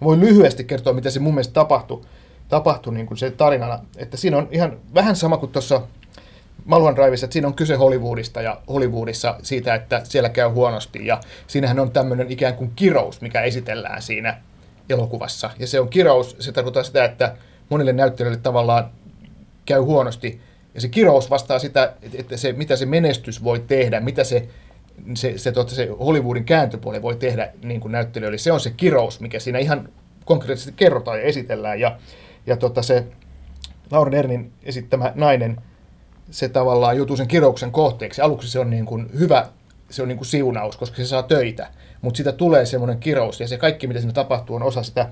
mä 0.00 0.04
voin 0.04 0.20
lyhyesti 0.20 0.64
kertoa, 0.64 0.92
mitä 0.92 1.10
se 1.10 1.20
mun 1.20 1.34
mielestä 1.34 1.54
tapahtui, 1.54 2.02
tapahtui 2.48 2.94
niin 2.94 3.06
kuin 3.06 3.18
se 3.18 3.30
tarinana, 3.30 3.78
että 3.96 4.16
siinä 4.16 4.36
on 4.36 4.48
ihan 4.50 4.76
vähän 4.94 5.16
sama 5.16 5.36
kuin 5.36 5.52
tuossa 5.52 5.80
Malwan 6.64 6.96
Drivessa, 6.96 7.26
että 7.26 7.32
siinä 7.32 7.48
on 7.48 7.54
kyse 7.54 7.74
Hollywoodista 7.74 8.42
ja 8.42 8.60
Hollywoodissa 8.68 9.36
siitä, 9.42 9.74
että 9.74 10.00
siellä 10.04 10.28
käy 10.28 10.48
huonosti. 10.48 11.06
Ja 11.06 11.20
siinähän 11.46 11.80
on 11.80 11.90
tämmöinen 11.90 12.30
ikään 12.30 12.54
kuin 12.54 12.72
kirous, 12.76 13.20
mikä 13.20 13.40
esitellään 13.40 14.02
siinä 14.02 14.40
elokuvassa. 14.88 15.50
Ja 15.58 15.66
se 15.66 15.80
on 15.80 15.88
kirous, 15.88 16.36
se 16.40 16.52
tarkoittaa 16.52 16.82
sitä, 16.82 17.04
että 17.04 17.36
monille 17.68 17.92
näyttelijöille 17.92 18.40
tavallaan 18.42 18.90
käy 19.66 19.80
huonosti. 19.80 20.40
Ja 20.74 20.80
se 20.80 20.88
kirous 20.88 21.30
vastaa 21.30 21.58
sitä, 21.58 21.92
että 22.14 22.36
se, 22.36 22.52
mitä 22.52 22.76
se 22.76 22.86
menestys 22.86 23.44
voi 23.44 23.64
tehdä, 23.66 24.00
mitä 24.00 24.24
se, 24.24 24.48
se, 25.14 25.38
se, 25.38 25.52
totta, 25.52 25.74
se 25.74 25.88
Hollywoodin 26.00 26.44
kääntöpuoli 26.44 27.02
voi 27.02 27.16
tehdä 27.16 27.52
niin 27.64 27.80
kuin 27.80 27.92
näyttelijöille. 27.92 28.38
Se 28.38 28.52
on 28.52 28.60
se 28.60 28.70
kirous, 28.76 29.20
mikä 29.20 29.40
siinä 29.40 29.58
ihan 29.58 29.88
konkreettisesti 30.24 30.74
kerrotaan 30.76 31.18
ja 31.18 31.24
esitellään. 31.24 31.80
Ja, 31.80 31.98
ja 32.46 32.56
tota, 32.56 32.82
se 32.82 33.04
Laura 33.90 34.10
Dernin 34.10 34.52
esittämä 34.62 35.12
nainen– 35.14 35.56
se 36.30 36.48
tavallaan 36.48 36.96
joutuu 36.96 37.16
sen 37.16 37.28
kirouksen 37.28 37.70
kohteeksi. 37.70 38.20
Aluksi 38.20 38.50
se 38.50 38.58
on 38.58 38.70
niin 38.70 38.86
kuin 38.86 39.10
hyvä, 39.18 39.46
se 39.90 40.02
on 40.02 40.08
niin 40.08 40.18
kuin 40.18 40.26
siunaus, 40.26 40.76
koska 40.76 40.96
se 40.96 41.06
saa 41.06 41.22
töitä, 41.22 41.68
mutta 42.02 42.16
siitä 42.16 42.32
tulee 42.32 42.66
semmoinen 42.66 42.98
kirous, 42.98 43.40
ja 43.40 43.48
se 43.48 43.58
kaikki, 43.58 43.86
mitä 43.86 44.00
siinä 44.00 44.12
tapahtuu, 44.12 44.56
on 44.56 44.62
osa 44.62 44.82
sitä 44.82 45.08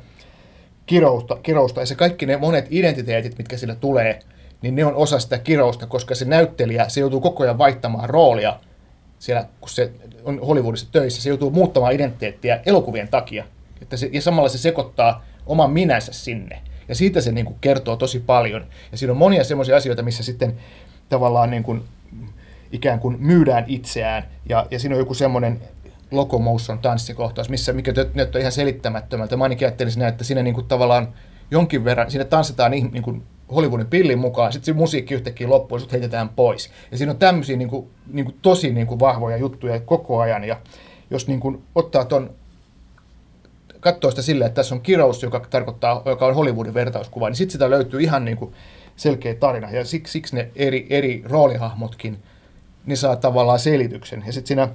kirousta, 0.86 1.36
kirousta, 1.42 1.80
ja 1.80 1.86
se 1.86 1.94
kaikki 1.94 2.26
ne 2.26 2.36
monet 2.36 2.66
identiteetit, 2.70 3.38
mitkä 3.38 3.56
sillä 3.56 3.74
tulee, 3.74 4.18
niin 4.62 4.74
ne 4.74 4.84
on 4.84 4.94
osa 4.94 5.18
sitä 5.18 5.38
kirousta, 5.38 5.86
koska 5.86 6.14
se 6.14 6.24
näyttelijä, 6.24 6.88
se 6.88 7.00
joutuu 7.00 7.20
koko 7.20 7.42
ajan 7.42 7.58
vaihtamaan 7.58 8.10
roolia 8.10 8.60
siellä, 9.18 9.46
kun 9.60 9.68
se 9.68 9.92
on 10.24 10.40
Hollywoodissa 10.46 10.92
töissä, 10.92 11.22
se 11.22 11.28
joutuu 11.28 11.50
muuttamaan 11.50 11.92
identiteettiä 11.92 12.60
elokuvien 12.66 13.08
takia, 13.08 13.44
että 13.82 13.96
se, 13.96 14.10
ja 14.12 14.22
samalla 14.22 14.48
se 14.48 14.58
sekoittaa 14.58 15.24
oman 15.46 15.70
minänsä 15.70 16.12
sinne. 16.12 16.62
Ja 16.88 16.94
siitä 16.94 17.20
se 17.20 17.32
niin 17.32 17.46
kuin 17.46 17.56
kertoo 17.60 17.96
tosi 17.96 18.20
paljon. 18.20 18.66
Ja 18.92 18.98
siinä 18.98 19.12
on 19.12 19.16
monia 19.16 19.44
semmoisia 19.44 19.76
asioita, 19.76 20.02
missä 20.02 20.22
sitten 20.22 20.56
tavallaan 21.09 21.50
niin 21.50 21.62
kuin, 21.62 21.84
ikään 22.72 23.00
kuin 23.00 23.16
myydään 23.20 23.64
itseään. 23.66 24.24
Ja, 24.48 24.66
ja 24.70 24.78
siinä 24.78 24.94
on 24.94 24.98
joku 24.98 25.14
semmoinen 25.14 25.61
locomotion 26.11 26.78
tanssikohtaus, 26.78 27.48
missä, 27.48 27.72
mikä 27.72 27.92
näyttää 28.14 28.40
ihan 28.40 28.53
selittämättömältä. 28.53 29.36
Mä 29.36 29.44
ainakin 29.44 29.68
ajattelin 29.68 29.92
siinä, 29.92 30.09
että 30.09 30.24
siinä 30.24 30.42
niin 30.42 30.55
kuin 30.55 30.66
tavallaan 30.66 31.09
jonkin 31.50 31.84
verran, 31.84 32.11
siinä 32.11 32.24
tanssitaan 32.24 32.70
niin, 32.70 32.90
niin 32.92 33.03
kuin 33.03 33.22
Hollywoodin 33.55 33.86
pillin 33.86 34.18
mukaan, 34.18 34.53
sitten 34.53 34.74
se 34.74 34.78
musiikki 34.78 35.14
yhtäkkiä 35.14 35.48
loppuu 35.48 35.78
ja 35.78 35.84
heitetään 35.92 36.28
pois. 36.28 36.70
Ja 36.90 36.98
siinä 36.98 37.12
on 37.12 37.18
tämmöisiä 37.18 37.57
niin 37.57 37.68
kuin, 37.68 37.90
niin 38.07 38.24
kuin 38.24 38.36
tosi 38.42 38.72
niin 38.72 38.86
kuin 38.86 39.00
vahvoja 39.00 39.36
juttuja 39.36 39.80
koko 39.80 40.20
ajan. 40.20 40.44
Ja 40.44 40.57
jos 41.11 41.28
niin 41.28 41.40
kuin 41.40 41.62
ottaa 41.74 42.05
ton, 42.05 42.30
katsoo 43.80 44.11
sitä 44.11 44.22
silleen, 44.22 44.46
että 44.46 44.55
tässä 44.55 44.74
on 44.74 44.80
kirous, 44.80 45.22
joka 45.22 45.40
tarkoittaa, 45.50 46.03
joka 46.05 46.26
on 46.26 46.34
Hollywoodin 46.34 46.74
vertauskuva, 46.74 47.28
niin 47.28 47.36
sitten 47.36 47.53
sitä 47.53 47.70
löytyy 47.70 48.00
ihan 48.00 48.24
niin 48.24 48.36
kuin 48.36 48.55
selkeä 48.97 49.34
tarina. 49.34 49.70
Ja 49.70 49.84
siksi, 49.84 50.12
siksi 50.12 50.36
ne 50.36 50.51
eri, 50.57 50.86
eri 50.90 51.22
roolihahmotkin, 51.24 52.18
ne 52.86 52.97
saa 52.97 53.16
tavallaan 53.16 53.59
selityksen. 53.59 54.22
Ja 54.26 54.32
sitten 54.32 54.49
siinä 54.49 54.68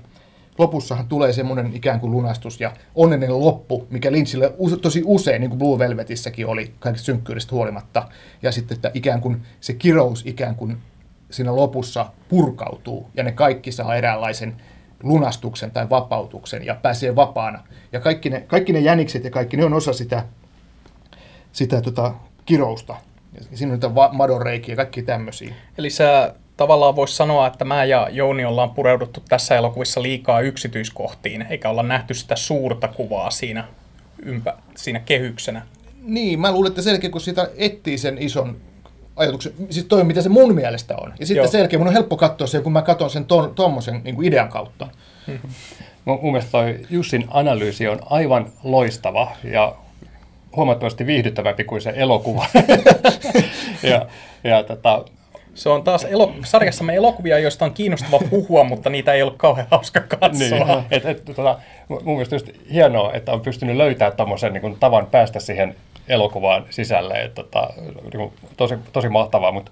lopussahan 0.58 1.08
tulee 1.08 1.34
semmoinen 1.34 1.76
ikään 1.76 2.00
kuin 2.00 2.12
lunastus 2.12 2.62
ja 2.62 2.72
onnellinen 2.96 3.40
loppu, 3.40 3.88
mikä 3.90 4.12
Lynchille 4.12 4.54
tosi 4.82 5.02
usein, 5.06 5.42
niin 5.42 5.50
kuin 5.50 5.60
Blue 5.60 5.80
Velvetissäkin 5.80 6.48
oli, 6.48 6.74
kaikista 6.80 7.06
synkkyydestä 7.06 7.56
huolimatta. 7.56 8.08
Ja 8.42 8.52
sitten, 8.52 8.76
että 8.76 8.92
ikään 8.94 9.22
kuin 9.22 9.42
se 9.62 9.74
kirous 9.74 10.24
ikään 10.26 10.56
kuin 10.56 10.78
siinä 11.30 11.56
lopussa 11.56 12.12
purkautuu 12.30 13.10
ja 13.14 13.24
ne 13.24 13.32
kaikki 13.32 13.72
saa 13.72 13.96
eräänlaisen 13.96 14.62
lunastuksen 15.04 15.72
tai 15.72 15.90
vapautuksen 15.90 16.66
ja 16.66 16.76
pääsee 16.76 17.16
vapaana. 17.16 17.64
Ja 17.92 18.00
kaikki 18.00 18.30
ne, 18.30 18.42
kaikki 18.42 18.74
ne 18.74 18.80
jänikset 18.80 19.24
ja 19.24 19.30
kaikki 19.30 19.58
ne 19.58 19.66
on 19.66 19.74
osa 19.74 19.94
sitä, 19.94 20.26
sitä 21.52 21.82
tota, 21.82 22.14
kirousta. 22.46 22.96
Ja 23.52 23.58
siinä 23.58 23.74
on 23.74 23.80
niitä 23.80 23.90
madonreikiä 24.12 24.72
ja 24.72 24.76
kaikki 24.76 25.02
tämmöisiä. 25.02 25.54
Eli 25.78 25.90
sä 25.90 26.34
tavallaan 26.58 26.96
voisi 26.96 27.16
sanoa, 27.16 27.48
että 27.48 27.66
mä 27.66 27.86
ja 27.86 28.10
Jouni 28.12 28.46
ollaan 28.46 28.72
pureuduttu 28.72 29.24
tässä 29.30 29.56
elokuvissa 29.56 30.02
liikaa 30.02 30.42
yksityiskohtiin, 30.42 31.46
eikä 31.50 31.70
olla 31.70 31.84
nähty 31.84 32.14
sitä 32.14 32.36
suurta 32.36 32.88
kuvaa 32.88 33.32
siinä, 33.32 33.64
ympä, 34.24 34.54
siinä 34.76 35.00
kehyksenä. 35.00 35.62
Niin, 36.04 36.40
mä 36.40 36.52
luulen, 36.52 36.70
että 36.70 36.82
selkeä, 36.82 37.10
kun 37.10 37.22
sitä 37.22 37.50
etsii 37.58 37.98
sen 37.98 38.18
ison 38.18 38.58
ajatuksen, 39.16 39.54
siis 39.70 39.86
toi 39.86 40.04
mitä 40.04 40.22
se 40.22 40.30
mun 40.30 40.56
mielestä 40.56 40.96
on. 40.98 41.14
Ja 41.20 41.26
sitten 41.26 41.50
selkeä, 41.50 41.80
mun 41.80 41.88
on 41.88 41.94
helppo 41.94 42.18
katsoa 42.18 42.48
se, 42.48 42.60
kun 42.60 42.72
mä 42.72 42.82
katson 42.82 43.10
sen 43.10 43.26
tuommoisen 43.56 44.02
niin 44.04 44.24
idean 44.24 44.50
kautta. 44.50 44.88
Mm-hmm. 45.28 45.50
Mun 46.06 46.32
mielestä 46.32 46.52
toi 46.52 46.80
Jussin 46.90 47.26
analyysi 47.30 47.88
on 47.88 48.00
aivan 48.06 48.52
loistava 48.64 49.32
ja 49.44 49.76
huomattavasti 50.56 51.06
viihdyttävämpi 51.06 51.64
kuin 51.64 51.82
se 51.82 51.94
elokuva. 51.96 52.46
ja, 53.84 54.06
ja 54.44 54.64
tota, 54.64 55.06
se 55.58 55.70
on 55.70 55.84
taas 55.84 56.06
elo- 56.06 56.34
sarjassamme 56.46 56.96
elokuvia, 56.96 57.40
joista 57.40 57.66
on 57.66 57.74
kiinnostava 57.74 58.20
puhua, 58.30 58.64
mutta 58.64 58.90
niitä 58.90 59.14
ei 59.14 59.22
ole 59.22 59.34
kauhean 59.38 59.68
hauska 59.72 60.02
katsoa. 60.02 60.30
Niin, 60.50 60.86
et, 60.92 61.06
et, 61.06 61.26
tota, 61.26 61.60
mun 61.90 62.02
mielestä 62.04 62.36
just 62.36 62.50
hienoa, 62.74 63.14
että 63.14 63.32
on 63.32 63.42
pystynyt 63.42 63.78
löytämään 63.78 64.18
tämmöisen 64.18 64.54
niin 64.54 64.78
tavan 64.80 65.08
päästä 65.08 65.40
siihen 65.40 65.76
elokuvaan 66.08 66.66
sisälle. 66.70 67.14
Et, 67.24 67.36
tota, 67.36 67.70
niin 68.14 68.32
tosi, 68.58 68.76
tosi 68.94 69.10
mahtavaa, 69.10 69.52
mutta 69.52 69.72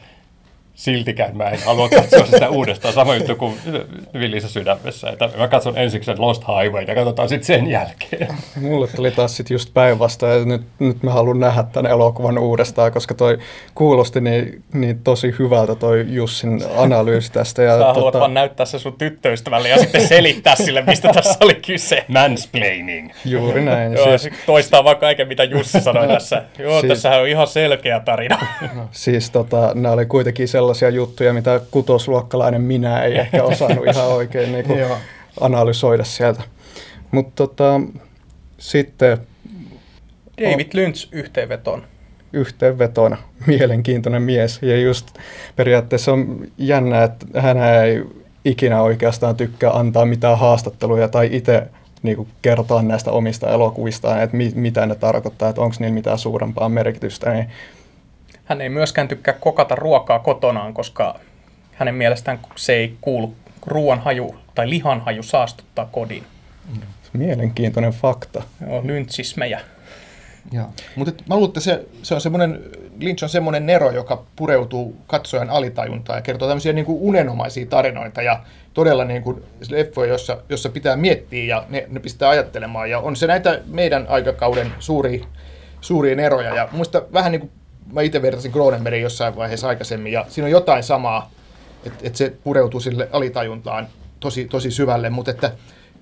siltikään 0.76 1.38
mä 1.38 1.50
en 1.50 1.60
halua 1.66 1.90
katsoa 1.90 2.26
sitä 2.26 2.50
uudestaan. 2.50 2.94
Sama 2.94 3.16
juttu 3.16 3.36
kuin 3.36 3.58
Villissä 4.14 4.50
sydämessä. 4.50 5.10
Että 5.10 5.30
mä 5.38 5.48
katson 5.48 5.78
ensiksi 5.78 6.06
sen 6.06 6.22
Lost 6.22 6.44
Highway 6.48 6.84
ja 6.84 6.96
katsotaan 6.96 7.30
sitten 7.30 7.46
sen 7.46 7.68
jälkeen. 7.68 8.28
Mulle 8.62 8.88
tuli 8.88 9.12
taas 9.12 9.38
sitten 9.38 9.56
just 9.56 9.74
päinvastoin, 9.74 10.34
että 10.34 10.48
nyt, 10.48 10.62
nyt 10.80 11.04
mä 11.04 11.12
haluan 11.12 11.40
nähdä 11.40 11.64
tämän 11.64 11.92
elokuvan 11.92 12.38
uudestaan, 12.38 12.92
koska 12.92 13.14
toi 13.14 13.38
kuulosti 13.76 14.22
niin, 14.22 14.64
niin 14.74 15.00
tosi 15.04 15.36
hyvältä 15.40 15.76
toi 15.76 16.06
Jussin 16.10 16.64
analyysi 16.78 17.32
tästä. 17.32 17.62
Ja 17.62 17.72
Sä 17.72 17.78
tota... 17.78 17.94
haluat 17.94 18.14
vaan 18.14 18.34
näyttää 18.34 18.66
se 18.66 18.80
sun 18.80 18.94
tyttöystävälle 18.98 19.70
ja 19.70 19.78
sitten 19.78 20.08
selittää 20.08 20.56
sille, 20.56 20.82
mistä 20.82 21.14
tässä 21.14 21.38
oli 21.40 21.56
kyse. 21.56 22.06
Mansplaining. 22.08 23.12
Juuri 23.26 23.66
näin. 23.66 23.94
Joo, 23.94 24.18
siis... 24.18 24.34
toistaa 24.46 24.84
vaan 24.84 24.98
kaiken, 24.98 25.28
mitä 25.28 25.44
Jussi 25.44 25.82
sanoi 25.82 26.08
tässä. 26.08 26.44
Joo, 26.60 26.82
siis... 26.82 26.90
tässähän 26.90 27.22
on 27.22 27.28
ihan 27.28 27.48
selkeä 27.48 28.00
tarina. 28.00 28.40
Siis 28.92 29.30
tota, 29.30 29.72
nämä 29.76 29.94
oli 29.94 30.06
kuitenkin 30.06 30.48
sellaisia 30.48 30.65
sellaisia 30.66 30.90
juttuja, 30.90 31.34
mitä 31.34 31.62
kutosluokkalainen 31.72 32.62
minä 32.62 33.04
ei 33.04 33.18
ehkä 33.18 33.44
osannut 33.44 33.88
ihan 33.94 34.08
oikein 34.08 34.52
niin 34.52 34.66
kuin 34.66 34.86
analysoida 35.42 36.04
sieltä. 36.04 36.44
Mutta 37.12 37.32
tota, 37.36 37.82
sitten... 38.58 39.18
David 40.42 40.68
Lynch 40.74 41.08
yhteenveton. 41.12 41.84
Yhteenvetona. 42.34 43.18
Mielenkiintoinen 43.48 44.22
mies. 44.22 44.60
Ja 44.62 44.78
just 44.80 45.08
periaatteessa 45.56 46.14
on 46.14 46.48
jännä, 46.58 47.04
että 47.04 47.26
hän 47.42 47.58
ei 47.58 48.04
ikinä 48.46 48.82
oikeastaan 48.82 49.36
tykkää 49.36 49.72
antaa 49.72 50.06
mitään 50.06 50.40
haastatteluja 50.40 51.08
tai 51.08 51.30
itse 51.32 51.64
niin 52.04 52.28
kertoa 52.42 52.82
näistä 52.82 53.12
omista 53.12 53.50
elokuvistaan, 53.50 54.22
että 54.22 54.38
mi- 54.38 54.52
mitä 54.56 54.86
ne 54.86 54.96
tarkoittaa, 54.96 55.50
että 55.50 55.62
onko 55.62 55.76
niillä 55.80 55.94
mitään 55.94 56.18
suurempaa 56.18 56.70
merkitystä. 56.70 57.34
Niin 57.34 57.48
hän 58.46 58.62
ei 58.62 58.70
myöskään 58.70 59.08
tykkää 59.08 59.34
kokata 59.34 59.76
ruokaa 59.76 60.20
kotonaan, 60.20 60.74
koska 60.74 61.20
hänen 61.74 61.96
mielestään 61.96 62.40
se 62.56 62.74
ei 62.74 62.98
kuulu 63.02 63.36
ruoan 63.66 64.00
haju 64.00 64.36
tai 64.56 64.70
lihan 64.70 65.02
haju 65.02 65.24
saastuttaa 65.24 65.86
kodin. 65.92 66.24
Mielenkiintoinen 67.14 67.92
fakta. 67.92 68.44
Joo, 68.68 68.82
lyntsismejä. 68.84 69.60
Mutta 70.96 71.24
mä 71.30 71.36
luulen, 71.36 71.50
että 71.50 71.60
se, 71.60 71.86
se 72.04 72.16
on 72.16 72.22
semmoinen, 72.22 72.64
Lynch 73.00 73.24
on 73.24 73.30
semmoinen 73.30 73.66
nero, 73.66 73.92
joka 73.92 74.24
pureutuu 74.36 74.98
katsojan 75.08 75.50
alitajuntaan 75.50 76.18
ja 76.18 76.22
kertoo 76.22 76.48
tämmöisiä 76.48 76.74
niin 76.74 76.86
kuin 76.86 76.98
unenomaisia 77.02 77.66
tarinoita 77.66 78.22
ja 78.22 78.44
todella 78.74 79.06
niin 79.06 79.24
kuin 79.24 79.44
leffoja, 79.70 80.12
jossa, 80.12 80.38
jossa 80.50 80.70
pitää 80.70 80.96
miettiä 80.96 81.44
ja 81.56 81.66
ne, 81.70 81.86
ne 81.90 82.00
pistää 82.00 82.30
ajattelemaan. 82.30 82.90
Ja 82.90 83.00
on 83.00 83.16
se 83.16 83.28
näitä 83.28 83.62
meidän 83.66 84.06
aikakauden 84.10 84.72
suuria, 84.80 85.26
suuria 85.82 86.26
eroja. 86.26 86.56
Ja 86.56 86.70
muista 86.72 87.04
vähän 87.14 87.32
niin 87.32 87.40
kuin 87.40 87.52
mä 87.92 88.02
itse 88.02 88.22
vertasin 88.22 88.52
Cronenbergin 88.52 89.02
jossain 89.02 89.36
vaiheessa 89.36 89.68
aikaisemmin, 89.68 90.14
ja 90.14 90.26
siinä 90.30 90.46
on 90.46 90.52
jotain 90.52 90.84
samaa, 90.84 91.32
että 91.86 92.00
et 92.04 92.16
se 92.16 92.34
pureutuu 92.44 92.80
sille 92.80 93.10
alitajuntaan 93.12 93.88
tosi, 94.20 94.46
tosi 94.46 94.72
syvälle, 94.72 95.10
mutta 95.10 95.32
että 95.32 95.52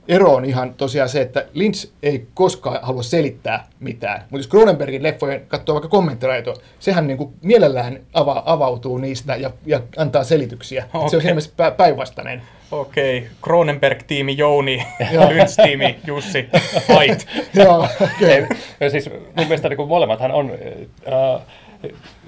ero 0.08 0.34
on 0.34 0.46
ihan 0.46 0.74
tosiaan 0.74 1.10
se, 1.10 1.22
että 1.22 1.46
Lynch 1.54 1.92
ei 2.04 2.28
koskaan 2.34 2.80
halua 2.82 3.04
selittää 3.04 3.68
mitään. 3.80 4.22
Mutta 4.22 4.38
jos 4.38 4.50
Cronenbergin 4.50 5.04
leffojen 5.04 5.46
katsoo 5.48 5.74
vaikka 5.74 5.90
kommenttiraitoa, 5.90 6.56
sehän 6.80 7.08
niin 7.08 7.18
kuin 7.18 7.34
mielellään 7.42 8.00
ava, 8.14 8.44
avautuu 8.46 8.98
niistä 8.98 9.36
ja, 9.36 9.52
ja 9.66 9.82
antaa 9.98 10.24
selityksiä. 10.24 10.86
Okay. 10.94 11.10
Se 11.10 11.18
on 11.18 11.28
ilmeisesti 11.28 11.56
päinvastainen. 11.78 12.42
Okei, 12.72 13.18
okay. 13.18 13.30
Cronenberg-tiimi 13.44 14.38
Jouni, 14.38 14.86
Lynch-tiimi 15.30 15.96
Jussi, 16.08 16.50
fight. 16.88 17.28
Joo, 17.64 17.88
okay. 18.02 18.48
ja 18.80 18.90
siis 18.90 19.10
mun 19.10 19.48
mielestä 19.48 19.70
niin 19.70 19.88
molemmathan 19.88 20.32
on 20.32 20.52
äh, 20.52 21.42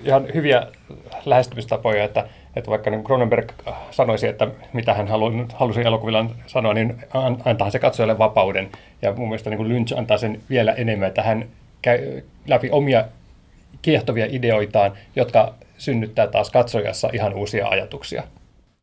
ihan 0.04 0.28
hyviä 0.34 0.68
lähestymistapoja, 1.26 2.04
että 2.04 2.28
että 2.56 2.72
vaikka 2.72 2.90
niin 2.90 3.04
Cronenberg 3.04 3.52
sanoisi, 3.92 4.28
että 4.28 4.48
mitä 4.74 4.94
hän 4.94 5.08
halu, 5.08 5.32
halusi 5.54 5.82
elokuvilla 5.82 6.26
sanoa, 6.48 6.74
niin 6.74 6.96
antaa 7.46 7.70
se 7.70 7.80
katsojalle 7.80 8.18
vapauden. 8.18 8.70
Ja 9.02 9.14
mun 9.14 9.28
mielestä 9.28 9.50
niin 9.50 9.70
Lynch 9.70 9.98
antaa 9.98 10.18
sen 10.18 10.42
vielä 10.50 10.74
enemmän, 10.74 11.08
että 11.08 11.24
hän 11.24 11.46
käy 11.82 12.22
läpi 12.48 12.70
omia 12.72 13.06
kiehtovia 13.82 14.28
ideoitaan, 14.30 14.92
jotka 15.16 15.54
synnyttää 15.78 16.28
taas 16.28 16.50
katsojassa 16.50 17.10
ihan 17.14 17.34
uusia 17.34 17.68
ajatuksia. 17.68 18.24